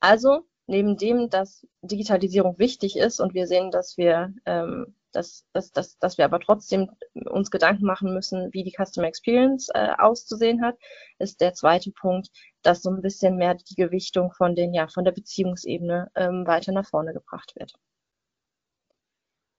Also 0.00 0.46
neben 0.66 0.96
dem, 0.96 1.28
dass 1.30 1.66
Digitalisierung 1.82 2.58
wichtig 2.58 2.96
ist 2.96 3.20
und 3.20 3.34
wir 3.34 3.46
sehen, 3.46 3.70
dass 3.70 3.96
wir, 3.96 4.32
ähm, 4.46 4.94
dass, 5.12 5.44
dass, 5.52 5.72
dass, 5.72 5.98
dass 5.98 6.18
wir 6.18 6.24
aber 6.24 6.40
trotzdem 6.40 6.90
uns 7.14 7.50
Gedanken 7.50 7.84
machen 7.84 8.14
müssen, 8.14 8.52
wie 8.52 8.64
die 8.64 8.74
Customer 8.76 9.06
Experience 9.06 9.68
äh, 9.74 9.90
auszusehen 9.98 10.62
hat, 10.62 10.76
ist 11.18 11.40
der 11.40 11.54
zweite 11.54 11.90
Punkt, 11.92 12.30
dass 12.62 12.82
so 12.82 12.90
ein 12.90 13.02
bisschen 13.02 13.36
mehr 13.36 13.54
die 13.54 13.74
Gewichtung 13.74 14.32
von 14.32 14.54
den, 14.54 14.72
ja, 14.72 14.88
von 14.88 15.04
der 15.04 15.12
Beziehungsebene 15.12 16.10
ähm, 16.14 16.46
weiter 16.46 16.72
nach 16.72 16.88
vorne 16.88 17.12
gebracht 17.12 17.52
wird. 17.56 17.74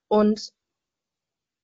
Und 0.07 0.51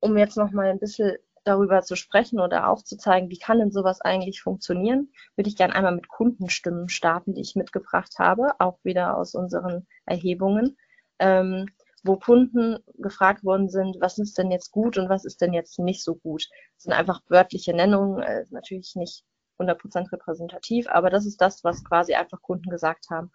um 0.01 0.17
jetzt 0.17 0.37
noch 0.37 0.51
mal 0.51 0.69
ein 0.69 0.79
bisschen 0.79 1.17
darüber 1.49 1.81
zu 1.81 1.95
sprechen 1.95 2.39
oder 2.39 2.69
aufzuzeigen, 2.69 3.29
wie 3.29 3.39
kann 3.39 3.57
denn 3.59 3.71
sowas 3.71 4.01
eigentlich 4.01 4.41
funktionieren, 4.41 5.11
würde 5.35 5.49
ich 5.49 5.55
gerne 5.55 5.73
einmal 5.75 5.95
mit 5.95 6.07
Kundenstimmen 6.07 6.89
starten, 6.89 7.33
die 7.33 7.41
ich 7.41 7.55
mitgebracht 7.55 8.13
habe, 8.19 8.53
auch 8.59 8.77
wieder 8.83 9.17
aus 9.17 9.33
unseren 9.33 9.87
Erhebungen, 10.05 10.77
ähm, 11.17 11.65
wo 12.03 12.17
Kunden 12.17 12.77
gefragt 12.99 13.43
worden 13.43 13.67
sind, 13.67 13.97
was 13.99 14.19
ist 14.19 14.37
denn 14.37 14.51
jetzt 14.51 14.71
gut 14.71 14.97
und 14.97 15.09
was 15.09 15.25
ist 15.25 15.41
denn 15.41 15.53
jetzt 15.53 15.79
nicht 15.79 16.03
so 16.03 16.15
gut. 16.15 16.47
Das 16.75 16.83
sind 16.83 16.93
einfach 16.93 17.21
wörtliche 17.29 17.73
Nennungen, 17.73 18.21
äh, 18.21 18.45
natürlich 18.51 18.95
nicht 18.95 19.25
100% 19.57 20.11
repräsentativ, 20.11 20.87
aber 20.87 21.09
das 21.09 21.25
ist 21.25 21.41
das, 21.41 21.63
was 21.63 21.83
quasi 21.83 22.13
einfach 22.13 22.41
Kunden 22.41 22.69
gesagt 22.69 23.09
haben. 23.09 23.31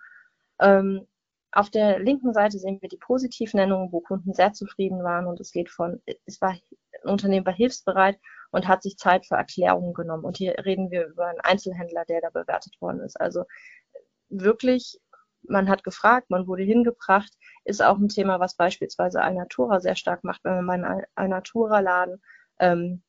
Ähm, 0.60 1.06
auf 1.50 1.70
der 1.70 1.98
linken 1.98 2.32
Seite 2.32 2.58
sehen 2.58 2.80
wir 2.80 2.88
die 2.88 2.96
Positivnennungen, 2.96 3.92
wo 3.92 4.00
Kunden 4.00 4.32
sehr 4.32 4.52
zufrieden 4.52 5.02
waren 5.02 5.26
und 5.26 5.40
es 5.40 5.52
geht 5.52 5.68
von, 5.68 6.00
es 6.26 6.40
war 6.40 6.54
ein 7.04 7.10
Unternehmen 7.10 7.46
war 7.46 7.52
hilfsbereit 7.52 8.18
und 8.50 8.68
hat 8.68 8.82
sich 8.82 8.96
Zeit 8.96 9.26
für 9.26 9.34
Erklärungen 9.34 9.94
genommen. 9.94 10.24
Und 10.24 10.36
hier 10.36 10.54
reden 10.64 10.90
wir 10.90 11.06
über 11.06 11.26
einen 11.26 11.40
Einzelhändler, 11.40 12.04
der 12.04 12.20
da 12.20 12.30
bewertet 12.30 12.80
worden 12.80 13.00
ist. 13.00 13.20
Also 13.20 13.44
wirklich, 14.28 15.00
man 15.42 15.68
hat 15.68 15.84
gefragt, 15.84 16.30
man 16.30 16.46
wurde 16.46 16.62
hingebracht, 16.62 17.32
ist 17.64 17.82
auch 17.82 17.98
ein 17.98 18.08
Thema, 18.08 18.40
was 18.40 18.54
beispielsweise 18.56 19.22
Alnatura 19.22 19.80
sehr 19.80 19.96
stark 19.96 20.24
macht. 20.24 20.44
Wenn 20.44 20.64
man 20.64 20.80
in 20.80 20.86
einen 20.86 21.04
Alnatura-Laden 21.14 22.22
ähm, 22.58 23.02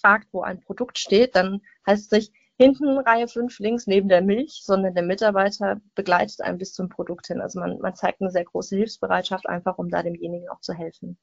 fragt, 0.00 0.28
wo 0.32 0.42
ein 0.42 0.60
Produkt 0.60 0.98
steht, 0.98 1.34
dann 1.36 1.60
heißt 1.86 2.04
es 2.04 2.08
sich, 2.08 2.32
hinten 2.60 2.98
Reihe 2.98 3.28
5 3.28 3.58
links 3.60 3.86
neben 3.86 4.08
der 4.08 4.20
Milch, 4.20 4.62
sondern 4.64 4.94
der 4.94 5.04
Mitarbeiter 5.04 5.80
begleitet 5.94 6.40
einen 6.40 6.58
bis 6.58 6.72
zum 6.72 6.88
Produkt 6.88 7.28
hin. 7.28 7.40
Also 7.40 7.60
man, 7.60 7.78
man 7.78 7.94
zeigt 7.94 8.20
eine 8.20 8.30
sehr 8.30 8.44
große 8.44 8.76
Hilfsbereitschaft, 8.76 9.48
einfach 9.48 9.78
um 9.78 9.88
da 9.88 10.02
demjenigen 10.02 10.48
auch 10.48 10.60
zu 10.60 10.72
helfen. 10.74 11.18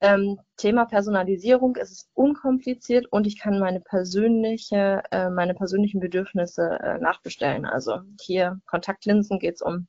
Ähm, 0.00 0.40
Thema 0.56 0.86
Personalisierung 0.86 1.76
es 1.76 1.90
ist 1.92 2.10
unkompliziert 2.14 3.06
und 3.10 3.26
ich 3.26 3.38
kann 3.38 3.60
meine 3.60 3.80
persönliche, 3.80 5.02
äh, 5.10 5.30
meine 5.30 5.54
persönlichen 5.54 6.00
Bedürfnisse 6.00 6.78
äh, 6.82 6.98
nachbestellen. 6.98 7.64
Also 7.64 8.00
hier 8.20 8.60
Kontaktlinsen 8.66 9.38
geht 9.38 9.54
es 9.56 9.62
um 9.62 9.86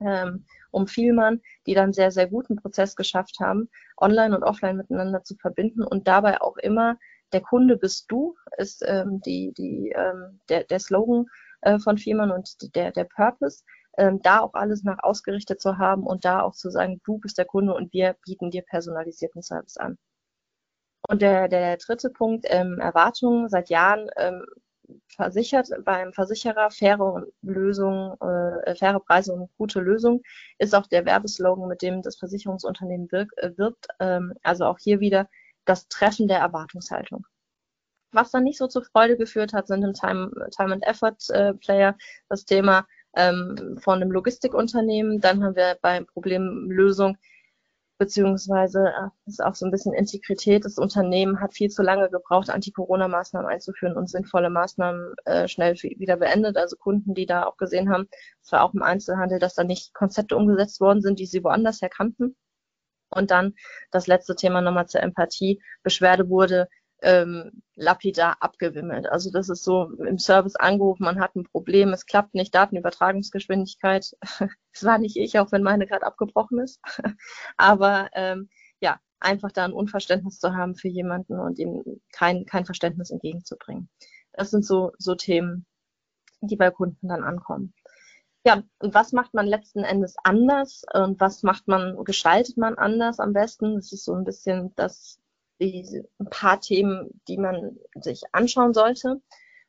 ähm, 0.00 0.44
um 0.70 0.86
Vielmann, 0.86 1.40
die 1.66 1.74
dann 1.74 1.92
sehr, 1.92 2.10
sehr 2.10 2.28
guten 2.28 2.56
Prozess 2.56 2.96
geschafft 2.96 3.38
haben, 3.40 3.68
online 3.96 4.36
und 4.36 4.42
offline 4.42 4.76
miteinander 4.76 5.22
zu 5.22 5.36
verbinden 5.36 5.82
und 5.84 6.08
dabei 6.08 6.40
auch 6.40 6.56
immer 6.56 6.98
der 7.32 7.40
Kunde 7.40 7.76
bist 7.76 8.10
du, 8.10 8.36
ist 8.58 8.84
ähm, 8.86 9.20
die, 9.20 9.52
die, 9.56 9.92
ähm, 9.96 10.40
der, 10.48 10.64
der 10.64 10.78
Slogan 10.78 11.26
äh, 11.62 11.78
von 11.78 11.98
Vielmann 11.98 12.30
und 12.30 12.74
der, 12.74 12.92
der 12.92 13.04
Purpose 13.04 13.64
ähm, 13.96 14.20
da 14.22 14.40
auch 14.40 14.54
alles 14.54 14.82
nach 14.84 15.02
ausgerichtet 15.02 15.60
zu 15.60 15.78
haben 15.78 16.04
und 16.04 16.24
da 16.24 16.42
auch 16.42 16.54
zu 16.54 16.70
sagen, 16.70 17.00
du 17.04 17.18
bist 17.18 17.38
der 17.38 17.44
Kunde 17.44 17.74
und 17.74 17.92
wir 17.92 18.16
bieten 18.24 18.50
dir 18.50 18.62
personalisierten 18.62 19.42
Service 19.42 19.76
an. 19.76 19.98
Und 21.08 21.22
der, 21.22 21.48
der 21.48 21.76
dritte 21.76 22.10
Punkt, 22.10 22.46
ähm, 22.48 22.78
Erwartungen 22.80 23.48
seit 23.48 23.68
Jahren 23.68 24.08
ähm, 24.16 24.44
versichert 25.08 25.68
beim 25.84 26.12
Versicherer 26.12 26.70
faire 26.70 27.26
Lösungen, 27.42 28.18
äh, 28.20 28.74
faire 28.74 29.00
Preise 29.00 29.32
und 29.32 29.50
gute 29.56 29.80
Lösungen 29.80 30.22
ist 30.58 30.74
auch 30.74 30.86
der 30.86 31.04
Werbeslogan, 31.04 31.68
mit 31.68 31.82
dem 31.82 32.02
das 32.02 32.16
Versicherungsunternehmen 32.16 33.10
wirk, 33.12 33.30
äh, 33.36 33.50
wirbt. 33.56 33.86
Ähm, 34.00 34.34
also 34.42 34.64
auch 34.66 34.78
hier 34.78 35.00
wieder 35.00 35.28
das 35.64 35.88
Treffen 35.88 36.28
der 36.28 36.38
Erwartungshaltung. 36.38 37.26
Was 38.12 38.30
dann 38.30 38.44
nicht 38.44 38.58
so 38.58 38.68
zur 38.68 38.84
Freude 38.84 39.16
geführt 39.16 39.52
hat, 39.52 39.66
sind 39.66 39.82
im 39.82 39.92
Time, 39.92 40.30
Time 40.56 40.74
and 40.74 40.86
Effort 40.86 41.16
äh, 41.30 41.54
Player 41.54 41.96
das 42.28 42.44
Thema 42.44 42.86
ähm, 43.16 43.78
von 43.80 44.00
einem 44.00 44.10
Logistikunternehmen. 44.10 45.20
Dann 45.20 45.42
haben 45.42 45.56
wir 45.56 45.76
beim 45.80 46.06
Problemlösung 46.06 47.16
beziehungsweise 47.98 48.88
äh, 48.88 49.08
ist 49.26 49.42
auch 49.42 49.54
so 49.54 49.66
ein 49.66 49.70
bisschen 49.70 49.94
Integrität. 49.94 50.64
Das 50.64 50.78
Unternehmen 50.78 51.40
hat 51.40 51.54
viel 51.54 51.70
zu 51.70 51.82
lange 51.82 52.10
gebraucht, 52.10 52.50
Anti-Corona-Maßnahmen 52.50 53.48
einzuführen 53.48 53.96
und 53.96 54.10
sinnvolle 54.10 54.50
Maßnahmen 54.50 55.14
äh, 55.24 55.48
schnell 55.48 55.74
wieder 55.74 56.16
beendet. 56.16 56.56
Also 56.56 56.76
Kunden, 56.76 57.14
die 57.14 57.26
da 57.26 57.44
auch 57.44 57.56
gesehen 57.56 57.90
haben, 57.90 58.08
es 58.42 58.52
war 58.52 58.62
auch 58.62 58.74
im 58.74 58.82
Einzelhandel, 58.82 59.38
dass 59.38 59.54
da 59.54 59.64
nicht 59.64 59.94
Konzepte 59.94 60.36
umgesetzt 60.36 60.80
worden 60.80 61.02
sind, 61.02 61.18
die 61.18 61.26
sie 61.26 61.44
woanders 61.44 61.82
herkannten. 61.82 62.36
Und 63.10 63.30
dann 63.30 63.54
das 63.92 64.06
letzte 64.08 64.34
Thema 64.34 64.60
nochmal 64.60 64.86
zur 64.88 65.02
Empathie. 65.02 65.62
Beschwerde 65.82 66.28
wurde 66.28 66.68
ähm, 67.04 67.62
lapidar 67.76 68.38
abgewimmelt. 68.40 69.06
Also 69.06 69.30
das 69.30 69.50
ist 69.50 69.62
so 69.62 69.90
im 69.90 70.18
Service 70.18 70.56
angerufen, 70.56 71.04
man 71.04 71.20
hat 71.20 71.36
ein 71.36 71.44
Problem, 71.44 71.92
es 71.92 72.06
klappt 72.06 72.34
nicht, 72.34 72.54
Datenübertragungsgeschwindigkeit. 72.54 74.16
Es 74.76 74.82
war 74.82 74.98
nicht 74.98 75.16
ich, 75.16 75.38
auch 75.38 75.52
wenn 75.52 75.62
meine 75.62 75.86
gerade 75.86 76.04
abgebrochen 76.04 76.58
ist. 76.58 76.80
Aber 77.56 78.08
ähm, 78.14 78.48
ja, 78.80 78.98
einfach 79.20 79.52
da 79.52 79.64
ein 79.64 79.72
Unverständnis 79.72 80.40
zu 80.40 80.56
haben 80.56 80.74
für 80.74 80.88
jemanden 80.88 81.38
und 81.38 81.60
ihm 81.60 81.84
kein, 82.10 82.44
kein 82.44 82.64
Verständnis 82.64 83.10
entgegenzubringen. 83.10 83.88
Das 84.32 84.50
sind 84.50 84.66
so, 84.66 84.90
so 84.98 85.14
Themen, 85.14 85.64
die 86.40 86.56
bei 86.56 86.70
Kunden 86.72 87.06
dann 87.06 87.22
ankommen. 87.22 87.72
Ja, 88.44 88.64
und 88.78 88.94
was 88.94 89.12
macht 89.12 89.32
man 89.32 89.46
letzten 89.46 89.84
Endes 89.84 90.16
anders 90.24 90.82
und 90.92 91.20
was 91.20 91.44
macht 91.44 91.68
man, 91.68 92.02
gestaltet 92.04 92.56
man 92.56 92.76
anders 92.76 93.20
am 93.20 93.32
besten? 93.32 93.76
Das 93.76 93.92
ist 93.92 94.04
so 94.04 94.14
ein 94.14 94.24
bisschen 94.24 94.72
das 94.74 95.20
die, 95.60 96.02
ein 96.18 96.30
paar 96.30 96.60
Themen, 96.60 97.20
die 97.28 97.38
man 97.38 97.78
sich 98.00 98.22
anschauen 98.32 98.74
sollte. 98.74 99.20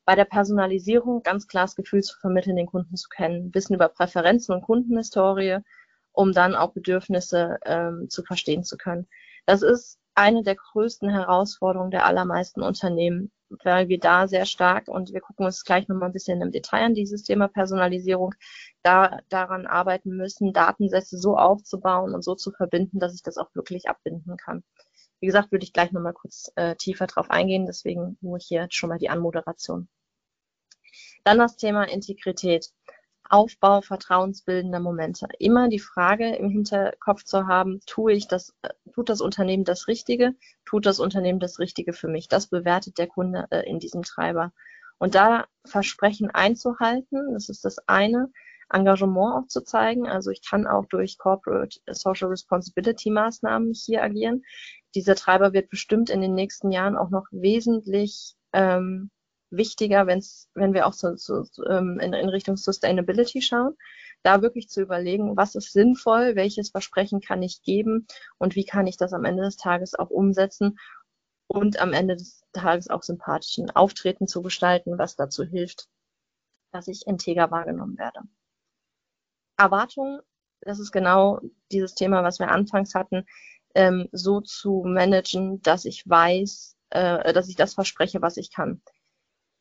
Bei 0.06 0.16
der 0.16 0.26
Personalisierung 0.26 1.24
ganz 1.24 1.48
klar 1.48 1.66
das 1.66 1.76
Gefühl 1.76 2.04
zu 2.04 2.18
vermitteln, 2.20 2.56
den 2.56 2.68
Kunden 2.68 2.96
zu 2.96 3.10
kennen, 3.10 3.54
Wissen 3.54 3.76
über 3.76 3.90
Präferenzen 3.90 4.54
und 4.54 4.62
Kundenhistorie, 4.62 5.58
um 6.12 6.32
dann 6.32 6.56
auch 6.56 6.74
Bedürfnisse 6.74 7.58
ähm, 7.66 8.08
zu 8.10 8.24
verstehen 8.24 8.64
zu 8.64 8.78
können. 8.78 9.08
Das 9.46 9.62
ist 9.62 10.00
eine 10.16 10.44
der 10.44 10.56
größten 10.56 11.10
Herausforderungen 11.10 11.92
der 11.92 12.06
allermeisten 12.06 12.62
Unternehmen, 12.62 13.32
weil 13.64 13.90
wir 13.90 14.00
da 14.00 14.28
sehr 14.28 14.46
stark, 14.46 14.88
und 14.88 15.14
wir 15.14 15.22
gucken 15.22 15.46
uns 15.46 15.64
gleich 15.64 15.88
nochmal 15.88 16.10
ein 16.10 16.14
bisschen 16.14 16.42
im 16.42 16.52
Detail 16.52 16.86
an, 16.86 16.94
dieses 16.94 17.24
Thema 17.24 17.48
Personalisierung, 17.48 18.34
da 18.82 19.20
daran 19.30 19.68
arbeiten 19.68 20.16
müssen, 20.16 20.54
Datensätze 20.54 21.18
so 21.18 21.38
aufzubauen 21.38 22.14
und 22.14 22.24
so 22.24 22.36
zu 22.36 22.52
verbinden, 22.52 23.00
dass 23.00 23.14
ich 23.14 23.24
das 23.24 23.38
auch 23.38 23.54
wirklich 23.56 23.90
abbinden 23.90 24.38
kann. 24.38 24.64
Wie 25.26 25.28
gesagt, 25.28 25.52
würde 25.52 25.64
ich 25.64 25.74
gleich 25.74 25.92
nochmal 25.92 26.14
kurz 26.14 26.52
äh, 26.56 26.76
tiefer 26.76 27.08
drauf 27.08 27.32
eingehen, 27.32 27.66
deswegen 27.66 28.16
nur 28.22 28.38
hier 28.38 28.68
schon 28.70 28.90
mal 28.90 29.00
die 29.00 29.10
Anmoderation. 29.10 29.88
Dann 31.24 31.40
das 31.40 31.58
Thema 31.58 31.86
Integrität. 31.86 32.70
Aufbau 33.28 33.82
vertrauensbildender 33.82 34.80
Momente. 34.80 35.28
Immer 35.40 35.68
die 35.68 35.80
Frage 35.80 36.36
im 36.36 36.52
Hinterkopf 36.52 37.24
zu 37.24 37.48
haben, 37.48 37.80
tue 37.88 38.14
ich 38.14 38.28
das, 38.28 38.54
äh, 38.62 38.70
tut 38.94 39.10
das 39.10 39.20
Unternehmen 39.20 39.64
das 39.64 39.88
Richtige, 39.88 40.36
tut 40.64 40.86
das 40.86 41.00
Unternehmen 41.00 41.40
das 41.40 41.58
Richtige 41.58 41.94
für 41.94 42.08
mich? 42.08 42.28
Das 42.28 42.46
bewertet 42.46 43.00
der 43.00 43.08
Kunde 43.08 43.48
äh, 43.50 43.68
in 43.68 43.80
diesem 43.80 44.04
Treiber. 44.04 44.54
Und 45.00 45.16
da 45.16 45.48
Versprechen 45.66 46.30
einzuhalten, 46.30 47.34
das 47.34 47.50
ist 47.50 47.66
das 47.66 47.80
eine, 47.88 48.32
Engagement 48.72 49.36
auch 49.36 49.48
zu 49.48 49.62
zeigen. 49.62 50.08
Also 50.08 50.32
ich 50.32 50.42
kann 50.48 50.68
auch 50.68 50.86
durch 50.86 51.18
Corporate 51.18 51.80
Social 51.92 52.30
Responsibility 52.30 53.10
Maßnahmen 53.12 53.74
hier 53.74 54.04
agieren. 54.04 54.44
Dieser 54.96 55.16
Treiber 55.16 55.54
wird 55.54 55.70
bestimmt 55.70 56.10
in 56.10 56.22
den 56.22 56.34
nächsten 56.34 56.72
Jahren 56.72 56.98
auch 56.98 57.10
noch 57.10 57.26
wesentlich 57.32 58.36
ähm, 58.54 59.12
wichtiger, 59.52 60.08
wenn's, 60.08 60.50
wenn 60.54 60.74
wir 60.74 60.88
auch 60.88 60.94
so, 60.94 61.16
so, 61.16 61.46
ähm, 61.70 62.00
in, 62.00 62.14
in 62.14 62.30
Richtung 62.30 62.58
Sustainability 62.58 63.42
schauen, 63.42 63.76
da 64.24 64.42
wirklich 64.42 64.70
zu 64.70 64.82
überlegen, 64.82 65.38
was 65.38 65.56
ist 65.56 65.72
sinnvoll, 65.72 66.36
welches 66.36 66.72
Versprechen 66.72 67.22
kann 67.22 67.44
ich 67.44 67.62
geben 67.62 68.08
und 68.38 68.56
wie 68.56 68.66
kann 68.66 68.88
ich 68.88 68.98
das 68.98 69.14
am 69.14 69.26
Ende 69.26 69.44
des 69.44 69.58
Tages 69.58 69.94
auch 69.94 70.10
umsetzen 70.10 70.78
und 71.48 71.80
am 71.80 71.94
Ende 71.94 72.16
des 72.16 72.42
Tages 72.54 72.90
auch 72.90 73.04
sympathischen 73.04 73.70
Auftreten 73.72 74.28
zu 74.28 74.42
gestalten, 74.42 74.98
was 74.98 75.16
dazu 75.16 75.44
hilft, 75.44 75.88
dass 76.72 76.88
ich 76.88 77.06
integer 77.06 77.52
wahrgenommen 77.52 77.98
werde. 77.98 78.22
Erwartungen, 79.58 80.20
das 80.62 80.80
ist 80.80 80.92
genau 80.92 81.40
dieses 81.72 81.96
Thema, 81.96 82.24
was 82.24 82.40
wir 82.40 82.50
anfangs 82.50 82.96
hatten, 82.96 83.26
ähm, 83.76 84.10
so 84.12 84.42
zu 84.42 84.84
managen, 84.86 85.62
dass 85.62 85.86
ich 85.86 86.08
weiß, 86.08 86.76
äh, 86.92 87.34
dass 87.34 87.50
ich 87.50 87.56
das 87.56 87.74
verspreche, 87.74 88.22
was 88.22 88.38
ich 88.38 88.52
kann. 88.52 88.82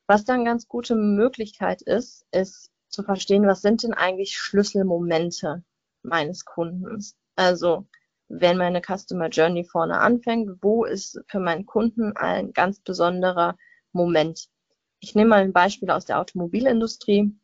Was 0.07 0.24
dann 0.24 0.44
ganz 0.44 0.68
gute 0.68 0.94
Möglichkeit 0.94 1.83
ist, 1.83 2.26
ist 2.30 2.70
zu 2.88 3.02
verstehen, 3.02 3.46
was 3.46 3.62
sind 3.62 3.83
denn 3.83 3.94
eigentlich 3.94 4.37
Schlüsselmomente 4.38 5.64
meines 6.02 6.44
Kundens? 6.44 7.16
Also, 7.37 7.87
wenn 8.28 8.57
meine 8.57 8.83
Customer 8.83 9.28
Journey 9.28 9.64
vorne 9.64 9.98
anfängt, 9.98 10.62
wo 10.62 10.85
ist 10.85 11.20
für 11.26 11.40
meinen 11.40 11.66
Kunden 11.66 12.16
ein 12.16 12.52
ganz 12.52 12.80
besonderer 12.80 13.57
Moment? 13.92 14.48
Ich 15.00 15.14
nehme 15.14 15.30
mal 15.30 15.42
ein 15.42 15.52
Beispiel 15.52 15.90
aus 15.90 16.04
der 16.04 16.20
Automobilindustrie 16.20 17.35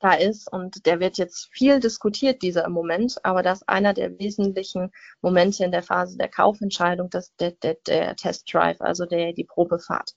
da 0.00 0.14
ist 0.14 0.50
und 0.52 0.86
der 0.86 0.98
wird 1.00 1.18
jetzt 1.18 1.48
viel 1.52 1.78
diskutiert, 1.78 2.42
dieser 2.42 2.68
Moment, 2.68 3.24
aber 3.24 3.42
das 3.42 3.60
ist 3.60 3.68
einer 3.68 3.94
der 3.94 4.18
wesentlichen 4.18 4.90
Momente 5.20 5.64
in 5.64 5.72
der 5.72 5.82
Phase 5.82 6.16
der 6.16 6.28
Kaufentscheidung, 6.28 7.10
das 7.10 7.34
der, 7.36 7.52
der, 7.52 7.76
der 7.86 8.16
Test 8.16 8.52
Drive, 8.52 8.80
also 8.80 9.06
der, 9.06 9.32
die 9.32 9.44
Probefahrt 9.44 10.14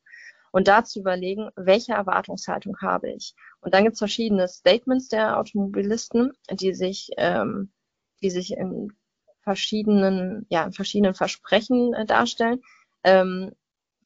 und 0.54 0.68
da 0.68 0.84
zu 0.84 1.00
überlegen, 1.00 1.50
welche 1.56 1.94
Erwartungshaltung 1.94 2.78
habe 2.80 3.10
ich. 3.10 3.34
Und 3.62 3.74
dann 3.74 3.84
gibt 3.84 3.94
es 3.94 4.00
verschiedene 4.00 4.48
Statements 4.48 5.08
der 5.10 5.40
Automobilisten, 5.40 6.32
die 6.52 6.76
sich, 6.76 7.10
ähm, 7.18 7.72
die 8.22 8.30
sich 8.30 8.56
in 8.56 8.94
verschiedenen, 9.42 10.46
ja, 10.50 10.64
in 10.64 10.72
verschiedenen 10.72 11.16
Versprechen 11.16 11.96
äh, 11.96 12.06
darstellen. 12.06 12.62
Ähm, 13.04 13.52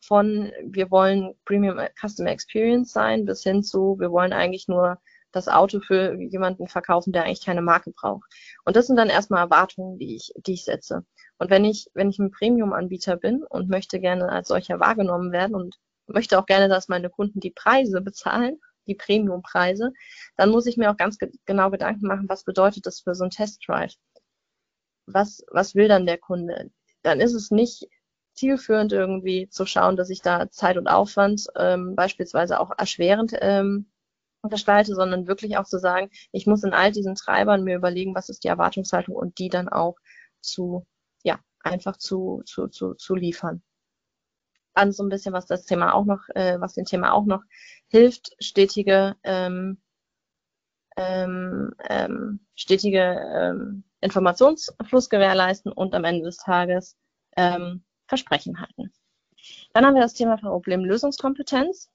von 0.01 0.53
wir 0.63 0.89
wollen 0.89 1.35
Premium 1.43 1.79
Customer 1.99 2.31
Experience 2.31 2.93
sein 2.93 3.25
bis 3.25 3.43
hin 3.43 3.61
zu 3.61 3.97
wir 3.99 4.11
wollen 4.11 4.31
eigentlich 4.31 4.67
nur 4.67 4.99
das 5.37 5.47
Auto 5.47 5.79
für 5.79 6.15
jemanden 6.19 6.67
verkaufen, 6.67 7.13
der 7.13 7.23
eigentlich 7.23 7.45
keine 7.45 7.61
Marke 7.61 7.91
braucht. 7.91 8.29
Und 8.65 8.75
das 8.75 8.87
sind 8.87 8.97
dann 8.97 9.09
erstmal 9.09 9.43
Erwartungen, 9.43 9.97
die 9.97 10.15
ich, 10.15 10.33
die 10.35 10.53
ich 10.53 10.65
setze. 10.65 11.05
Und 11.37 11.49
wenn 11.49 11.65
ich, 11.65 11.87
wenn 11.93 12.09
ich 12.09 12.19
ein 12.19 12.31
Premium-Anbieter 12.31 13.17
bin 13.17 13.43
und 13.43 13.69
möchte 13.69 13.99
gerne 13.99 14.29
als 14.29 14.47
solcher 14.47 14.79
wahrgenommen 14.79 15.31
werden 15.31 15.55
und 15.55 15.77
möchte 16.07 16.39
auch 16.39 16.45
gerne, 16.45 16.69
dass 16.69 16.87
meine 16.87 17.09
Kunden 17.09 17.39
die 17.39 17.51
Preise 17.51 18.01
bezahlen, 18.01 18.59
die 18.87 18.95
Premium-Preise, 18.95 19.91
dann 20.37 20.49
muss 20.49 20.65
ich 20.65 20.77
mir 20.77 20.91
auch 20.91 20.97
ganz 20.97 21.17
ge 21.17 21.31
genau 21.45 21.69
Gedanken 21.69 22.07
machen, 22.07 22.29
was 22.29 22.43
bedeutet 22.43 22.85
das 22.85 23.01
für 23.01 23.13
so 23.13 23.25
ein 23.25 23.29
Test-Drive? 23.29 23.93
Was, 25.05 25.43
was 25.51 25.75
will 25.75 25.87
dann 25.87 26.05
der 26.05 26.17
Kunde? 26.17 26.71
Dann 27.03 27.19
ist 27.19 27.33
es 27.33 27.51
nicht 27.51 27.87
zielführend 28.33 28.91
irgendwie 28.93 29.49
zu 29.49 29.65
schauen, 29.65 29.97
dass 29.97 30.09
ich 30.09 30.21
da 30.21 30.49
Zeit 30.49 30.77
und 30.77 30.87
Aufwand 30.87 31.47
ähm, 31.55 31.95
beispielsweise 31.95 32.59
auch 32.59 32.71
erschwerend 32.77 33.33
ähm, 33.39 33.89
gestalte, 34.43 34.95
sondern 34.95 35.27
wirklich 35.27 35.57
auch 35.57 35.65
zu 35.65 35.79
sagen, 35.79 36.09
ich 36.31 36.47
muss 36.47 36.63
in 36.63 36.73
all 36.73 36.91
diesen 36.91 37.15
Treibern 37.15 37.63
mir 37.63 37.75
überlegen, 37.75 38.15
was 38.15 38.29
ist 38.29 38.43
die 38.43 38.49
Erwartungshaltung 38.49 39.15
und 39.15 39.39
die 39.39 39.49
dann 39.49 39.69
auch 39.69 39.95
zu, 40.41 40.85
ja, 41.23 41.39
einfach 41.59 41.97
zu, 41.97 42.41
zu, 42.45 42.67
zu, 42.67 42.93
zu 42.95 43.15
liefern 43.15 43.61
an 44.77 44.91
so 44.91 45.03
ein 45.03 45.09
bisschen, 45.09 45.33
was 45.33 45.47
das 45.47 45.65
Thema 45.65 45.93
auch 45.93 46.05
noch, 46.05 46.29
äh, 46.35 46.59
was 46.61 46.75
dem 46.75 46.85
Thema 46.85 47.13
auch 47.13 47.25
noch 47.25 47.41
hilft, 47.87 48.35
stetige, 48.39 49.15
ähm, 49.23 49.81
ähm, 50.95 51.73
ähm, 51.89 52.39
stetige 52.55 52.99
ähm, 52.99 53.83
Informationsfluss 54.01 55.09
gewährleisten 55.09 55.71
und 55.71 55.95
am 55.95 56.03
Ende 56.03 56.23
des 56.23 56.37
Tages 56.37 56.95
ähm, 57.35 57.83
Versprechen 58.07 58.59
halten. 58.59 58.91
Dann 59.73 59.85
haben 59.85 59.95
wir 59.95 60.01
das 60.01 60.13
Thema 60.13 60.37
Problemlösungskompetenz. 60.37 61.89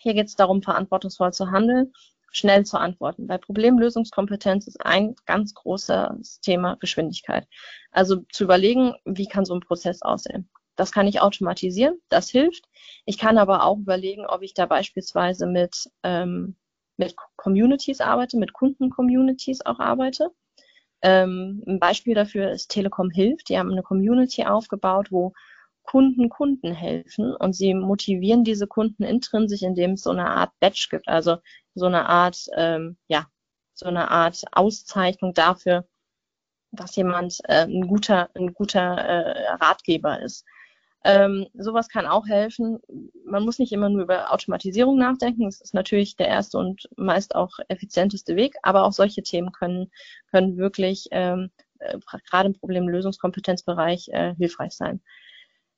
Hier 0.00 0.14
geht 0.14 0.28
es 0.28 0.36
darum, 0.36 0.62
verantwortungsvoll 0.62 1.32
zu 1.32 1.50
handeln, 1.50 1.92
schnell 2.30 2.64
zu 2.64 2.78
antworten. 2.78 3.26
Bei 3.26 3.36
Problemlösungskompetenz 3.36 4.68
ist 4.68 4.84
ein 4.84 5.16
ganz 5.26 5.54
großes 5.54 6.40
Thema 6.40 6.76
Geschwindigkeit. 6.76 7.48
Also 7.90 8.22
zu 8.32 8.44
überlegen, 8.44 8.94
wie 9.04 9.26
kann 9.26 9.44
so 9.44 9.54
ein 9.54 9.60
Prozess 9.60 10.02
aussehen. 10.02 10.48
Das 10.76 10.92
kann 10.92 11.08
ich 11.08 11.20
automatisieren, 11.20 11.98
das 12.08 12.30
hilft. 12.30 12.66
Ich 13.04 13.18
kann 13.18 13.38
aber 13.38 13.64
auch 13.64 13.78
überlegen, 13.78 14.24
ob 14.26 14.42
ich 14.42 14.54
da 14.54 14.66
beispielsweise 14.66 15.46
mit, 15.46 15.90
ähm, 16.04 16.54
mit 16.96 17.16
Communities 17.34 18.00
arbeite, 18.00 18.36
mit 18.36 18.52
Kunden-Communities 18.52 19.66
auch 19.66 19.80
arbeite. 19.80 20.30
Ähm, 21.02 21.64
ein 21.66 21.80
Beispiel 21.80 22.14
dafür 22.14 22.52
ist 22.52 22.68
Telekom 22.68 23.10
Hilft. 23.10 23.48
Die 23.48 23.58
haben 23.58 23.72
eine 23.72 23.82
Community 23.82 24.44
aufgebaut, 24.44 25.08
wo 25.10 25.32
Kunden 25.88 26.28
Kunden 26.28 26.74
helfen 26.74 27.34
und 27.34 27.54
sie 27.54 27.72
motivieren 27.72 28.44
diese 28.44 28.66
Kunden 28.66 29.04
intrinsisch, 29.04 29.62
indem 29.62 29.92
es 29.92 30.02
so 30.02 30.10
eine 30.10 30.28
Art 30.28 30.52
Badge 30.60 30.88
gibt, 30.90 31.08
also 31.08 31.38
so 31.74 31.86
eine 31.86 32.06
Art, 32.06 32.46
ähm, 32.56 32.98
ja, 33.08 33.26
so 33.72 33.86
eine 33.86 34.10
Art 34.10 34.42
Auszeichnung 34.52 35.32
dafür, 35.32 35.88
dass 36.72 36.94
jemand 36.96 37.38
äh, 37.44 37.64
ein 37.64 37.88
guter, 37.88 38.28
ein 38.34 38.52
guter 38.52 38.98
äh, 38.98 39.48
Ratgeber 39.54 40.20
ist. 40.20 40.44
Ähm, 41.04 41.46
sowas 41.54 41.88
kann 41.88 42.06
auch 42.06 42.26
helfen. 42.26 42.80
Man 43.24 43.44
muss 43.44 43.58
nicht 43.58 43.72
immer 43.72 43.88
nur 43.88 44.02
über 44.02 44.30
Automatisierung 44.30 44.98
nachdenken. 44.98 45.44
Das 45.46 45.62
ist 45.62 45.72
natürlich 45.72 46.16
der 46.16 46.28
erste 46.28 46.58
und 46.58 46.86
meist 46.98 47.34
auch 47.34 47.60
effizienteste 47.68 48.36
Weg, 48.36 48.56
aber 48.62 48.84
auch 48.84 48.92
solche 48.92 49.22
Themen 49.22 49.52
können, 49.52 49.90
können 50.30 50.58
wirklich 50.58 51.08
ähm, 51.12 51.50
äh, 51.78 51.98
gerade 52.28 52.48
im 52.48 52.58
Problemlösungskompetenzbereich 52.58 54.08
äh, 54.08 54.34
hilfreich 54.34 54.72
sein. 54.72 55.00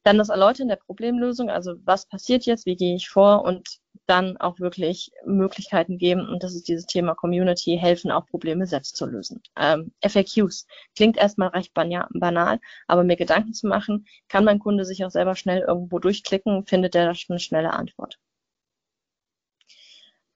Dann 0.02 0.18
das 0.18 0.30
Erläutern 0.30 0.68
der 0.68 0.76
Problemlösung, 0.76 1.50
also 1.50 1.74
was 1.84 2.06
passiert 2.06 2.46
jetzt, 2.46 2.64
wie 2.66 2.76
gehe 2.76 2.96
ich 2.96 3.08
vor 3.08 3.44
und 3.44 3.80
dann 4.06 4.36
auch 4.38 4.58
wirklich 4.58 5.12
Möglichkeiten 5.24 5.98
geben, 5.98 6.28
und 6.28 6.42
das 6.42 6.54
ist 6.54 6.68
dieses 6.68 6.86
Thema 6.86 7.14
Community, 7.14 7.78
helfen 7.78 8.10
auch 8.10 8.26
Probleme 8.26 8.66
selbst 8.66 8.96
zu 8.96 9.06
lösen. 9.06 9.42
Ähm, 9.56 9.92
FAQs 10.02 10.66
klingt 10.96 11.16
erstmal 11.16 11.50
recht 11.50 11.74
banal, 11.74 12.60
aber 12.88 13.04
mir 13.04 13.16
Gedanken 13.16 13.52
zu 13.52 13.68
machen, 13.68 14.06
kann 14.28 14.44
mein 14.44 14.58
Kunde 14.58 14.84
sich 14.84 15.04
auch 15.04 15.10
selber 15.10 15.36
schnell 15.36 15.60
irgendwo 15.60 15.98
durchklicken, 15.98 16.66
findet 16.66 16.94
er 16.94 17.14
eine 17.28 17.38
schnelle 17.38 17.72
Antwort. 17.72 18.18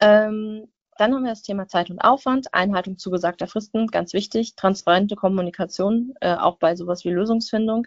Ähm, 0.01 0.69
dann 0.97 1.13
haben 1.13 1.25
wir 1.25 1.31
das 1.31 1.43
Thema 1.43 1.67
Zeit 1.67 1.91
und 1.91 1.99
Aufwand, 1.99 2.55
Einhaltung 2.55 2.99
zugesagter 2.99 3.49
Fristen, 3.49 3.89
ganz 3.89 4.13
wichtig, 4.13 4.55
transparente 4.55 5.17
Kommunikation, 5.17 6.15
äh, 6.21 6.35
auch 6.35 6.59
bei 6.59 6.77
sowas 6.77 7.05
wie 7.05 7.11
Lösungsfindung 7.11 7.87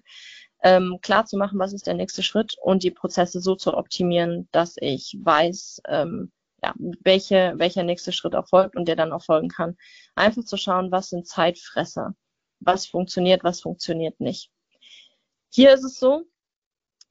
ähm, 0.68 1.00
klar 1.02 1.26
zu 1.26 1.38
machen, 1.38 1.60
was 1.60 1.72
ist 1.72 1.88
der 1.88 1.94
nächste 1.94 2.24
Schritt 2.24 2.58
und 2.62 2.84
die 2.84 2.92
Prozesse 2.92 3.40
so 3.40 3.56
zu 3.56 3.74
optimieren, 3.78 4.50
dass 4.52 4.76
ich 4.78 5.18
weiß, 5.24 5.82
ähm, 5.88 6.34
ja, 6.62 6.74
welche, 6.78 7.54
welcher 7.56 7.84
nächste 7.84 8.12
Schritt 8.12 8.34
erfolgt 8.34 8.76
und 8.76 8.86
der 8.86 8.98
dann 8.98 9.14
auch 9.14 9.24
folgen 9.24 9.48
kann. 9.48 9.78
Einfach 10.16 10.44
zu 10.44 10.58
schauen, 10.58 10.92
was 10.92 11.10
sind 11.10 11.26
Zeitfresser, 11.26 12.16
was 12.60 12.86
funktioniert, 12.86 13.46
was 13.46 13.62
funktioniert 13.62 14.20
nicht. 14.20 14.52
Hier 15.54 15.74
ist 15.74 15.86
es 15.86 16.00
so, 16.00 16.26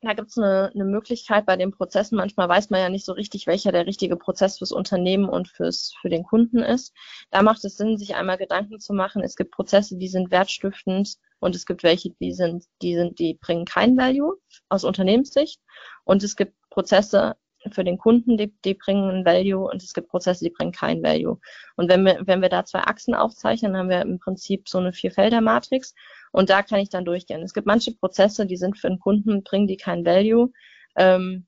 da 0.02 0.12
gibt 0.12 0.28
es 0.28 0.38
eine, 0.38 0.70
eine 0.74 0.84
Möglichkeit 0.84 1.46
bei 1.46 1.56
den 1.56 1.72
Prozessen. 1.72 2.16
Manchmal 2.16 2.48
weiß 2.48 2.70
man 2.70 2.80
ja 2.80 2.88
nicht 2.88 3.04
so 3.04 3.12
richtig, 3.12 3.46
welcher 3.46 3.72
der 3.72 3.86
richtige 3.86 4.16
Prozess 4.16 4.58
fürs 4.58 4.72
Unternehmen 4.72 5.28
und 5.28 5.48
fürs, 5.48 5.94
für 6.00 6.08
den 6.08 6.22
Kunden 6.22 6.58
ist. 6.58 6.94
Da 7.30 7.42
macht 7.42 7.64
es 7.64 7.76
Sinn, 7.76 7.96
sich 7.96 8.14
einmal 8.14 8.36
Gedanken 8.36 8.78
zu 8.78 8.92
machen. 8.92 9.22
Es 9.22 9.36
gibt 9.36 9.52
Prozesse, 9.52 9.96
die 9.96 10.08
sind 10.08 10.30
wertstiftend 10.30 11.16
und 11.40 11.56
es 11.56 11.66
gibt 11.66 11.82
welche, 11.82 12.10
die 12.20 12.32
sind, 12.32 12.64
die 12.82 12.94
sind, 12.94 13.18
die 13.18 13.34
bringen 13.34 13.64
kein 13.64 13.96
Value 13.96 14.36
aus 14.68 14.84
Unternehmenssicht. 14.84 15.60
Und 16.04 16.22
es 16.22 16.36
gibt 16.36 16.54
Prozesse 16.70 17.36
für 17.72 17.84
den 17.84 17.98
Kunden, 17.98 18.36
die, 18.36 18.54
die 18.64 18.74
bringen 18.74 19.10
ein 19.10 19.24
Value 19.24 19.68
und 19.68 19.82
es 19.82 19.92
gibt 19.92 20.08
Prozesse, 20.08 20.44
die 20.44 20.50
bringen 20.50 20.72
kein 20.72 21.02
Value. 21.02 21.38
Und 21.76 21.88
wenn 21.88 22.04
wir, 22.04 22.20
wenn 22.24 22.42
wir 22.42 22.48
da 22.48 22.64
zwei 22.64 22.80
Achsen 22.80 23.14
aufzeichnen, 23.14 23.76
haben 23.76 23.88
wir 23.88 24.02
im 24.02 24.18
Prinzip 24.18 24.68
so 24.68 24.78
eine 24.78 24.92
Vierfelder-Matrix 24.92 25.94
und 26.36 26.50
da 26.50 26.62
kann 26.62 26.80
ich 26.80 26.90
dann 26.90 27.04
durchgehen. 27.04 27.42
Es 27.42 27.54
gibt 27.54 27.66
manche 27.66 27.92
Prozesse, 27.94 28.46
die 28.46 28.56
sind 28.58 28.78
für 28.78 28.88
den 28.88 29.00
Kunden, 29.00 29.42
bringen 29.42 29.66
die 29.66 29.76
kein 29.78 30.04
Value. 30.04 30.50
Ähm, 30.96 31.46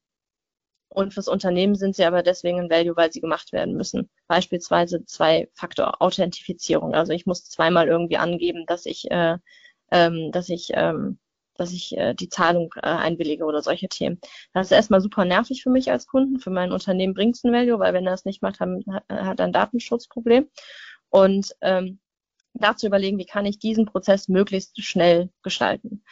Und 0.91 1.13
fürs 1.15 1.29
Unternehmen 1.29 1.75
sind 1.77 1.95
sie 1.97 2.05
aber 2.05 2.23
deswegen 2.23 2.61
ein 2.61 2.71
Value, 2.71 2.97
weil 2.97 3.13
sie 3.13 3.21
gemacht 3.21 3.53
werden 3.53 3.75
müssen. 3.77 4.09
Beispielsweise 4.27 5.05
Zwei-Faktor-Authentifizierung. 5.05 6.95
Also 6.95 7.13
ich 7.13 7.27
muss 7.27 7.45
zweimal 7.45 7.89
irgendwie 7.89 8.17
angeben, 8.17 8.65
dass 8.67 8.87
ich, 8.87 9.11
äh, 9.11 9.37
ähm, 9.91 10.33
dass 10.33 10.49
ich, 10.49 10.71
ähm, 10.75 11.19
dass 11.57 11.73
ich 11.73 11.97
äh, 11.97 12.15
die 12.15 12.29
Zahlung 12.31 12.73
äh, 12.77 12.89
einwillige 12.89 13.45
oder 13.45 13.63
solche 13.63 13.89
Themen. 13.89 14.19
Das 14.55 14.67
ist 14.69 14.73
erstmal 14.73 15.01
super 15.03 15.25
nervig 15.27 15.63
für 15.63 15.71
mich 15.71 15.91
als 15.91 16.07
Kunden. 16.07 16.41
Für 16.41 16.51
mein 16.51 16.73
Unternehmen 16.73 17.15
bringt 17.15 17.37
es 17.37 17.45
ein 17.45 17.53
Value, 17.53 17.79
weil 17.79 17.93
wenn 17.95 18.07
er 18.07 18.15
es 18.15 18.25
nicht 18.25 18.43
macht, 18.43 18.61
hat, 18.61 18.69
hat 19.11 19.41
er 19.41 19.47
ein 19.47 19.53
Datenschutzproblem. 19.53 20.49
Und 21.11 21.55
ähm, 21.61 22.01
dazu 22.61 22.87
überlegen, 22.87 23.19
wie 23.19 23.27
kann 23.27 23.47
ich 23.47 23.59
diesen 23.59 23.87
Prozess 23.87 24.29
möglichst 24.29 24.83
schnell 24.83 25.31
gestalten. 25.43 26.03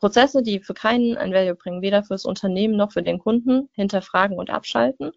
Prozesse, 0.00 0.42
die 0.42 0.60
für 0.60 0.74
keinen 0.74 1.16
ein 1.16 1.32
Value 1.32 1.54
bringen, 1.54 1.82
weder 1.82 2.02
fürs 2.02 2.24
Unternehmen 2.24 2.76
noch 2.76 2.92
für 2.92 3.02
den 3.02 3.18
Kunden, 3.18 3.68
hinterfragen 3.74 4.38
und 4.38 4.50
abschalten. 4.50 5.12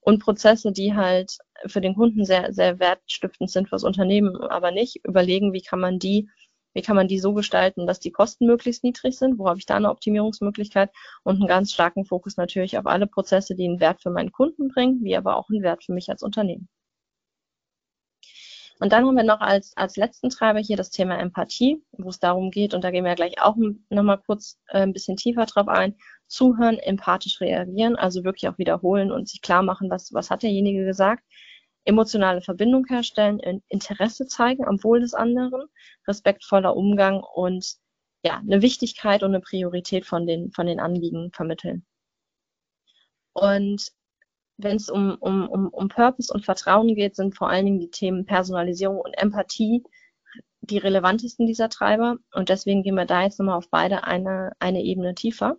Und 0.00 0.22
Prozesse, 0.22 0.72
die 0.72 0.94
halt 0.94 1.38
für 1.66 1.80
den 1.80 1.94
Kunden 1.94 2.24
sehr, 2.24 2.52
sehr 2.52 2.78
wertstiftend 2.78 3.50
sind, 3.50 3.68
fürs 3.68 3.82
Unternehmen 3.82 4.36
aber 4.36 4.70
nicht, 4.70 5.00
überlegen, 5.04 5.52
wie 5.52 5.62
kann 5.62 5.80
man 5.80 5.98
die, 5.98 6.28
wie 6.74 6.82
kann 6.82 6.96
man 6.96 7.08
die 7.08 7.18
so 7.18 7.32
gestalten, 7.32 7.86
dass 7.86 7.98
die 7.98 8.12
Kosten 8.12 8.46
möglichst 8.46 8.84
niedrig 8.84 9.18
sind, 9.18 9.38
wo 9.38 9.48
habe 9.48 9.58
ich 9.58 9.66
da 9.66 9.76
eine 9.76 9.90
Optimierungsmöglichkeit 9.90 10.90
und 11.24 11.36
einen 11.36 11.48
ganz 11.48 11.72
starken 11.72 12.04
Fokus 12.04 12.36
natürlich 12.36 12.78
auf 12.78 12.86
alle 12.86 13.06
Prozesse, 13.06 13.54
die 13.54 13.64
einen 13.64 13.80
Wert 13.80 14.02
für 14.02 14.10
meinen 14.10 14.32
Kunden 14.32 14.68
bringen, 14.68 15.02
wie 15.02 15.16
aber 15.16 15.36
auch 15.36 15.48
einen 15.48 15.62
Wert 15.62 15.82
für 15.82 15.94
mich 15.94 16.10
als 16.10 16.22
Unternehmen. 16.22 16.68
Und 18.78 18.92
dann 18.92 19.06
haben 19.06 19.16
wir 19.16 19.24
noch 19.24 19.40
als, 19.40 19.74
als 19.76 19.96
letzten 19.96 20.28
Treiber 20.28 20.58
hier 20.58 20.76
das 20.76 20.90
Thema 20.90 21.18
Empathie, 21.18 21.82
wo 21.92 22.10
es 22.10 22.18
darum 22.18 22.50
geht, 22.50 22.74
und 22.74 22.84
da 22.84 22.90
gehen 22.90 23.04
wir 23.04 23.14
gleich 23.14 23.40
auch 23.40 23.56
nochmal 23.88 24.18
kurz 24.18 24.58
äh, 24.68 24.80
ein 24.80 24.92
bisschen 24.92 25.16
tiefer 25.16 25.46
drauf 25.46 25.68
ein, 25.68 25.96
zuhören, 26.26 26.78
empathisch 26.78 27.40
reagieren, 27.40 27.96
also 27.96 28.24
wirklich 28.24 28.48
auch 28.48 28.58
wiederholen 28.58 29.12
und 29.12 29.28
sich 29.28 29.40
klar 29.40 29.62
machen, 29.62 29.90
was, 29.90 30.12
was 30.12 30.30
hat 30.30 30.42
derjenige 30.42 30.84
gesagt, 30.84 31.24
emotionale 31.84 32.42
Verbindung 32.42 32.84
herstellen, 32.86 33.40
Interesse 33.68 34.26
zeigen 34.26 34.66
am 34.66 34.82
Wohl 34.82 35.00
des 35.00 35.14
anderen, 35.14 35.66
respektvoller 36.06 36.76
Umgang 36.76 37.22
und 37.22 37.76
ja, 38.24 38.38
eine 38.38 38.60
Wichtigkeit 38.60 39.22
und 39.22 39.30
eine 39.30 39.40
Priorität 39.40 40.04
von 40.04 40.26
den, 40.26 40.50
von 40.50 40.66
den 40.66 40.80
Anliegen 40.80 41.30
vermitteln. 41.32 41.86
Und 43.32 43.92
wenn 44.56 44.76
es 44.76 44.88
um, 44.88 45.16
um, 45.20 45.48
um, 45.48 45.68
um 45.68 45.88
Purpose 45.88 46.32
und 46.32 46.44
Vertrauen 46.44 46.94
geht, 46.94 47.16
sind 47.16 47.36
vor 47.36 47.50
allen 47.50 47.66
Dingen 47.66 47.80
die 47.80 47.90
Themen 47.90 48.24
Personalisierung 48.24 48.98
und 48.98 49.14
Empathie 49.14 49.82
die 50.60 50.78
relevantesten 50.78 51.46
dieser 51.46 51.68
Treiber. 51.68 52.16
Und 52.32 52.48
deswegen 52.48 52.82
gehen 52.82 52.94
wir 52.94 53.06
da 53.06 53.22
jetzt 53.22 53.38
nochmal 53.38 53.58
auf 53.58 53.70
beide 53.70 54.04
eine, 54.04 54.52
eine 54.58 54.82
Ebene 54.82 55.14
tiefer 55.14 55.56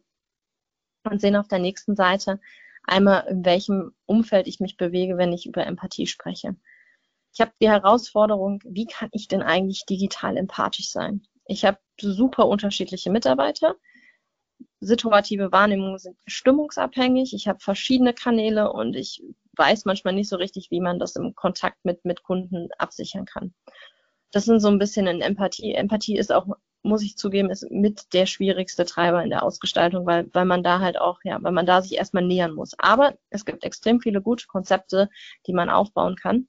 und 1.04 1.22
sehen 1.22 1.36
auf 1.36 1.48
der 1.48 1.60
nächsten 1.60 1.96
Seite 1.96 2.40
einmal, 2.84 3.26
in 3.28 3.46
welchem 3.46 3.94
Umfeld 4.06 4.48
ich 4.48 4.60
mich 4.60 4.78
bewege, 4.78 5.18
wenn 5.18 5.34
ich 5.34 5.46
über 5.46 5.66
Empathie 5.66 6.08
spreche. 6.08 6.56
Ich 7.34 7.42
habe 7.42 7.52
die 7.62 7.70
Herausforderung, 7.70 8.62
wie 8.66 8.86
kann 8.86 9.10
ich 9.12 9.28
denn 9.28 9.42
eigentlich 9.42 9.86
digital 9.86 10.38
empathisch 10.38 10.90
sein? 10.90 11.24
Ich 11.46 11.66
habe 11.66 11.78
super 12.00 12.48
unterschiedliche 12.48 13.12
Mitarbeiter 13.12 13.76
situative 14.80 15.52
Wahrnehmungen 15.52 15.98
sind 15.98 16.18
stimmungsabhängig. 16.28 17.34
Ich 17.34 17.48
habe 17.48 17.60
verschiedene 17.60 18.14
Kanäle 18.14 18.72
und 18.72 18.96
ich 18.96 19.24
weiß 19.56 19.86
manchmal 19.86 20.14
nicht 20.14 20.30
so 20.30 20.36
richtig, 20.36 20.72
wie 20.72 20.82
man 20.82 21.00
das 21.00 21.16
im 21.16 21.36
Kontakt 21.36 21.84
mit, 21.84 22.06
mit 22.06 22.24
Kunden 22.24 22.70
absichern 22.78 23.26
kann. 23.26 23.54
Das 24.32 24.46
sind 24.46 24.60
so 24.60 24.68
ein 24.68 24.80
bisschen 24.80 25.08
in 25.08 25.22
Empathie. 25.22 25.74
Empathie 25.74 26.18
ist 26.18 26.32
auch, 26.32 26.48
muss 26.84 27.02
ich 27.02 27.18
zugeben, 27.18 27.50
ist 27.50 27.70
mit 27.72 28.14
der 28.14 28.26
schwierigste 28.26 28.86
Treiber 28.86 29.24
in 29.24 29.30
der 29.30 29.44
Ausgestaltung, 29.44 30.06
weil, 30.06 30.30
weil 30.34 30.46
man 30.46 30.64
da 30.64 30.80
halt 30.80 31.00
auch, 31.00 31.20
ja, 31.24 31.42
weil 31.42 31.52
man 31.52 31.66
da 31.66 31.82
sich 31.82 31.98
erstmal 31.98 32.24
nähern 32.24 32.54
muss. 32.54 32.74
Aber 32.78 33.18
es 33.30 33.46
gibt 33.46 33.64
extrem 33.64 34.00
viele 34.00 34.22
gute 34.22 34.48
Konzepte, 34.48 35.10
die 35.48 35.54
man 35.54 35.70
aufbauen 35.70 36.16
kann, 36.16 36.48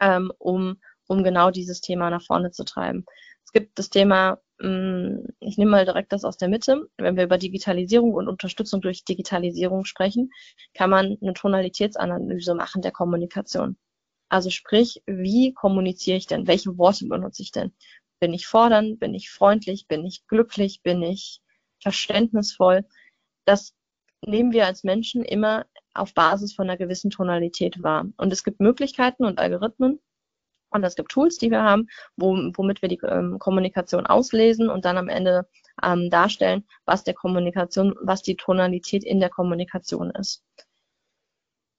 ähm, 0.00 0.32
um, 0.38 0.80
um 1.06 1.24
genau 1.24 1.50
dieses 1.50 1.80
Thema 1.80 2.10
nach 2.10 2.22
vorne 2.22 2.50
zu 2.50 2.64
treiben. 2.64 3.06
Es 3.44 3.52
gibt 3.52 3.78
das 3.78 3.88
Thema 3.88 4.38
ich 4.58 5.58
nehme 5.58 5.70
mal 5.70 5.84
direkt 5.84 6.12
das 6.12 6.24
aus 6.24 6.38
der 6.38 6.48
Mitte. 6.48 6.88
Wenn 6.96 7.16
wir 7.16 7.24
über 7.24 7.36
Digitalisierung 7.36 8.14
und 8.14 8.28
Unterstützung 8.28 8.80
durch 8.80 9.04
Digitalisierung 9.04 9.84
sprechen, 9.84 10.30
kann 10.74 10.90
man 10.90 11.18
eine 11.20 11.34
Tonalitätsanalyse 11.34 12.54
machen 12.54 12.80
der 12.80 12.92
Kommunikation. 12.92 13.76
Also 14.28 14.50
sprich, 14.50 15.02
wie 15.06 15.52
kommuniziere 15.52 16.16
ich 16.16 16.26
denn? 16.26 16.46
Welche 16.46 16.78
Worte 16.78 17.06
benutze 17.06 17.42
ich 17.42 17.52
denn? 17.52 17.72
Bin 18.18 18.32
ich 18.32 18.46
fordernd? 18.46 18.98
Bin 18.98 19.14
ich 19.14 19.30
freundlich? 19.30 19.88
Bin 19.88 20.04
ich 20.06 20.26
glücklich? 20.26 20.82
Bin 20.82 21.02
ich 21.02 21.40
verständnisvoll? 21.82 22.86
Das 23.44 23.74
nehmen 24.24 24.52
wir 24.52 24.66
als 24.66 24.84
Menschen 24.84 25.22
immer 25.22 25.66
auf 25.94 26.14
Basis 26.14 26.54
von 26.54 26.68
einer 26.68 26.78
gewissen 26.78 27.10
Tonalität 27.10 27.82
wahr. 27.82 28.06
Und 28.16 28.32
es 28.32 28.42
gibt 28.42 28.60
Möglichkeiten 28.60 29.24
und 29.24 29.38
Algorithmen, 29.38 30.00
und 30.76 30.84
es 30.84 30.94
gibt 30.94 31.10
Tools, 31.10 31.38
die 31.38 31.50
wir 31.50 31.62
haben, 31.62 31.88
wo, 32.16 32.36
womit 32.54 32.82
wir 32.82 32.88
die 32.88 33.00
ähm, 33.02 33.38
Kommunikation 33.38 34.06
auslesen 34.06 34.70
und 34.70 34.84
dann 34.84 34.98
am 34.98 35.08
Ende 35.08 35.46
ähm, 35.82 36.10
darstellen, 36.10 36.64
was 36.84 37.04
der 37.04 37.14
Kommunikation, 37.14 37.94
was 38.00 38.22
die 38.22 38.36
Tonalität 38.36 39.04
in 39.04 39.20
der 39.20 39.30
Kommunikation 39.30 40.10
ist. 40.10 40.42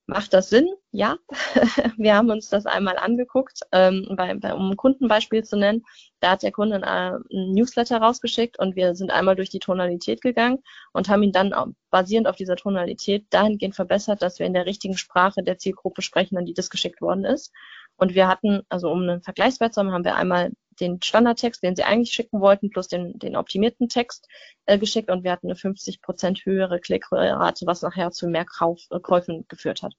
Macht 0.09 0.33
das 0.33 0.49
Sinn? 0.49 0.69
Ja. 0.91 1.17
wir 1.97 2.15
haben 2.15 2.29
uns 2.29 2.47
das 2.47 2.65
einmal 2.65 2.97
angeguckt, 2.97 3.59
ähm, 3.73 4.07
bei, 4.15 4.33
bei, 4.35 4.53
um 4.53 4.71
ein 4.71 4.77
Kundenbeispiel 4.77 5.43
zu 5.43 5.57
nennen. 5.57 5.83
Da 6.21 6.31
hat 6.31 6.43
der 6.43 6.53
Kunde 6.53 6.77
ein, 6.77 6.83
ein 6.85 7.51
Newsletter 7.51 7.97
rausgeschickt 7.97 8.57
und 8.57 8.77
wir 8.77 8.95
sind 8.95 9.11
einmal 9.11 9.35
durch 9.35 9.49
die 9.49 9.59
Tonalität 9.59 10.21
gegangen 10.21 10.63
und 10.93 11.09
haben 11.09 11.23
ihn 11.23 11.33
dann 11.33 11.53
basierend 11.89 12.27
auf 12.27 12.37
dieser 12.37 12.55
Tonalität 12.55 13.25
dahingehend 13.31 13.75
verbessert, 13.75 14.21
dass 14.21 14.39
wir 14.39 14.45
in 14.45 14.53
der 14.53 14.65
richtigen 14.65 14.97
Sprache 14.97 15.43
der 15.43 15.57
Zielgruppe 15.57 16.01
sprechen, 16.01 16.37
an 16.37 16.45
die 16.45 16.53
das 16.53 16.69
geschickt 16.69 17.01
worden 17.01 17.25
ist. 17.25 17.51
Und 17.97 18.13
wir 18.15 18.27
hatten, 18.27 18.61
also 18.69 18.89
um 18.91 19.01
einen 19.01 19.21
Vergleichswert 19.21 19.73
zu 19.73 19.81
haben, 19.81 19.91
haben 19.91 20.05
wir 20.05 20.15
einmal 20.15 20.51
den 20.79 21.01
Standardtext, 21.01 21.63
den 21.63 21.75
sie 21.75 21.83
eigentlich 21.83 22.13
schicken 22.13 22.39
wollten, 22.39 22.69
plus 22.69 22.87
den, 22.87 23.17
den 23.17 23.35
optimierten 23.35 23.89
Text 23.89 24.27
äh, 24.65 24.77
geschickt 24.77 25.09
und 25.09 25.23
wir 25.23 25.31
hatten 25.31 25.47
eine 25.47 25.55
50 25.55 26.01
Prozent 26.01 26.45
höhere 26.45 26.79
Klickrate, 26.79 27.65
was 27.65 27.81
nachher 27.81 28.11
zu 28.11 28.27
mehr 28.27 28.45
Kauf, 28.45 28.79
äh, 28.91 28.99
Käufen 28.99 29.45
geführt 29.47 29.81
hat. 29.81 29.93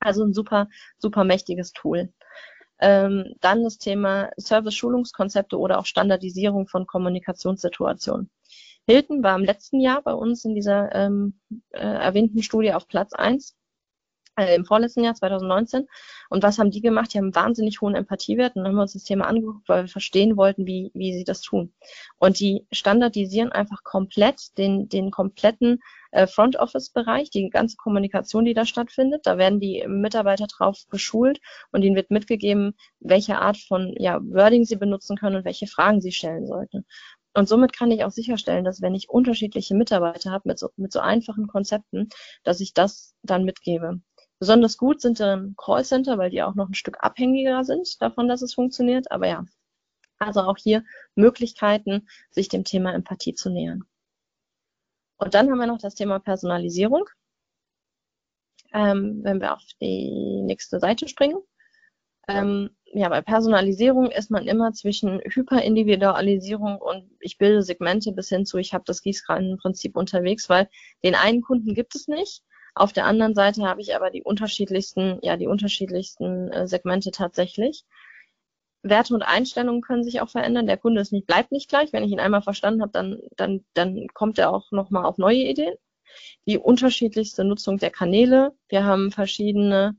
Also 0.00 0.24
ein 0.24 0.32
super, 0.32 0.68
super 0.98 1.24
mächtiges 1.24 1.72
Tool. 1.72 2.12
Ähm, 2.78 3.34
dann 3.40 3.62
das 3.62 3.76
Thema 3.76 4.30
Service-Schulungskonzepte 4.38 5.58
oder 5.58 5.78
auch 5.78 5.84
Standardisierung 5.84 6.66
von 6.66 6.86
Kommunikationssituationen. 6.86 8.30
Hilton 8.86 9.22
war 9.22 9.36
im 9.36 9.44
letzten 9.44 9.80
Jahr 9.80 10.00
bei 10.00 10.14
uns 10.14 10.46
in 10.46 10.54
dieser 10.54 10.94
ähm, 10.94 11.38
äh, 11.72 11.80
erwähnten 11.80 12.42
Studie 12.42 12.72
auf 12.72 12.88
Platz 12.88 13.12
eins 13.12 13.54
äh, 14.40 14.54
im 14.54 14.64
vorletzten 14.64 15.04
Jahr, 15.04 15.14
2019. 15.14 15.86
Und 16.28 16.42
was 16.42 16.58
haben 16.58 16.70
die 16.70 16.80
gemacht? 16.80 17.12
Die 17.12 17.18
haben 17.18 17.26
einen 17.26 17.34
wahnsinnig 17.34 17.80
hohen 17.80 17.94
Empathiewert 17.94 18.56
und 18.56 18.64
haben 18.64 18.74
wir 18.74 18.82
uns 18.82 18.94
das 18.94 19.04
Thema 19.04 19.26
angeguckt, 19.26 19.68
weil 19.68 19.84
wir 19.84 19.88
verstehen 19.88 20.36
wollten, 20.36 20.66
wie, 20.66 20.90
wie 20.94 21.12
sie 21.12 21.24
das 21.24 21.40
tun. 21.40 21.72
Und 22.18 22.40
die 22.40 22.66
standardisieren 22.72 23.52
einfach 23.52 23.82
komplett 23.84 24.56
den, 24.58 24.88
den 24.88 25.10
kompletten 25.10 25.80
äh, 26.12 26.26
Front 26.26 26.56
Office 26.56 26.90
Bereich, 26.90 27.30
die 27.30 27.50
ganze 27.50 27.76
Kommunikation, 27.76 28.44
die 28.44 28.54
da 28.54 28.64
stattfindet. 28.64 29.22
Da 29.24 29.38
werden 29.38 29.60
die 29.60 29.84
Mitarbeiter 29.86 30.46
drauf 30.46 30.78
geschult 30.90 31.40
und 31.72 31.82
ihnen 31.82 31.96
wird 31.96 32.10
mitgegeben, 32.10 32.74
welche 33.00 33.38
Art 33.38 33.58
von 33.58 33.94
ja, 33.98 34.20
Wording 34.22 34.64
sie 34.64 34.76
benutzen 34.76 35.16
können 35.16 35.36
und 35.36 35.44
welche 35.44 35.66
Fragen 35.66 36.00
sie 36.00 36.12
stellen 36.12 36.46
sollten. 36.46 36.84
Und 37.34 37.48
somit 37.48 37.72
kann 37.72 37.90
ich 37.90 38.04
auch 38.04 38.10
sicherstellen, 38.10 38.64
dass 38.64 38.82
wenn 38.82 38.94
ich 38.94 39.08
unterschiedliche 39.08 39.74
Mitarbeiter 39.74 40.32
habe 40.32 40.48
mit 40.48 40.58
so, 40.58 40.70
mit 40.76 40.92
so 40.92 40.98
einfachen 41.00 41.46
Konzepten, 41.46 42.08
dass 42.42 42.60
ich 42.60 42.74
das 42.74 43.14
dann 43.22 43.44
mitgebe. 43.44 44.00
Besonders 44.40 44.78
gut 44.78 45.02
sind 45.02 45.20
dann 45.20 45.54
Callcenter, 45.58 46.16
weil 46.16 46.30
die 46.30 46.42
auch 46.42 46.54
noch 46.54 46.68
ein 46.68 46.74
Stück 46.74 46.96
abhängiger 47.04 47.62
sind 47.62 48.00
davon, 48.00 48.26
dass 48.26 48.40
es 48.40 48.54
funktioniert. 48.54 49.12
Aber 49.12 49.28
ja, 49.28 49.44
also 50.18 50.40
auch 50.40 50.56
hier 50.56 50.82
Möglichkeiten, 51.14 52.08
sich 52.30 52.48
dem 52.48 52.64
Thema 52.64 52.94
Empathie 52.94 53.34
zu 53.34 53.50
nähern. 53.50 53.84
Und 55.18 55.34
dann 55.34 55.50
haben 55.50 55.58
wir 55.58 55.66
noch 55.66 55.78
das 55.78 55.94
Thema 55.94 56.18
Personalisierung. 56.20 57.04
Ähm, 58.72 59.20
wenn 59.22 59.40
wir 59.40 59.52
auf 59.52 59.62
die 59.80 60.40
nächste 60.42 60.80
Seite 60.80 61.06
springen. 61.06 61.38
Ähm, 62.28 62.70
ja, 62.84 63.08
bei 63.08 63.20
Personalisierung 63.20 64.10
ist 64.10 64.30
man 64.30 64.46
immer 64.46 64.72
zwischen 64.72 65.20
Hyperindividualisierung 65.24 66.78
und 66.78 67.10
ich 67.18 67.36
bilde 67.36 67.62
Segmente 67.62 68.12
bis 68.12 68.28
hin 68.28 68.46
zu, 68.46 68.58
ich 68.58 68.72
habe 68.72 68.84
das 68.86 69.02
Gießkranenprinzip 69.02 69.96
unterwegs, 69.96 70.48
weil 70.48 70.68
den 71.02 71.16
einen 71.16 71.42
Kunden 71.42 71.74
gibt 71.74 71.94
es 71.94 72.06
nicht 72.08 72.42
auf 72.80 72.94
der 72.94 73.04
anderen 73.04 73.34
Seite 73.34 73.62
habe 73.68 73.82
ich 73.82 73.94
aber 73.94 74.08
die 74.08 74.22
unterschiedlichsten, 74.22 75.18
ja, 75.20 75.36
die 75.36 75.46
unterschiedlichsten 75.46 76.50
äh, 76.50 76.66
Segmente 76.66 77.10
tatsächlich. 77.10 77.84
Werte 78.82 79.12
und 79.12 79.22
Einstellungen 79.22 79.82
können 79.82 80.02
sich 80.02 80.22
auch 80.22 80.30
verändern. 80.30 80.66
Der 80.66 80.78
Kunde 80.78 81.02
ist 81.02 81.12
nicht, 81.12 81.26
bleibt 81.26 81.52
nicht 81.52 81.68
gleich. 81.68 81.92
Wenn 81.92 82.04
ich 82.04 82.10
ihn 82.10 82.20
einmal 82.20 82.40
verstanden 82.40 82.80
habe, 82.80 82.92
dann, 82.92 83.20
dann, 83.36 83.66
dann 83.74 84.06
kommt 84.14 84.38
er 84.38 84.50
auch 84.50 84.72
nochmal 84.72 85.04
auf 85.04 85.18
neue 85.18 85.42
Ideen. 85.42 85.74
Die 86.46 86.56
unterschiedlichste 86.56 87.44
Nutzung 87.44 87.76
der 87.76 87.90
Kanäle. 87.90 88.52
Wir 88.70 88.84
haben 88.84 89.12
verschiedene 89.12 89.98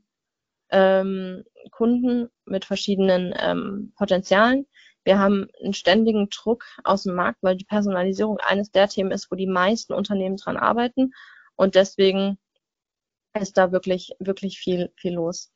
ähm, 0.70 1.44
Kunden 1.70 2.30
mit 2.46 2.64
verschiedenen 2.64 3.32
ähm, 3.38 3.92
Potenzialen. 3.96 4.66
Wir 5.04 5.20
haben 5.20 5.46
einen 5.62 5.74
ständigen 5.74 6.30
Druck 6.30 6.64
aus 6.82 7.04
dem 7.04 7.14
Markt, 7.14 7.38
weil 7.42 7.56
die 7.56 7.64
Personalisierung 7.64 8.38
eines 8.38 8.72
der 8.72 8.88
Themen 8.88 9.12
ist, 9.12 9.30
wo 9.30 9.36
die 9.36 9.46
meisten 9.46 9.92
Unternehmen 9.92 10.36
dran 10.36 10.56
arbeiten. 10.56 11.12
Und 11.54 11.76
deswegen 11.76 12.38
ist 13.40 13.56
da 13.56 13.72
wirklich, 13.72 14.12
wirklich 14.18 14.58
viel, 14.58 14.92
viel 14.96 15.14
los. 15.14 15.50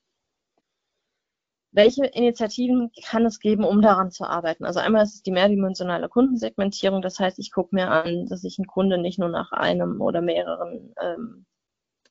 Welche 1.73 2.07
Initiativen 2.07 2.91
kann 3.05 3.27
es 3.27 3.39
geben, 3.39 3.65
um 3.65 3.83
daran 3.83 4.11
zu 4.11 4.25
arbeiten? 4.25 4.65
Also 4.65 4.81
einmal 4.81 5.03
ist 5.03 5.17
es 5.17 5.23
die 5.23 5.31
mehrdimensionale 5.31 6.09
Kundensegmentierung. 6.09 7.03
Das 7.03 7.21
heißt, 7.21 7.39
ich 7.39 7.53
gucke 7.53 7.75
mir 7.75 7.91
an, 7.91 8.27
dass 8.27 8.45
ich 8.45 8.59
einen 8.59 8.67
Kunde 8.67 8.99
nicht 8.99 9.19
nur 9.19 9.29
nach 9.29 9.53
einem 9.53 10.01
oder 10.01 10.23
mehreren 10.23 10.95
ähm, 11.03 11.47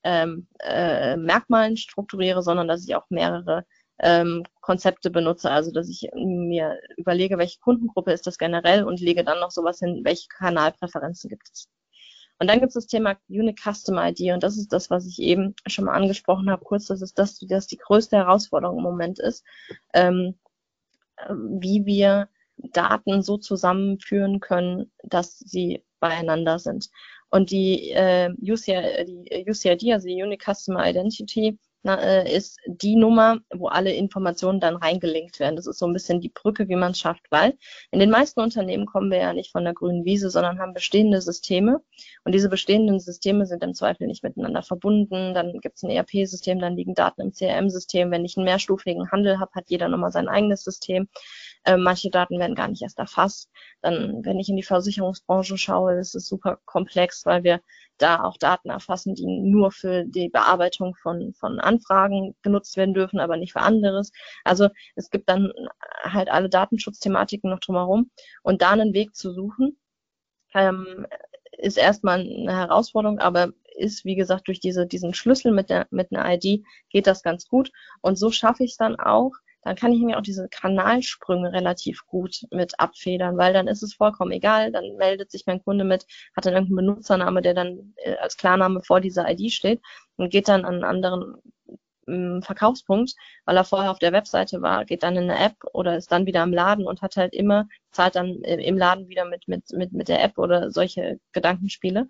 ähm, 0.03 0.47
äh, 0.59 1.17
Merkmalen 1.17 1.77
strukturiere, 1.77 2.43
sondern 2.43 2.67
dass 2.67 2.87
ich 2.87 2.95
auch 2.95 3.09
mehrere 3.09 3.65
ähm, 3.99 4.43
Konzepte 4.61 5.09
benutze. 5.09 5.49
Also 5.51 5.71
dass 5.71 5.89
ich 5.89 6.09
mir 6.13 6.79
überlege, 6.97 7.37
welche 7.39 7.59
Kundengruppe 7.59 8.11
ist 8.13 8.27
das 8.27 8.37
generell 8.37 8.83
und 8.83 8.99
lege 9.01 9.23
dann 9.23 9.39
noch 9.39 9.51
sowas 9.51 9.79
hin, 9.79 10.01
welche 10.03 10.27
Kanalpräferenzen 10.29 11.29
gibt 11.29 11.49
es. 11.51 11.67
Und 12.39 12.47
dann 12.47 12.59
gibt 12.59 12.69
es 12.69 12.73
das 12.73 12.87
Thema 12.87 13.15
Unique 13.29 13.61
Custom 13.61 13.97
ID 13.97 14.33
und 14.33 14.43
das 14.43 14.57
ist 14.57 14.73
das, 14.73 14.89
was 14.89 15.05
ich 15.07 15.19
eben 15.19 15.55
schon 15.67 15.85
mal 15.85 15.93
angesprochen 15.93 16.49
habe, 16.49 16.65
kurz, 16.65 16.87
das 16.87 17.01
ist 17.01 17.17
das, 17.17 17.39
das 17.39 17.67
die 17.67 17.77
größte 17.77 18.17
Herausforderung 18.17 18.77
im 18.77 18.83
Moment 18.83 19.19
ist, 19.19 19.45
ähm, 19.93 20.35
wie 21.29 21.85
wir 21.85 22.27
Daten 22.57 23.21
so 23.21 23.37
zusammenführen 23.37 24.39
können, 24.39 24.91
dass 25.03 25.39
sie 25.39 25.83
beieinander 25.99 26.59
sind. 26.59 26.89
Und 27.29 27.51
die, 27.51 27.91
äh, 27.91 28.29
UCI, 28.41 29.05
die 29.05 29.49
UCID, 29.49 29.93
also 29.93 30.07
die 30.07 30.21
Unique 30.21 30.43
Customer 30.43 30.87
Identity, 30.87 31.57
na, 31.85 32.01
äh, 32.01 32.35
ist 32.35 32.57
die 32.65 32.95
Nummer, 32.95 33.37
wo 33.53 33.67
alle 33.67 33.93
Informationen 33.93 34.59
dann 34.59 34.75
reingelinkt 34.75 35.39
werden. 35.39 35.55
Das 35.55 35.67
ist 35.67 35.77
so 35.77 35.85
ein 35.85 35.93
bisschen 35.93 36.19
die 36.19 36.29
Brücke, 36.29 36.67
wie 36.67 36.75
man 36.75 36.93
es 36.93 36.99
schafft, 36.99 37.27
weil 37.29 37.53
in 37.91 37.99
den 37.99 38.09
meisten 38.09 38.39
Unternehmen 38.39 38.87
kommen 38.87 39.11
wir 39.11 39.19
ja 39.19 39.33
nicht 39.33 39.51
von 39.51 39.63
der 39.63 39.75
grünen 39.75 40.03
Wiese, 40.03 40.31
sondern 40.31 40.59
haben 40.59 40.73
bestehende 40.73 41.21
Systeme. 41.21 41.81
Und 42.23 42.33
diese 42.33 42.49
bestehenden 42.49 42.99
Systeme 42.99 43.45
sind 43.45 43.63
im 43.63 43.75
Zweifel 43.75 44.07
nicht 44.07 44.23
miteinander 44.23 44.63
verbunden. 44.63 45.35
Dann 45.35 45.59
gibt 45.59 45.75
es 45.75 45.83
ein 45.83 45.91
ERP-System, 45.91 46.57
dann 46.57 46.75
liegen 46.75 46.95
Daten 46.95 47.21
im 47.21 47.31
CRM-System. 47.31 48.09
Wenn 48.09 48.25
ich 48.25 48.35
einen 48.35 48.45
mehrstufigen 48.45 49.11
Handel 49.11 49.39
habe, 49.39 49.51
hat 49.53 49.69
jeder 49.69 49.87
nochmal 49.87 50.11
sein 50.11 50.27
eigenes 50.27 50.63
System. 50.63 51.07
Äh, 51.65 51.77
manche 51.77 52.09
Daten 52.09 52.39
werden 52.39 52.55
gar 52.55 52.67
nicht 52.67 52.81
erst 52.81 52.97
erfasst. 52.97 53.51
Dann, 53.83 54.25
wenn 54.25 54.39
ich 54.39 54.49
in 54.49 54.55
die 54.55 54.63
Versicherungsbranche 54.63 55.55
schaue, 55.59 55.99
ist 55.99 56.15
es 56.15 56.25
super 56.25 56.57
komplex, 56.65 57.27
weil 57.27 57.43
wir 57.43 57.61
da 57.97 58.23
auch 58.23 58.37
Daten 58.37 58.69
erfassen, 58.69 59.15
die 59.15 59.25
nur 59.25 59.71
für 59.71 60.05
die 60.05 60.29
Bearbeitung 60.29 60.95
von, 60.95 61.33
von 61.33 61.59
Anfragen 61.59 62.35
genutzt 62.41 62.77
werden 62.77 62.93
dürfen, 62.93 63.19
aber 63.19 63.37
nicht 63.37 63.53
für 63.53 63.61
anderes. 63.61 64.11
Also 64.43 64.69
es 64.95 65.09
gibt 65.09 65.29
dann 65.29 65.51
halt 66.03 66.29
alle 66.29 66.49
Datenschutzthematiken 66.49 67.49
noch 67.49 67.59
drumherum. 67.59 68.11
Und 68.43 68.61
da 68.61 68.71
einen 68.71 68.93
Weg 68.93 69.15
zu 69.15 69.31
suchen, 69.31 69.77
ähm, 70.53 71.07
ist 71.57 71.77
erstmal 71.77 72.19
eine 72.21 72.55
Herausforderung, 72.55 73.19
aber 73.19 73.51
ist, 73.75 74.05
wie 74.05 74.15
gesagt, 74.15 74.47
durch 74.47 74.59
diese, 74.59 74.87
diesen 74.87 75.13
Schlüssel 75.13 75.51
mit, 75.51 75.69
der, 75.69 75.87
mit 75.91 76.11
einer 76.11 76.33
ID 76.33 76.65
geht 76.89 77.07
das 77.07 77.23
ganz 77.23 77.47
gut. 77.47 77.71
Und 78.01 78.17
so 78.17 78.31
schaffe 78.31 78.63
ich 78.63 78.71
es 78.71 78.77
dann 78.77 78.97
auch, 78.99 79.31
dann 79.65 79.75
kann 79.75 79.91
ich 79.91 80.01
mir 80.01 80.17
auch 80.17 80.21
diese 80.21 80.47
Kanalsprünge 80.47 81.51
relativ 81.51 82.05
gut 82.05 82.45
mit 82.51 82.79
abfedern, 82.79 83.35
weil 83.37 83.51
dann 83.51 83.67
ist 83.67 83.81
es 83.81 83.95
vollkommen 83.95 84.31
egal, 84.31 84.71
dann 84.71 84.95
meldet 84.97 85.31
sich 85.31 85.45
mein 85.47 85.61
Kunde 85.63 85.83
mit, 85.83 86.05
hat 86.37 86.45
dann 86.45 86.53
irgendeinen 86.53 86.87
Benutzername, 86.87 87.41
der 87.41 87.55
dann 87.55 87.93
äh, 87.97 88.15
als 88.17 88.37
Klarname 88.37 88.81
vor 88.83 89.01
dieser 89.01 89.29
ID 89.29 89.51
steht 89.51 89.81
und 90.17 90.29
geht 90.29 90.47
dann 90.47 90.65
an 90.65 90.75
einen 90.75 90.83
anderen 90.83 91.37
ähm, 92.07 92.43
Verkaufspunkt, 92.43 93.15
weil 93.45 93.57
er 93.57 93.63
vorher 93.63 93.89
auf 93.89 93.97
der 93.97 94.13
Webseite 94.13 94.61
war, 94.61 94.85
geht 94.85 95.01
dann 95.01 95.17
in 95.17 95.31
eine 95.31 95.43
App 95.43 95.55
oder 95.73 95.97
ist 95.97 96.11
dann 96.11 96.27
wieder 96.27 96.43
im 96.43 96.53
Laden 96.53 96.85
und 96.85 97.01
hat 97.01 97.17
halt 97.17 97.33
immer, 97.33 97.67
zahlt 97.91 98.15
dann 98.15 98.35
im 98.43 98.77
Laden 98.77 99.09
wieder 99.09 99.25
mit, 99.25 99.47
mit, 99.47 99.71
mit, 99.71 99.93
mit 99.93 100.09
der 100.09 100.23
App 100.23 100.37
oder 100.37 100.69
solche 100.69 101.19
Gedankenspiele. 101.33 102.07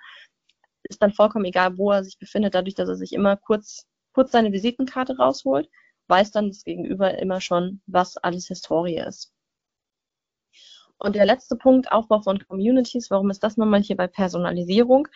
Ist 0.84 1.02
dann 1.02 1.14
vollkommen 1.14 1.46
egal, 1.46 1.78
wo 1.78 1.92
er 1.92 2.04
sich 2.04 2.20
befindet, 2.20 2.54
dadurch, 2.54 2.76
dass 2.76 2.90
er 2.90 2.98
sich 2.98 3.14
immer 3.14 3.38
kurz, 3.38 3.86
kurz 4.14 4.32
seine 4.34 4.52
Visitenkarte 4.52 5.16
rausholt, 5.18 5.70
weiß 6.08 6.32
dann 6.32 6.50
das 6.50 6.64
Gegenüber 6.64 7.18
immer 7.18 7.42
schon, 7.42 7.82
was 7.88 8.18
alles 8.18 8.48
Historie 8.48 8.98
ist. 8.98 9.34
Und 10.98 11.16
der 11.16 11.26
letzte 11.26 11.56
Punkt, 11.56 11.92
Aufbau 11.92 12.22
von 12.22 12.40
Communities. 12.40 13.12
Warum 13.12 13.30
ist 13.30 13.44
das 13.44 13.58
nochmal 13.58 13.82
hier 13.82 13.98
bei 13.98 14.08
Personalisierung? 14.08 15.08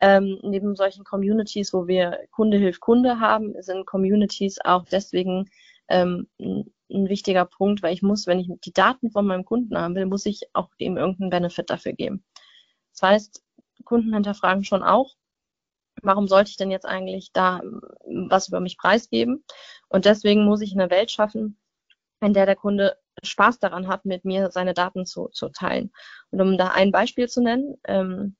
Ähm, 0.00 0.38
neben 0.42 0.76
solchen 0.76 1.04
Communities, 1.04 1.72
wo 1.74 1.86
wir 1.86 2.18
Kunde 2.30 2.56
hilft 2.56 2.80
Kunde 2.80 3.20
haben, 3.20 3.54
sind 3.60 3.84
Communities 3.86 4.58
auch 4.64 4.84
deswegen 4.84 5.50
ähm, 5.88 6.28
ein, 6.40 6.72
wichtiger 6.88 7.44
Punkt, 7.44 7.82
weil 7.82 7.92
ich 7.92 8.02
muss, 8.02 8.26
wenn 8.26 8.38
ich 8.38 8.48
die 8.64 8.72
Daten 8.72 9.10
von 9.10 9.26
meinem 9.26 9.44
Kunden 9.44 9.76
haben 9.76 9.94
will, 9.94 10.06
muss 10.06 10.24
ich 10.24 10.42
auch 10.54 10.70
ihm 10.78 10.96
irgendeinen 10.96 11.30
Benefit 11.30 11.68
dafür 11.68 11.92
geben. 11.92 12.24
Das 12.92 13.02
heißt, 13.02 13.44
Kunden 13.84 14.14
hinterfragen 14.14 14.64
schon 14.64 14.82
auch, 14.82 15.14
warum 16.02 16.28
sollte 16.28 16.50
ich 16.50 16.56
denn 16.56 16.70
jetzt 16.70 16.86
eigentlich 16.86 17.32
da 17.32 17.60
ähm, 17.60 17.80
was 18.28 18.48
über 18.48 18.60
mich 18.60 18.78
preisgeben? 18.78 19.44
Und 19.88 20.04
deswegen 20.04 20.44
muss 20.44 20.60
ich 20.60 20.72
eine 20.72 20.90
Welt 20.90 21.10
schaffen, 21.10 21.58
in 22.20 22.34
der 22.34 22.46
der 22.46 22.56
Kunde 22.56 22.96
Spaß 23.22 23.58
daran 23.58 23.88
hat, 23.88 24.04
mit 24.04 24.24
mir 24.24 24.50
seine 24.50 24.74
Daten 24.74 25.06
zu, 25.06 25.28
zu 25.28 25.48
teilen. 25.48 25.92
Und 26.30 26.40
um 26.40 26.58
da 26.58 26.68
ein 26.68 26.92
Beispiel 26.92 27.28
zu 27.28 27.42
nennen, 27.42 27.76
ähm, 27.84 28.36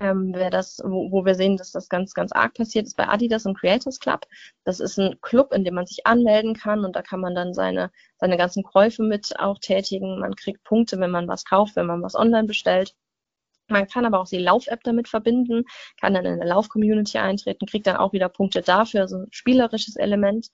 ähm, 0.00 0.34
wäre 0.34 0.50
das, 0.50 0.80
wo, 0.84 1.10
wo 1.10 1.24
wir 1.24 1.34
sehen, 1.34 1.56
dass 1.56 1.72
das 1.72 1.88
ganz, 1.88 2.12
ganz 2.14 2.32
arg 2.32 2.54
passiert 2.54 2.86
ist 2.86 2.96
bei 2.96 3.08
Adidas 3.08 3.46
und 3.46 3.58
Creators 3.58 3.98
Club. 3.98 4.26
Das 4.64 4.80
ist 4.80 4.98
ein 4.98 5.20
Club, 5.22 5.52
in 5.52 5.64
dem 5.64 5.74
man 5.74 5.86
sich 5.86 6.06
anmelden 6.06 6.54
kann 6.54 6.84
und 6.84 6.94
da 6.96 7.02
kann 7.02 7.20
man 7.20 7.34
dann 7.34 7.54
seine, 7.54 7.90
seine 8.18 8.36
ganzen 8.36 8.62
Käufe 8.62 9.02
mit 9.02 9.38
auch 9.38 9.58
tätigen. 9.58 10.18
Man 10.18 10.36
kriegt 10.36 10.64
Punkte, 10.64 11.00
wenn 11.00 11.10
man 11.10 11.28
was 11.28 11.44
kauft, 11.44 11.76
wenn 11.76 11.86
man 11.86 12.02
was 12.02 12.14
online 12.14 12.46
bestellt. 12.46 12.94
Man 13.68 13.86
kann 13.88 14.04
aber 14.04 14.20
auch 14.20 14.28
die 14.28 14.38
Lauf-App 14.38 14.82
damit 14.84 15.08
verbinden, 15.08 15.64
kann 16.00 16.14
dann 16.14 16.24
in 16.24 16.40
eine 16.40 16.48
Lauf-Community 16.48 17.18
eintreten, 17.18 17.66
kriegt 17.66 17.86
dann 17.86 17.96
auch 17.96 18.12
wieder 18.12 18.28
Punkte 18.28 18.62
dafür, 18.62 19.02
also 19.02 19.16
ein 19.16 19.28
spielerisches 19.30 19.96
Element. 19.96 20.50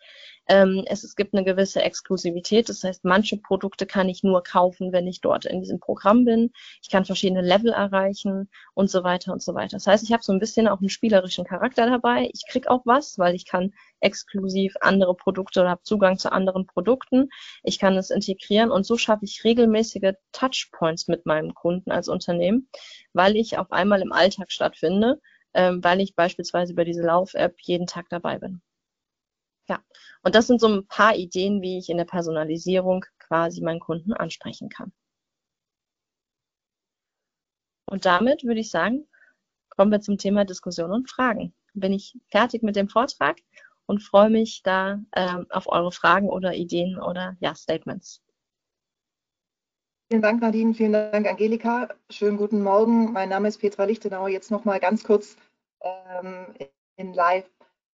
Ähm, 0.48 0.84
es, 0.86 1.04
es 1.04 1.14
gibt 1.14 1.34
eine 1.34 1.44
gewisse 1.44 1.82
Exklusivität, 1.82 2.68
das 2.68 2.82
heißt, 2.82 3.04
manche 3.04 3.36
Produkte 3.36 3.86
kann 3.86 4.08
ich 4.08 4.22
nur 4.22 4.42
kaufen, 4.42 4.92
wenn 4.92 5.06
ich 5.06 5.20
dort 5.20 5.44
in 5.44 5.60
diesem 5.60 5.78
Programm 5.78 6.24
bin. 6.24 6.50
Ich 6.82 6.90
kann 6.90 7.04
verschiedene 7.04 7.42
Level 7.42 7.72
erreichen 7.72 8.48
und 8.74 8.90
so 8.90 9.04
weiter 9.04 9.32
und 9.32 9.42
so 9.42 9.54
weiter. 9.54 9.76
Das 9.76 9.86
heißt, 9.86 10.04
ich 10.04 10.12
habe 10.12 10.22
so 10.22 10.32
ein 10.32 10.40
bisschen 10.40 10.66
auch 10.66 10.80
einen 10.80 10.88
spielerischen 10.88 11.44
Charakter 11.44 11.86
dabei. 11.86 12.28
Ich 12.32 12.44
krieg 12.48 12.68
auch 12.68 12.82
was, 12.84 13.18
weil 13.18 13.34
ich 13.34 13.46
kann 13.46 13.72
exklusiv 14.02 14.74
andere 14.80 15.14
Produkte 15.14 15.60
oder 15.60 15.70
habe 15.70 15.82
Zugang 15.82 16.18
zu 16.18 16.32
anderen 16.32 16.66
Produkten. 16.66 17.28
Ich 17.62 17.78
kann 17.78 17.96
es 17.96 18.10
integrieren 18.10 18.70
und 18.70 18.84
so 18.84 18.96
schaffe 18.96 19.24
ich 19.24 19.44
regelmäßige 19.44 20.14
Touchpoints 20.32 21.08
mit 21.08 21.26
meinem 21.26 21.54
Kunden 21.54 21.90
als 21.90 22.08
Unternehmen, 22.08 22.68
weil 23.12 23.36
ich 23.36 23.58
auf 23.58 23.72
einmal 23.72 24.02
im 24.02 24.12
Alltag 24.12 24.52
stattfinde, 24.52 25.20
ähm, 25.54 25.82
weil 25.84 26.00
ich 26.00 26.14
beispielsweise 26.14 26.72
über 26.72 26.84
diese 26.84 27.02
Lauf-App 27.02 27.56
jeden 27.60 27.86
Tag 27.86 28.08
dabei 28.10 28.38
bin. 28.38 28.62
Ja, 29.68 29.82
und 30.22 30.34
das 30.34 30.46
sind 30.46 30.60
so 30.60 30.68
ein 30.68 30.86
paar 30.86 31.16
Ideen, 31.16 31.62
wie 31.62 31.78
ich 31.78 31.88
in 31.88 31.96
der 31.96 32.04
Personalisierung 32.04 33.04
quasi 33.18 33.60
meinen 33.62 33.80
Kunden 33.80 34.12
ansprechen 34.12 34.68
kann. 34.68 34.92
Und 37.86 38.06
damit 38.06 38.44
würde 38.44 38.60
ich 38.60 38.70
sagen, 38.70 39.06
kommen 39.76 39.92
wir 39.92 40.00
zum 40.00 40.18
Thema 40.18 40.44
Diskussion 40.44 40.90
und 40.92 41.10
Fragen. 41.10 41.54
Bin 41.74 41.92
ich 41.92 42.18
fertig 42.30 42.62
mit 42.62 42.76
dem 42.76 42.88
Vortrag 42.88 43.38
und 43.86 44.02
freue 44.02 44.30
mich 44.30 44.62
da 44.62 45.00
ähm, 45.14 45.46
auf 45.50 45.66
eure 45.68 45.92
Fragen 45.92 46.28
oder 46.28 46.54
Ideen 46.54 46.98
oder 46.98 47.36
ja, 47.40 47.54
Statements. 47.54 48.22
Vielen 50.10 50.22
Dank, 50.22 50.42
Nadine. 50.42 50.74
Vielen 50.74 50.92
Dank, 50.92 51.26
Angelika. 51.26 51.88
Schönen 52.10 52.36
guten 52.36 52.62
Morgen. 52.62 53.12
Mein 53.12 53.30
Name 53.30 53.48
ist 53.48 53.58
Petra 53.58 53.84
Lichtenauer. 53.84 54.28
Jetzt 54.28 54.50
noch 54.50 54.64
mal 54.64 54.78
ganz 54.78 55.04
kurz 55.04 55.36
ähm, 55.82 56.46
in 56.96 57.14
Live 57.14 57.48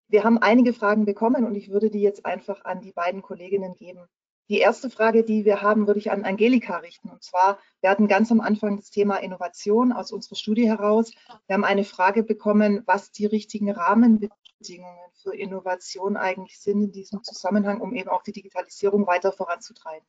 wir 0.09 0.25
haben 0.25 0.39
einige 0.39 0.73
Fragen 0.73 1.05
bekommen 1.05 1.45
und 1.45 1.55
ich 1.55 1.71
würde 1.71 1.91
die 1.91 2.01
jetzt 2.01 2.25
einfach 2.25 2.65
an 2.65 2.81
die 2.81 2.93
beiden 2.93 3.23
Kolleginnen 3.23 3.75
geben. 3.75 4.09
Die 4.49 4.59
erste 4.59 4.89
Frage, 4.89 5.25
die 5.25 5.45
wir 5.45 5.61
haben, 5.61 5.87
würde 5.87 6.01
ich 6.01 6.11
an 6.11 6.25
Angelika 6.25 6.79
richten. 6.79 7.11
Und 7.11 7.23
zwar, 7.23 7.59
wir 7.81 7.91
hatten 7.91 8.09
ganz 8.09 8.33
am 8.33 8.41
Anfang 8.41 8.77
das 8.77 8.91
Thema 8.91 9.17
Innovation 9.17 9.93
aus 9.93 10.11
unserer 10.11 10.37
Studie 10.37 10.67
heraus. 10.67 11.13
Wir 11.47 11.55
haben 11.55 11.65
eine 11.65 11.85
Frage 11.85 12.23
bekommen, 12.23 12.83
was 12.87 13.13
die 13.13 13.27
richtigen 13.27 13.71
Rahmenbedingungen 13.71 15.11
für 15.23 15.37
Innovation 15.37 16.17
eigentlich 16.17 16.59
sind 16.59 16.83
in 16.83 16.93
diesem 16.93 17.23
Zusammenhang, 17.23 17.83
um 17.83 17.95
eben 17.95 18.09
auch 18.09 18.23
die 18.23 18.33
Digitalisierung 18.33 19.07
weiter 19.07 19.33
voranzutreiben. 19.33 20.07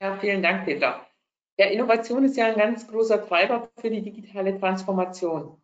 Ja, 0.00 0.18
vielen 0.18 0.42
Dank, 0.42 0.64
Peter. 0.64 1.06
Ja, 1.58 1.66
Innovation 1.66 2.24
ist 2.24 2.36
ja 2.36 2.46
ein 2.46 2.58
ganz 2.58 2.86
großer 2.88 3.26
Treiber 3.26 3.70
für 3.78 3.88
die 3.88 4.02
digitale 4.02 4.58
Transformation. 4.58 5.56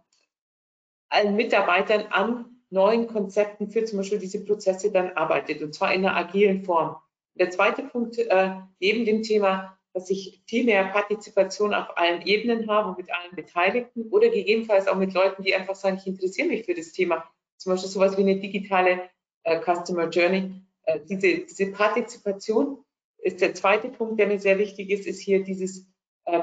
allen 1.09 1.35
Mitarbeitern 1.35 2.07
an 2.09 2.45
neuen 2.71 3.07
Konzepten 3.07 3.69
für 3.69 3.85
zum 3.85 3.97
Beispiel 3.99 4.19
diese 4.19 4.43
Prozesse 4.43 4.91
dann 4.91 5.11
arbeitet 5.11 5.61
und 5.61 5.73
zwar 5.73 5.93
in 5.93 6.05
einer 6.05 6.15
agilen 6.15 6.63
Form. 6.63 6.95
Der 7.35 7.49
zweite 7.51 7.83
Punkt 7.83 8.17
äh, 8.17 8.55
neben 8.79 9.05
dem 9.05 9.23
Thema, 9.23 9.78
dass 9.93 10.09
ich 10.09 10.41
viel 10.47 10.65
mehr 10.65 10.85
Partizipation 10.85 11.73
auf 11.73 11.97
allen 11.97 12.21
Ebenen 12.25 12.69
habe 12.69 12.89
und 12.89 12.97
mit 12.97 13.11
allen 13.11 13.35
Beteiligten 13.35 14.09
oder 14.09 14.29
gegebenenfalls 14.29 14.87
auch 14.87 14.97
mit 14.97 15.13
Leuten, 15.13 15.43
die 15.43 15.55
einfach 15.55 15.75
sagen, 15.75 15.97
ich 15.97 16.07
interessiere 16.07 16.47
mich 16.47 16.65
für 16.65 16.73
das 16.73 16.91
Thema. 16.91 17.29
Zum 17.57 17.71
Beispiel 17.71 17.89
sowas 17.89 18.17
wie 18.17 18.21
eine 18.21 18.39
digitale 18.39 19.09
äh, 19.43 19.59
Customer 19.59 20.07
Journey. 20.09 20.61
Äh, 20.83 20.99
diese, 21.09 21.39
diese 21.39 21.71
Partizipation 21.71 22.83
ist 23.17 23.41
der 23.41 23.53
zweite 23.53 23.89
Punkt, 23.89 24.19
der 24.19 24.27
mir 24.27 24.39
sehr 24.39 24.57
wichtig 24.59 24.89
ist, 24.89 25.05
ist 25.05 25.19
hier 25.19 25.43
dieses, 25.43 25.87
äh, 26.25 26.41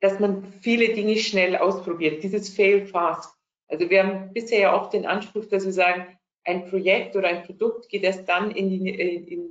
dass 0.00 0.18
man 0.18 0.52
viele 0.60 0.94
Dinge 0.94 1.16
schnell 1.16 1.56
ausprobiert, 1.56 2.22
dieses 2.22 2.48
Fail 2.48 2.86
fast. 2.86 3.34
Also 3.68 3.88
wir 3.88 4.04
haben 4.04 4.32
bisher 4.32 4.60
ja 4.60 4.80
oft 4.80 4.92
den 4.92 5.06
Anspruch, 5.06 5.46
dass 5.46 5.64
wir 5.64 5.72
sagen, 5.72 6.18
ein 6.44 6.68
Projekt 6.68 7.16
oder 7.16 7.28
ein 7.28 7.44
Produkt 7.44 7.88
geht 7.88 8.02
erst 8.02 8.28
dann 8.28 8.50
in 8.50 8.68
die, 8.68 8.90
in, 8.90 9.50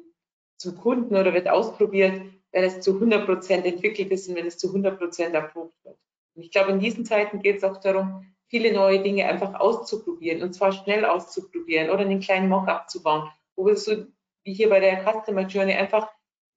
zum 0.57 0.77
Kunden 0.77 1.15
oder 1.15 1.33
wird 1.33 1.49
ausprobiert, 1.49 2.21
wenn 2.53 2.63
es 2.63 2.79
zu 2.79 2.93
100 2.93 3.25
Prozent 3.25 3.65
entwickelt 3.65 4.11
ist 4.11 4.29
und 4.29 4.35
wenn 4.35 4.47
es 4.47 4.57
zu 4.57 4.67
100 4.67 4.97
Prozent 4.97 5.35
erprobt 5.35 5.75
wird. 5.83 5.97
Und 6.35 6.43
ich 6.43 6.51
glaube, 6.51 6.71
in 6.71 6.79
diesen 6.79 7.03
Zeiten 7.03 7.39
geht 7.39 7.57
es 7.57 7.63
auch 7.63 7.81
darum, 7.81 8.25
viele 8.47 8.71
neue 8.71 9.01
Dinge 9.01 9.25
einfach 9.25 9.59
auszuprobieren 9.59 10.43
und 10.43 10.53
zwar 10.53 10.71
schnell 10.71 11.05
auszuprobieren 11.05 11.89
oder 11.89 12.01
einen 12.01 12.19
kleinen 12.19 12.49
Mock-up 12.49 12.89
zu 12.89 13.01
bauen, 13.01 13.29
wo 13.55 13.65
wir 13.65 13.75
so 13.75 14.05
wie 14.43 14.53
hier 14.53 14.69
bei 14.69 14.79
der 14.79 15.03
Customer 15.03 15.47
Journey 15.47 15.73
einfach 15.73 16.09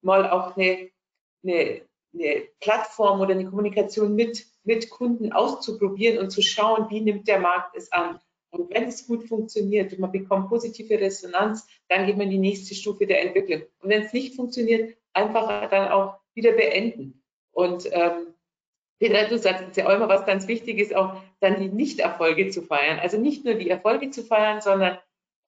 mal 0.02 0.28
auch 0.28 0.56
eine, 0.56 0.90
eine, 1.42 1.82
eine 2.12 2.42
Plattform 2.60 3.20
oder 3.20 3.32
eine 3.32 3.46
Kommunikation 3.46 4.14
mit, 4.14 4.46
mit 4.64 4.90
Kunden 4.90 5.32
auszuprobieren 5.32 6.18
und 6.18 6.30
zu 6.30 6.42
schauen, 6.42 6.90
wie 6.90 7.00
nimmt 7.00 7.28
der 7.28 7.40
Markt 7.40 7.76
es 7.76 7.90
an. 7.92 8.20
Und 8.50 8.70
wenn 8.70 8.84
es 8.84 9.06
gut 9.06 9.28
funktioniert 9.28 9.92
und 9.92 10.00
man 10.00 10.12
bekommt 10.12 10.48
positive 10.48 10.98
Resonanz, 10.98 11.66
dann 11.88 12.06
geht 12.06 12.16
man 12.16 12.26
in 12.26 12.32
die 12.32 12.38
nächste 12.38 12.74
Stufe 12.74 13.06
der 13.06 13.22
Entwicklung. 13.22 13.62
Und 13.80 13.90
wenn 13.90 14.02
es 14.02 14.12
nicht 14.12 14.34
funktioniert, 14.34 14.96
einfach 15.16 15.68
dann 15.70 15.88
auch 15.88 16.18
wieder 16.34 16.52
beenden. 16.52 17.22
Und 17.52 17.88
ähm, 17.90 18.34
Peter, 18.98 19.28
du 19.28 19.38
sagst 19.38 19.76
ja 19.76 19.86
auch 19.86 19.94
immer, 19.94 20.08
was 20.08 20.26
ganz 20.26 20.46
wichtig 20.46 20.78
ist, 20.78 20.94
auch 20.94 21.16
dann 21.40 21.60
die 21.60 21.68
Nichterfolge 21.68 22.48
zu 22.50 22.62
feiern. 22.62 22.98
Also 22.98 23.18
nicht 23.18 23.44
nur 23.44 23.54
die 23.54 23.70
Erfolge 23.70 24.10
zu 24.10 24.22
feiern, 24.22 24.60
sondern 24.60 24.98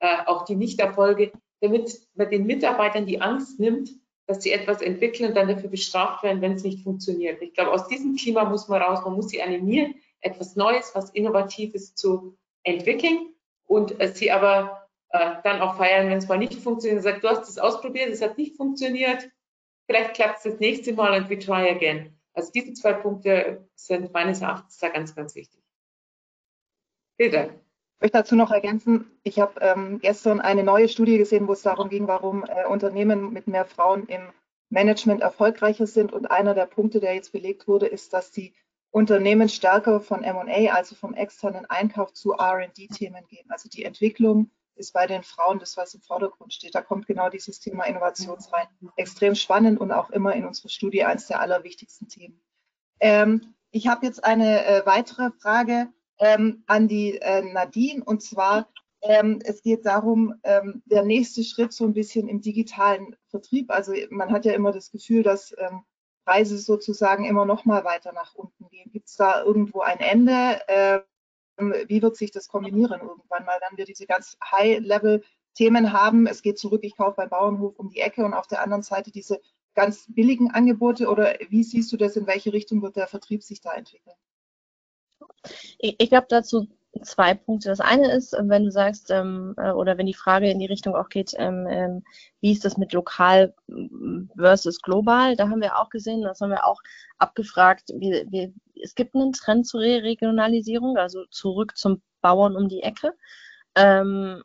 äh, 0.01 0.17
auch 0.27 0.45
die 0.45 0.57
Nichterfolge, 0.57 1.33
damit 1.61 2.01
man 2.15 2.31
den 2.31 2.47
Mitarbeitern 2.47 3.07
die 3.07 3.21
Angst 3.21 3.61
nimmt, 3.61 3.91
dass 4.27 4.43
sie 4.43 4.53
etwas 4.53 4.83
entwickeln 4.83 5.31
und 5.31 5.37
dann 5.37 5.49
dafür 5.49 5.71
bestraft 5.71 6.23
werden, 6.23 6.43
wenn 6.43 6.53
es 6.53 6.65
nicht 6.65 6.83
funktioniert. 6.83 7.41
Ich 7.41 7.55
glaube, 7.55 7.73
aus 7.73 7.89
diesem 7.89 8.17
Klima 8.17 8.45
muss 8.45 8.69
man 8.69 8.83
raus. 8.83 9.01
Man 9.05 9.15
muss 9.15 9.31
sie 9.31 9.43
animieren, 9.43 9.95
etwas 10.21 10.57
Neues, 10.57 10.93
was 10.95 11.11
Innovatives 11.11 11.95
zu 11.95 12.37
entwickeln 12.63 13.35
und 13.67 14.01
äh, 14.01 14.09
sie 14.09 14.31
aber 14.31 14.89
äh, 15.11 15.37
dann 15.45 15.61
auch 15.63 15.77
feiern, 15.77 16.11
wenn 16.11 16.19
es 16.19 16.29
mal 16.29 16.39
nicht 16.39 16.55
funktioniert. 16.55 17.03
Sagt, 17.03 17.25
du 17.25 17.29
hast 17.29 17.49
es 17.49 17.59
ausprobiert, 17.59 18.11
es 18.11 18.23
hat 18.23 18.37
nicht 18.37 18.57
funktioniert. 18.57 19.31
Vielleicht 19.89 20.15
klappt 20.15 20.39
es 20.39 20.43
das 20.43 20.61
nächste 20.61 20.93
Mal 20.93 21.21
und 21.21 21.31
we 21.31 21.39
try 21.39 21.71
again. 21.71 22.15
Also 22.35 22.53
diese 22.53 22.75
zwei 22.75 22.93
Punkte 22.93 23.67
sind 23.75 24.13
meines 24.13 24.43
Erachtens 24.43 24.77
da 24.79 24.91
ganz, 24.91 25.15
ganz 25.15 25.35
wichtig. 25.35 25.63
Dank. 27.19 27.53
Ich 27.53 28.03
möchte 28.03 28.19
dazu 28.19 28.37
noch 28.37 28.53
ergänzen, 28.53 29.11
ich 29.25 29.41
habe 29.41 29.61
ähm, 29.61 29.99
gestern 29.99 30.41
eine 30.41 30.63
neue 30.63 30.89
Studie 30.89 31.19
gesehen, 31.19 31.49
wo 31.49 31.53
es 31.53 31.63
darum 31.63 31.89
ging, 31.89 32.07
warum 32.07 32.45
äh, 32.45 32.65
Unternehmen 32.67 33.33
mit 33.33 33.49
mehr 33.49 33.65
Frauen 33.65 34.07
im 34.07 34.29
Management 34.69 35.23
erfolgreicher 35.23 35.87
sind. 35.87 36.13
Und 36.13 36.31
einer 36.31 36.55
der 36.55 36.67
Punkte, 36.67 37.01
der 37.01 37.15
jetzt 37.15 37.33
belegt 37.33 37.67
wurde, 37.67 37.87
ist, 37.87 38.13
dass 38.13 38.31
die 38.31 38.55
Unternehmen 38.91 39.49
stärker 39.49 40.01
von 40.01 40.23
M&A, 40.23 40.73
also 40.75 40.95
vom 40.95 41.15
externen 41.15 41.67
Einkauf 41.67 42.13
zu 42.13 42.35
R&D-Themen 42.35 43.27
gehen. 43.27 43.51
Also 43.51 43.69
die 43.69 43.85
Entwicklung 43.85 44.51
ist 44.79 44.93
bei 44.93 45.07
den 45.07 45.23
Frauen 45.23 45.59
das, 45.59 45.77
was 45.77 45.95
im 45.95 46.01
Vordergrund 46.01 46.53
steht. 46.53 46.75
Da 46.75 46.83
kommt 46.83 47.07
genau 47.07 47.29
dieses 47.29 47.61
Thema 47.61 47.85
Innovation 47.85 48.39
rein. 48.53 48.67
Extrem 48.97 49.35
spannend 49.35 49.81
und 49.81 49.93
auch 49.93 50.11
immer 50.11 50.35
in 50.35 50.47
unserer 50.47 50.69
Studie 50.69 51.05
eines 51.05 51.27
der 51.27 51.41
allerwichtigsten 51.41 52.09
Themen. 52.09 52.41
Ähm, 53.01 53.55
ich 53.71 53.87
habe 53.87 54.07
jetzt 54.07 54.25
eine 54.25 54.65
äh, 54.65 54.87
weitere 54.87 55.31
Frage 55.41 55.89
ähm, 56.19 56.65
an 56.67 56.89
die 56.89 57.19
äh, 57.19 57.43
Nadine 57.43 58.03
und 58.05 58.23
zwar, 58.23 58.69
ähm, 59.03 59.41
es 59.45 59.63
geht 59.63 59.87
darum, 59.87 60.35
ähm, 60.43 60.83
der 60.87 61.05
nächste 61.05 61.45
Schritt 61.45 61.73
so 61.73 61.85
ein 61.85 61.93
bisschen 61.93 62.29
im 62.29 62.41
digitalen 62.41 63.15
Vertrieb. 63.29 63.71
Also 63.71 63.93
man 64.11 64.33
hat 64.33 64.45
ja 64.45 64.53
immer 64.53 64.73
das 64.73 64.91
Gefühl, 64.91 65.23
dass 65.23 65.55
ähm, 65.59 65.85
Preise 66.25 66.59
sozusagen 66.59 67.25
immer 67.25 67.45
noch 67.45 67.65
mal 67.65 67.85
weiter 67.85 68.13
nach 68.13 68.35
unten 68.35 68.69
gehen. 68.69 68.91
Gibt 68.91 69.09
es 69.09 69.17
da 69.17 69.43
irgendwo 69.43 69.81
ein 69.81 70.01
Ende? 70.01 70.61
Äh, 71.59 71.89
wie 71.89 72.03
wird 72.03 72.17
sich 72.17 72.31
das 72.31 72.49
kombinieren 72.49 73.01
irgendwann 73.01 73.45
mal, 73.45 73.59
wenn 73.69 73.77
wir 73.77 73.85
diese 73.85 74.07
ganz 74.07 74.37
High-Level-Themen 74.51 75.93
haben. 75.93 76.27
Es 76.27 76.43
geht 76.43 76.59
zurück, 76.59 76.85
ich 76.85 76.97
kaufe 76.97 77.17
beim 77.17 77.29
Bauernhof 77.29 77.79
um 77.79 77.91
die 77.91 78.01
Ecke 78.01 78.25
und 78.25 78.35
auf 78.35 78.47
der 78.47 78.63
anderen 78.63 78.83
Seite 78.83 79.11
diese 79.11 79.41
ganz 79.75 80.07
billigen 80.09 80.51
Angebote 80.51 81.09
oder 81.09 81.37
wie 81.51 81.63
siehst 81.63 81.93
du 81.93 81.97
das, 81.97 82.17
in 82.17 82.27
welche 82.27 82.53
Richtung 82.53 82.83
wird 82.83 82.97
der 82.97 83.07
Vertrieb 83.07 83.43
sich 83.43 83.61
da 83.61 83.73
entwickeln? 83.75 84.17
Ich, 85.79 85.97
ich 85.99 86.09
glaube 86.09 86.27
dazu 86.29 86.67
zwei 87.03 87.35
Punkte. 87.35 87.69
Das 87.69 87.81
eine 87.81 88.13
ist, 88.13 88.33
wenn 88.33 88.65
du 88.65 88.71
sagst, 88.71 89.11
ähm, 89.11 89.55
äh, 89.59 89.71
oder 89.71 89.99
wenn 89.99 90.07
die 90.07 90.15
Frage 90.15 90.51
in 90.51 90.59
die 90.59 90.67
Richtung 90.67 90.95
auch 90.95 91.09
geht, 91.09 91.33
ähm, 91.37 91.67
ähm, 91.69 92.05
wie 92.41 92.53
ist 92.53 92.65
das 92.65 92.77
mit 92.77 92.93
lokal 92.93 93.55
versus 94.37 94.81
global? 94.81 95.37
Da 95.37 95.49
haben 95.49 95.61
wir 95.61 95.79
auch 95.79 95.91
gesehen, 95.91 96.23
das 96.23 96.41
haben 96.41 96.51
wir 96.51 96.67
auch 96.67 96.81
abgefragt, 97.19 97.91
wie, 97.95 98.25
wie, 98.31 98.55
es 98.83 98.95
gibt 98.95 99.15
einen 99.15 99.33
Trend 99.33 99.67
zur 99.67 99.81
Re 99.81 100.03
Regionalisierung, 100.03 100.97
also 100.97 101.25
zurück 101.31 101.77
zum 101.77 102.03
Bauern 102.21 102.57
um 102.57 102.69
die 102.69 102.83
Ecke. 102.83 103.13
Ähm, 103.75 104.43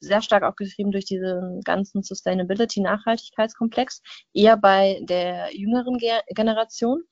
sehr 0.00 0.22
stark 0.22 0.42
auch 0.42 0.56
geschrieben 0.56 0.90
durch 0.90 1.04
diesen 1.04 1.60
ganzen 1.62 2.02
Sustainability-Nachhaltigkeitskomplex, 2.02 4.02
eher 4.34 4.56
bei 4.56 5.00
der 5.02 5.56
jüngeren 5.56 5.98
Ge 5.98 6.20
Generation. 6.28 7.02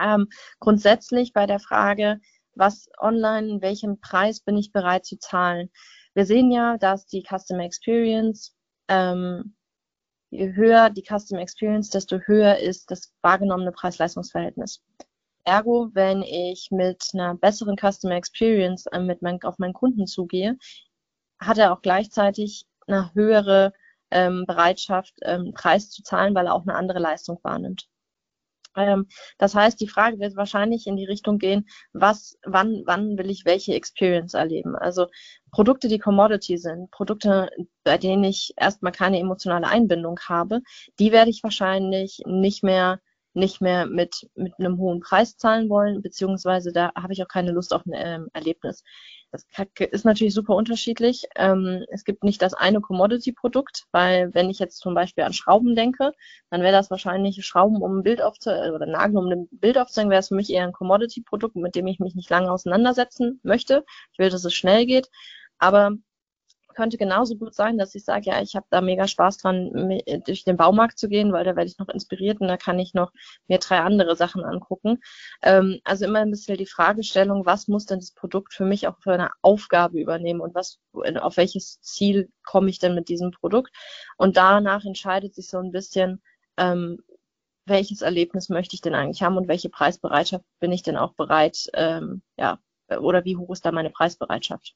Ähm, 0.00 0.28
grundsätzlich 0.60 1.32
bei 1.32 1.46
der 1.46 1.60
Frage, 1.60 2.20
was 2.54 2.88
online, 2.98 3.60
welchen 3.62 4.00
Preis 4.00 4.40
bin 4.40 4.56
ich 4.56 4.72
bereit 4.72 5.04
zu 5.04 5.18
zahlen. 5.18 5.70
Wir 6.14 6.26
sehen 6.26 6.50
ja, 6.50 6.76
dass 6.78 7.06
die 7.06 7.22
Customer 7.22 7.64
Experience, 7.64 8.54
ähm, 8.88 9.56
je 10.30 10.54
höher 10.54 10.90
die 10.90 11.04
Customer 11.04 11.40
Experience, 11.40 11.90
desto 11.90 12.18
höher 12.18 12.58
ist 12.58 12.90
das 12.90 13.12
wahrgenommene 13.22 13.72
Preis-Leistungs-Verhältnis. 13.72 14.82
Ergo, 15.44 15.90
wenn 15.92 16.22
ich 16.22 16.68
mit 16.70 17.02
einer 17.14 17.34
besseren 17.34 17.76
Customer 17.76 18.14
Experience 18.14 18.86
äh, 18.86 19.00
mit 19.00 19.22
mein, 19.22 19.42
auf 19.42 19.58
meinen 19.58 19.72
Kunden 19.72 20.06
zugehe, 20.06 20.56
hat 21.40 21.58
er 21.58 21.72
auch 21.72 21.82
gleichzeitig 21.82 22.66
eine 22.86 23.12
höhere 23.14 23.72
ähm, 24.10 24.44
Bereitschaft, 24.46 25.14
ähm, 25.22 25.52
Preis 25.54 25.90
zu 25.90 26.02
zahlen, 26.02 26.34
weil 26.34 26.46
er 26.46 26.54
auch 26.54 26.62
eine 26.62 26.74
andere 26.74 26.98
Leistung 26.98 27.38
wahrnimmt. 27.42 27.88
Ähm, 28.76 29.06
das 29.38 29.54
heißt, 29.54 29.80
die 29.80 29.88
Frage 29.88 30.18
wird 30.18 30.36
wahrscheinlich 30.36 30.86
in 30.86 30.96
die 30.96 31.04
Richtung 31.04 31.38
gehen, 31.38 31.66
was, 31.92 32.38
wann, 32.44 32.82
wann 32.86 33.18
will 33.18 33.30
ich 33.30 33.44
welche 33.44 33.74
Experience 33.74 34.34
erleben? 34.34 34.76
Also 34.76 35.06
Produkte, 35.50 35.88
die 35.88 35.98
Commodity 35.98 36.58
sind, 36.58 36.90
Produkte, 36.90 37.50
bei 37.84 37.98
denen 37.98 38.24
ich 38.24 38.54
erstmal 38.56 38.92
keine 38.92 39.18
emotionale 39.18 39.66
Einbindung 39.66 40.18
habe, 40.28 40.60
die 40.98 41.12
werde 41.12 41.30
ich 41.30 41.42
wahrscheinlich 41.42 42.22
nicht 42.26 42.62
mehr 42.62 43.00
nicht 43.34 43.60
mehr 43.60 43.86
mit, 43.86 44.28
mit 44.34 44.52
einem 44.58 44.78
hohen 44.78 45.00
Preis 45.00 45.36
zahlen 45.36 45.68
wollen, 45.70 46.02
beziehungsweise 46.02 46.72
da 46.72 46.92
habe 46.94 47.12
ich 47.12 47.22
auch 47.22 47.28
keine 47.28 47.52
Lust 47.52 47.72
auf 47.72 47.84
ein 47.86 47.92
ähm, 47.94 48.28
Erlebnis. 48.32 48.82
Das 49.32 49.46
ist 49.90 50.04
natürlich 50.04 50.34
super 50.34 50.54
unterschiedlich. 50.54 51.26
Ähm, 51.36 51.86
es 51.88 52.04
gibt 52.04 52.22
nicht 52.22 52.42
das 52.42 52.52
eine 52.52 52.82
Commodity-Produkt, 52.82 53.86
weil 53.90 54.32
wenn 54.34 54.50
ich 54.50 54.58
jetzt 54.58 54.76
zum 54.76 54.94
Beispiel 54.94 55.24
an 55.24 55.32
Schrauben 55.32 55.74
denke, 55.74 56.12
dann 56.50 56.60
wäre 56.60 56.72
das 56.72 56.90
wahrscheinlich 56.90 57.42
Schrauben, 57.44 57.80
um 57.80 57.98
ein 57.98 58.02
Bild 58.02 58.20
aufzuhängen 58.20 58.74
oder 58.74 58.84
Nageln, 58.84 59.16
um 59.16 59.32
ein 59.32 59.48
Bild 59.50 59.78
aufzuhängen, 59.78 60.10
wäre 60.10 60.20
es 60.20 60.28
für 60.28 60.34
mich 60.34 60.50
eher 60.50 60.64
ein 60.64 60.72
Commodity-Produkt, 60.72 61.56
mit 61.56 61.74
dem 61.74 61.86
ich 61.86 61.98
mich 61.98 62.14
nicht 62.14 62.28
lange 62.28 62.52
auseinandersetzen 62.52 63.40
möchte. 63.42 63.86
Ich 64.12 64.18
will, 64.18 64.28
dass 64.28 64.44
es 64.44 64.52
schnell 64.52 64.84
geht. 64.84 65.08
Aber 65.58 65.92
könnte 66.72 66.98
genauso 66.98 67.36
gut 67.36 67.54
sein, 67.54 67.78
dass 67.78 67.94
ich 67.94 68.04
sage, 68.04 68.30
ja, 68.30 68.42
ich 68.42 68.56
habe 68.56 68.66
da 68.70 68.80
mega 68.80 69.06
Spaß 69.06 69.38
dran, 69.38 70.00
durch 70.26 70.44
den 70.44 70.56
Baumarkt 70.56 70.98
zu 70.98 71.08
gehen, 71.08 71.32
weil 71.32 71.44
da 71.44 71.56
werde 71.56 71.68
ich 71.70 71.78
noch 71.78 71.88
inspiriert 71.88 72.40
und 72.40 72.48
da 72.48 72.56
kann 72.56 72.78
ich 72.78 72.94
noch 72.94 73.12
mir 73.48 73.58
drei 73.58 73.80
andere 73.80 74.16
Sachen 74.16 74.44
angucken. 74.44 75.00
Ähm, 75.42 75.80
also 75.84 76.04
immer 76.04 76.20
ein 76.20 76.30
bisschen 76.30 76.56
die 76.56 76.66
Fragestellung, 76.66 77.46
was 77.46 77.68
muss 77.68 77.86
denn 77.86 78.00
das 78.00 78.12
Produkt 78.12 78.54
für 78.54 78.64
mich 78.64 78.88
auch 78.88 78.98
für 78.98 79.12
eine 79.12 79.30
Aufgabe 79.42 80.00
übernehmen 80.00 80.40
und 80.40 80.54
was, 80.54 80.78
auf 80.92 81.36
welches 81.36 81.80
Ziel 81.80 82.30
komme 82.44 82.70
ich 82.70 82.78
denn 82.78 82.94
mit 82.94 83.08
diesem 83.08 83.30
Produkt? 83.30 83.72
Und 84.16 84.36
danach 84.36 84.84
entscheidet 84.84 85.34
sich 85.34 85.48
so 85.48 85.58
ein 85.58 85.72
bisschen, 85.72 86.22
ähm, 86.56 86.98
welches 87.66 88.02
Erlebnis 88.02 88.48
möchte 88.48 88.74
ich 88.74 88.80
denn 88.80 88.94
eigentlich 88.94 89.22
haben 89.22 89.36
und 89.36 89.48
welche 89.48 89.68
Preisbereitschaft 89.68 90.44
bin 90.60 90.72
ich 90.72 90.82
denn 90.82 90.96
auch 90.96 91.14
bereit, 91.14 91.68
ähm, 91.74 92.22
ja, 92.36 92.58
oder 93.00 93.24
wie 93.24 93.36
hoch 93.36 93.50
ist 93.50 93.64
da 93.64 93.72
meine 93.72 93.90
Preisbereitschaft? 93.90 94.74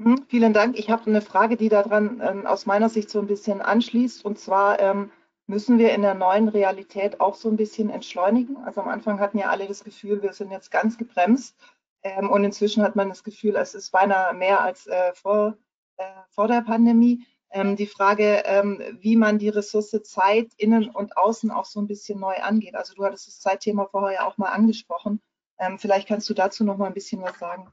Mhm, 0.00 0.24
vielen 0.28 0.54
Dank. 0.54 0.78
Ich 0.78 0.88
habe 0.88 1.06
eine 1.06 1.20
Frage, 1.20 1.58
die 1.58 1.68
daran 1.68 2.22
ähm, 2.24 2.46
aus 2.46 2.64
meiner 2.64 2.88
Sicht 2.88 3.10
so 3.10 3.18
ein 3.18 3.26
bisschen 3.26 3.60
anschließt. 3.60 4.24
Und 4.24 4.38
zwar 4.38 4.80
ähm, 4.80 5.10
müssen 5.46 5.78
wir 5.78 5.92
in 5.92 6.00
der 6.00 6.14
neuen 6.14 6.48
Realität 6.48 7.20
auch 7.20 7.34
so 7.34 7.50
ein 7.50 7.56
bisschen 7.58 7.90
entschleunigen. 7.90 8.56
Also 8.64 8.80
am 8.80 8.88
Anfang 8.88 9.20
hatten 9.20 9.36
ja 9.36 9.50
alle 9.50 9.66
das 9.66 9.84
Gefühl, 9.84 10.22
wir 10.22 10.32
sind 10.32 10.52
jetzt 10.52 10.70
ganz 10.70 10.96
gebremst. 10.96 11.54
Ähm, 12.02 12.30
und 12.30 12.44
inzwischen 12.44 12.82
hat 12.82 12.96
man 12.96 13.10
das 13.10 13.24
Gefühl, 13.24 13.56
es 13.56 13.74
ist 13.74 13.90
beinahe 13.90 14.32
mehr 14.32 14.62
als 14.62 14.86
äh, 14.86 15.12
vor, 15.12 15.58
äh, 15.98 16.04
vor 16.30 16.48
der 16.48 16.62
Pandemie. 16.62 17.26
Ähm, 17.50 17.76
die 17.76 17.86
Frage, 17.86 18.42
ähm, 18.46 18.80
wie 19.00 19.16
man 19.16 19.38
die 19.38 19.50
Ressource 19.50 19.90
Zeit 20.04 20.48
innen 20.56 20.88
und 20.88 21.18
außen 21.18 21.50
auch 21.50 21.66
so 21.66 21.78
ein 21.78 21.88
bisschen 21.88 22.18
neu 22.20 22.36
angeht. 22.36 22.74
Also 22.74 22.94
du 22.94 23.04
hattest 23.04 23.26
das 23.26 23.40
Zeitthema 23.40 23.84
vorher 23.84 24.20
ja 24.20 24.26
auch 24.26 24.38
mal 24.38 24.48
angesprochen. 24.48 25.20
Ähm, 25.58 25.78
vielleicht 25.78 26.08
kannst 26.08 26.30
du 26.30 26.32
dazu 26.34 26.64
noch 26.64 26.78
mal 26.78 26.86
ein 26.86 26.94
bisschen 26.94 27.20
was 27.20 27.38
sagen. 27.38 27.70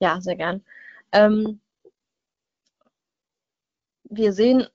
Ja, 0.00 0.20
sehr 0.20 0.36
gern. 0.36 0.62
Ähm, 1.12 1.60
wir 4.04 4.32
sehen, 4.32 4.66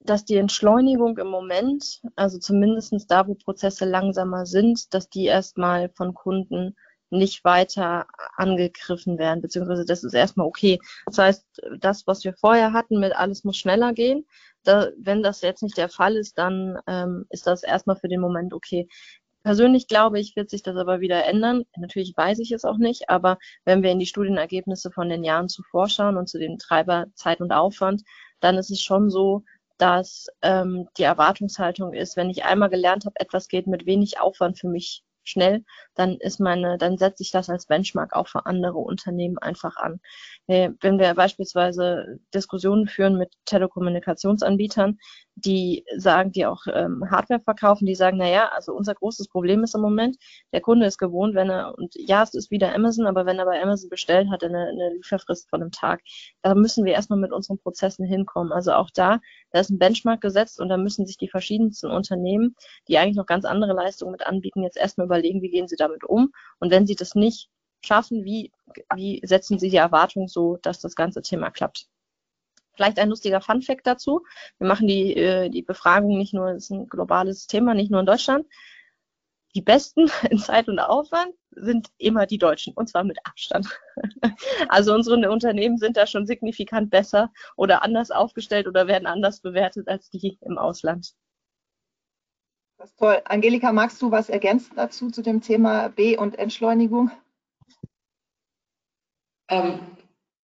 dass 0.00 0.24
die 0.24 0.36
Entschleunigung 0.36 1.18
im 1.18 1.28
Moment, 1.28 2.02
also 2.16 2.38
zumindest 2.38 2.94
da, 3.10 3.26
wo 3.26 3.34
Prozesse 3.34 3.84
langsamer 3.86 4.46
sind, 4.46 4.94
dass 4.94 5.08
die 5.08 5.26
erstmal 5.26 5.88
von 5.90 6.14
Kunden 6.14 6.76
nicht 7.10 7.44
weiter 7.44 8.06
angegriffen 8.36 9.18
werden, 9.18 9.42
beziehungsweise 9.42 9.84
das 9.84 10.04
ist 10.04 10.14
erstmal 10.14 10.46
okay. 10.46 10.80
Das 11.06 11.18
heißt, 11.18 11.46
das, 11.78 12.06
was 12.06 12.24
wir 12.24 12.34
vorher 12.34 12.72
hatten 12.72 13.00
mit 13.00 13.14
alles 13.14 13.44
muss 13.44 13.56
schneller 13.58 13.92
gehen, 13.94 14.26
da, 14.64 14.90
wenn 14.98 15.22
das 15.22 15.42
jetzt 15.42 15.62
nicht 15.62 15.76
der 15.76 15.88
Fall 15.90 16.16
ist, 16.16 16.38
dann 16.38 16.78
ähm, 16.86 17.26
ist 17.30 17.46
das 17.46 17.62
erstmal 17.62 17.96
für 17.96 18.08
den 18.08 18.20
Moment 18.20 18.52
okay. 18.54 18.88
Persönlich 19.44 19.88
glaube 19.88 20.18
ich, 20.18 20.36
wird 20.36 20.48
sich 20.48 20.62
das 20.62 20.76
aber 20.76 21.00
wieder 21.00 21.24
ändern. 21.26 21.64
Natürlich 21.76 22.16
weiß 22.16 22.38
ich 22.38 22.50
es 22.52 22.64
auch 22.64 22.78
nicht, 22.78 23.10
aber 23.10 23.38
wenn 23.64 23.82
wir 23.82 23.90
in 23.90 23.98
die 23.98 24.06
Studienergebnisse 24.06 24.90
von 24.90 25.10
den 25.10 25.22
Jahren 25.22 25.50
zuvor 25.50 25.88
schauen 25.88 26.16
und 26.16 26.28
zu 26.28 26.38
dem 26.38 26.58
Treiber 26.58 27.06
Zeit 27.14 27.40
und 27.40 27.52
Aufwand, 27.52 28.02
dann 28.40 28.56
ist 28.56 28.70
es 28.70 28.80
schon 28.80 29.10
so, 29.10 29.44
dass 29.76 30.28
ähm, 30.40 30.88
die 30.96 31.02
Erwartungshaltung 31.02 31.92
ist, 31.92 32.16
wenn 32.16 32.30
ich 32.30 32.44
einmal 32.44 32.70
gelernt 32.70 33.04
habe, 33.04 33.20
etwas 33.20 33.48
geht 33.48 33.66
mit 33.66 33.84
wenig 33.86 34.18
Aufwand 34.18 34.58
für 34.58 34.68
mich 34.68 35.04
schnell, 35.24 35.64
dann 35.94 36.16
ist 36.18 36.38
meine, 36.40 36.78
dann 36.78 36.98
setze 36.98 37.22
ich 37.22 37.30
das 37.30 37.50
als 37.50 37.66
Benchmark 37.66 38.14
auch 38.14 38.28
für 38.28 38.46
andere 38.46 38.78
Unternehmen 38.78 39.38
einfach 39.38 39.76
an. 39.76 40.00
Äh, 40.46 40.70
wenn 40.80 40.98
wir 40.98 41.14
beispielsweise 41.14 42.18
Diskussionen 42.32 42.86
führen 42.86 43.16
mit 43.18 43.32
Telekommunikationsanbietern, 43.46 44.98
die 45.36 45.84
sagen, 45.96 46.32
die 46.32 46.46
auch 46.46 46.62
ähm, 46.72 47.04
Hardware 47.10 47.40
verkaufen, 47.40 47.86
die 47.86 47.94
sagen, 47.94 48.18
naja, 48.18 48.50
also 48.54 48.72
unser 48.72 48.94
großes 48.94 49.28
Problem 49.28 49.64
ist 49.64 49.74
im 49.74 49.80
Moment, 49.80 50.16
der 50.52 50.60
Kunde 50.60 50.86
ist 50.86 50.98
gewohnt, 50.98 51.34
wenn 51.34 51.50
er, 51.50 51.74
und 51.76 51.94
ja, 51.96 52.22
es 52.22 52.34
ist 52.34 52.50
wieder 52.50 52.74
Amazon, 52.74 53.06
aber 53.06 53.26
wenn 53.26 53.38
er 53.38 53.44
bei 53.44 53.60
Amazon 53.60 53.90
bestellt, 53.90 54.30
hat 54.30 54.42
er 54.42 54.50
eine, 54.50 54.68
eine 54.68 54.94
Lieferfrist 54.94 55.48
von 55.50 55.60
einem 55.60 55.72
Tag. 55.72 56.02
Da 56.42 56.54
müssen 56.54 56.84
wir 56.84 56.92
erstmal 56.92 57.18
mit 57.18 57.32
unseren 57.32 57.58
Prozessen 57.58 58.06
hinkommen. 58.06 58.52
Also 58.52 58.72
auch 58.72 58.90
da, 58.94 59.20
da 59.50 59.60
ist 59.60 59.70
ein 59.70 59.78
Benchmark 59.78 60.20
gesetzt 60.20 60.60
und 60.60 60.68
da 60.68 60.76
müssen 60.76 61.06
sich 61.06 61.16
die 61.16 61.28
verschiedensten 61.28 61.90
Unternehmen, 61.90 62.54
die 62.88 62.98
eigentlich 62.98 63.16
noch 63.16 63.26
ganz 63.26 63.44
andere 63.44 63.72
Leistungen 63.72 64.12
mit 64.12 64.26
anbieten, 64.26 64.62
jetzt 64.62 64.76
erstmal 64.76 65.06
überlegen, 65.06 65.42
wie 65.42 65.50
gehen 65.50 65.68
sie 65.68 65.76
damit 65.76 66.04
um. 66.04 66.30
Und 66.60 66.70
wenn 66.70 66.86
sie 66.86 66.94
das 66.94 67.14
nicht 67.14 67.48
schaffen, 67.84 68.24
wie, 68.24 68.52
wie 68.94 69.20
setzen 69.24 69.58
sie 69.58 69.70
die 69.70 69.76
Erwartung 69.76 70.28
so, 70.28 70.58
dass 70.62 70.80
das 70.80 70.94
ganze 70.94 71.22
Thema 71.22 71.50
klappt. 71.50 71.88
Vielleicht 72.74 72.98
ein 72.98 73.08
lustiger 73.08 73.40
Fun-Fact 73.40 73.86
dazu. 73.86 74.24
Wir 74.58 74.66
machen 74.66 74.86
die, 74.86 75.16
äh, 75.16 75.48
die 75.48 75.62
Befragung 75.62 76.18
nicht 76.18 76.34
nur, 76.34 76.50
es 76.50 76.64
ist 76.64 76.70
ein 76.70 76.86
globales 76.86 77.46
Thema, 77.46 77.74
nicht 77.74 77.90
nur 77.90 78.00
in 78.00 78.06
Deutschland. 78.06 78.46
Die 79.54 79.62
Besten 79.62 80.08
in 80.30 80.38
Zeit 80.38 80.68
und 80.68 80.78
Aufwand 80.78 81.34
sind 81.50 81.88
immer 81.98 82.26
die 82.26 82.38
Deutschen 82.38 82.74
und 82.74 82.88
zwar 82.88 83.04
mit 83.04 83.18
Abstand. 83.24 83.68
Also 84.68 84.94
unsere 84.94 85.30
Unternehmen 85.30 85.78
sind 85.78 85.96
da 85.96 86.06
schon 86.06 86.26
signifikant 86.26 86.90
besser 86.90 87.30
oder 87.56 87.82
anders 87.82 88.10
aufgestellt 88.10 88.66
oder 88.66 88.88
werden 88.88 89.06
anders 89.06 89.40
bewertet 89.40 89.88
als 89.88 90.10
die 90.10 90.38
im 90.40 90.58
Ausland. 90.58 91.14
Das 92.78 92.90
ist 92.90 92.98
toll. 92.98 93.22
Angelika, 93.24 93.72
magst 93.72 94.02
du 94.02 94.10
was 94.10 94.28
ergänzen 94.28 94.74
dazu 94.74 95.10
zu 95.10 95.22
dem 95.22 95.40
Thema 95.40 95.88
B 95.88 96.16
und 96.16 96.36
Entschleunigung? 96.38 97.10
Ähm, 99.48 99.80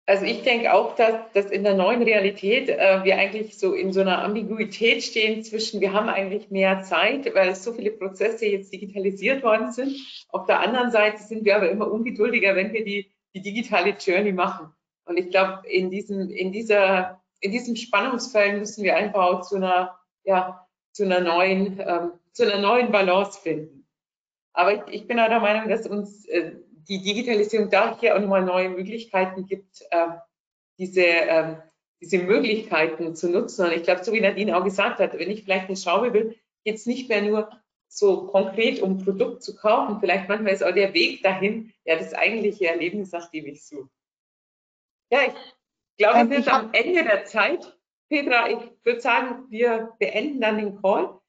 also 0.10 0.26
ich 0.26 0.42
denke 0.42 0.74
auch, 0.74 0.96
dass, 0.96 1.14
dass 1.34 1.52
in 1.52 1.64
der 1.64 1.76
neuen 1.76 2.02
Realität 2.02 2.68
äh, 2.68 3.04
wir 3.04 3.16
eigentlich 3.18 3.60
so 3.60 3.74
in 3.74 3.94
so 3.94 4.02
einer 4.02 4.24
Ambiguität 4.24 5.04
stehen 5.04 5.44
zwischen, 5.44 5.82
wir 5.82 5.94
haben 5.94 6.10
eigentlich 6.10 6.50
mehr 6.50 6.82
Zeit, 6.82 7.32
weil 7.36 7.54
so 7.54 7.74
viele 7.74 7.92
Prozesse 7.92 8.48
jetzt 8.48 8.74
digitalisiert 8.74 9.44
worden 9.44 9.72
sind. 9.72 9.96
Auf 10.30 10.48
der 10.48 10.62
anderen 10.62 10.90
Seite 10.90 11.22
sind 11.22 11.46
wir 11.46 11.56
aber 11.56 11.70
immer 11.70 11.92
ungeduldiger, 11.92 12.56
wenn 12.56 12.74
wir 12.74 12.84
die, 12.84 13.12
die 13.36 13.42
digitale 13.44 13.92
Journey 13.92 14.32
machen. 14.32 14.74
Und 15.06 15.18
ich 15.18 15.30
glaube, 15.30 15.62
in 15.68 15.92
diesem, 15.92 16.32
in 16.32 16.52
dieser, 16.52 17.22
in 17.40 17.52
diesem 17.52 17.76
Spannungsfeld 17.76 18.58
müssen 18.58 18.84
wir 18.84 18.96
einfach 18.96 19.22
auch 19.22 19.42
zu 19.42 19.58
einer, 19.58 19.96
ja, 20.24 20.68
zu 20.92 21.04
einer 21.04 21.20
neuen, 21.20 21.80
ähm, 21.86 22.14
zu 22.32 22.52
einer 22.52 22.60
neuen 22.60 22.92
Balance 22.92 23.40
finden. 23.40 23.86
Aber 24.54 24.74
ich, 24.74 25.02
ich 25.02 25.08
bin 25.08 25.20
auch 25.20 25.30
der 25.30 25.40
Meinung, 25.40 25.70
dass 25.70 25.86
uns 25.86 26.26
äh, 26.26 26.54
die 26.90 27.02
Digitalisierung 27.02 27.70
da 27.70 27.98
hier 28.00 28.16
auch 28.16 28.20
nochmal 28.20 28.44
neue 28.44 28.70
Möglichkeiten 28.70 29.46
gibt, 29.46 29.86
äh, 29.92 30.08
diese, 30.80 31.06
äh, 31.06 31.56
diese 32.02 32.18
Möglichkeiten 32.18 33.16
zu 33.16 33.30
nutzen. 33.30 33.66
Und 33.66 33.74
ich 33.74 33.84
glaube, 33.84 34.04
so 34.04 34.12
wie 34.12 34.22
Nadine 34.22 34.58
auch 34.58 34.64
gesagt 34.64 35.00
hat, 35.00 35.18
wenn 35.18 35.30
ich 35.30 35.44
vielleicht 35.44 35.68
eine 35.68 35.78
Schraube 35.78 36.14
will, 36.14 36.36
geht 36.66 36.76
es 36.76 36.88
nicht 36.88 37.08
mehr 37.08 37.22
nur 37.22 37.50
so 37.88 38.28
konkret 38.28 38.82
um 38.82 38.98
ein 38.98 39.04
Produkt 39.04 39.44
zu 39.44 39.56
kaufen. 39.56 40.00
Vielleicht 40.00 40.28
manchmal 40.30 40.54
ist 40.54 40.64
auch 40.64 40.74
der 40.74 40.94
Weg 40.94 41.22
dahin 41.22 41.74
ja 41.86 41.96
das 41.96 42.14
eigentliche 42.14 42.68
Erlebnis, 42.68 43.12
nach 43.12 43.30
dem 43.30 43.46
ich 43.46 43.64
suche. 43.64 43.90
Ja, 45.12 45.20
ich 45.28 45.34
glaube, 45.98 46.20
ähm, 46.20 46.30
wir 46.30 46.44
sind 46.44 46.54
am 46.54 46.70
Ende 46.74 47.04
der 47.04 47.26
Zeit. 47.26 47.78
Petra, 48.10 48.50
ich 48.50 48.58
würde 48.84 49.02
sagen, 49.02 49.46
wir 49.50 49.94
beenden 50.00 50.42
dann 50.42 50.58
den 50.58 50.82
Call. 50.82 51.20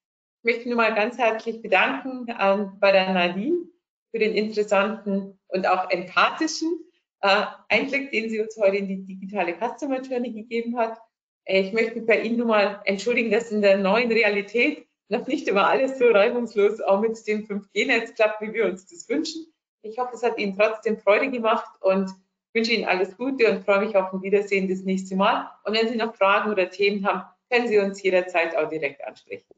Ich 0.43 0.45
möchte 0.55 0.69
nur 0.69 0.77
mal 0.77 0.95
ganz 0.95 1.19
herzlich 1.19 1.61
bedanken 1.61 2.27
ähm, 2.39 2.79
bei 2.81 2.93
der 2.93 3.13
Nadine 3.13 3.69
für 4.11 4.19
den 4.19 4.35
interessanten 4.35 5.40
und 5.53 5.67
auch 5.67 5.91
empathischen 5.91 6.79
äh, 7.21 7.45
Einblick, 7.69 8.11
den 8.11 8.31
sie 8.31 8.41
uns 8.41 8.57
heute 8.57 8.77
in 8.77 8.89
die 8.89 9.05
digitale 9.05 9.55
Customer 9.55 10.01
Journey 10.01 10.33
gegeben 10.33 10.79
hat. 10.79 10.99
Äh, 11.45 11.61
ich 11.61 11.73
möchte 11.73 11.97
mich 11.97 12.07
bei 12.07 12.21
Ihnen 12.21 12.39
nur 12.39 12.47
mal 12.47 12.81
entschuldigen, 12.85 13.31
dass 13.31 13.51
in 13.51 13.63
der 13.63 13.79
neuen 13.79 14.11
Realität 14.11 14.87
noch 15.09 15.27
nicht 15.27 15.49
immer 15.49 15.67
alles 15.67 15.99
so 15.99 16.09
reibungslos 16.09 16.81
auch 16.81 17.01
mit 17.01 17.27
dem 17.27 17.47
5G-Netz 17.47 18.15
klappt, 18.15 18.41
wie 18.41 18.53
wir 18.53 18.67
uns 18.67 18.87
das 18.87 19.09
wünschen. 19.09 19.47
Ich 19.83 19.99
hoffe, 19.99 20.15
es 20.15 20.23
hat 20.23 20.39
Ihnen 20.39 20.57
trotzdem 20.57 20.99
Freude 20.99 21.31
gemacht 21.31 21.69
und 21.81 22.11
wünsche 22.53 22.73
Ihnen 22.73 22.85
alles 22.85 23.17
Gute 23.17 23.51
und 23.51 23.65
freue 23.65 23.85
mich 23.87 23.97
auf 23.97 24.13
ein 24.13 24.23
Wiedersehen 24.23 24.69
das 24.69 24.83
nächste 24.83 25.17
Mal. 25.17 25.51
Und 25.65 25.75
wenn 25.75 25.89
Sie 25.89 25.97
noch 25.97 26.15
Fragen 26.15 26.51
oder 26.51 26.71
Themen 26.71 27.07
haben, 27.07 27.25
können 27.51 27.69
Sie 27.69 27.79
uns 27.79 28.03
jederzeit 28.03 28.57
auch 28.57 28.69
direkt 28.69 29.05
ansprechen. 29.05 29.55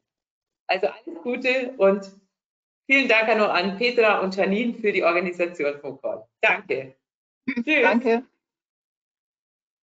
Also 0.67 0.87
alles 0.87 1.21
Gute 1.21 1.73
und 1.77 2.11
Vielen 2.85 3.07
Dank 3.07 3.29
auch 3.29 3.37
noch 3.37 3.53
an 3.53 3.77
Petra 3.77 4.19
und 4.19 4.35
Janine 4.35 4.73
für 4.73 4.91
die 4.91 5.03
Organisation 5.03 5.79
von 5.79 5.99
Call. 6.01 6.25
Danke. 6.41 6.95
Tschüss. 7.47 7.81
Danke. 7.81 8.23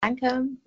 Danke. 0.01 0.57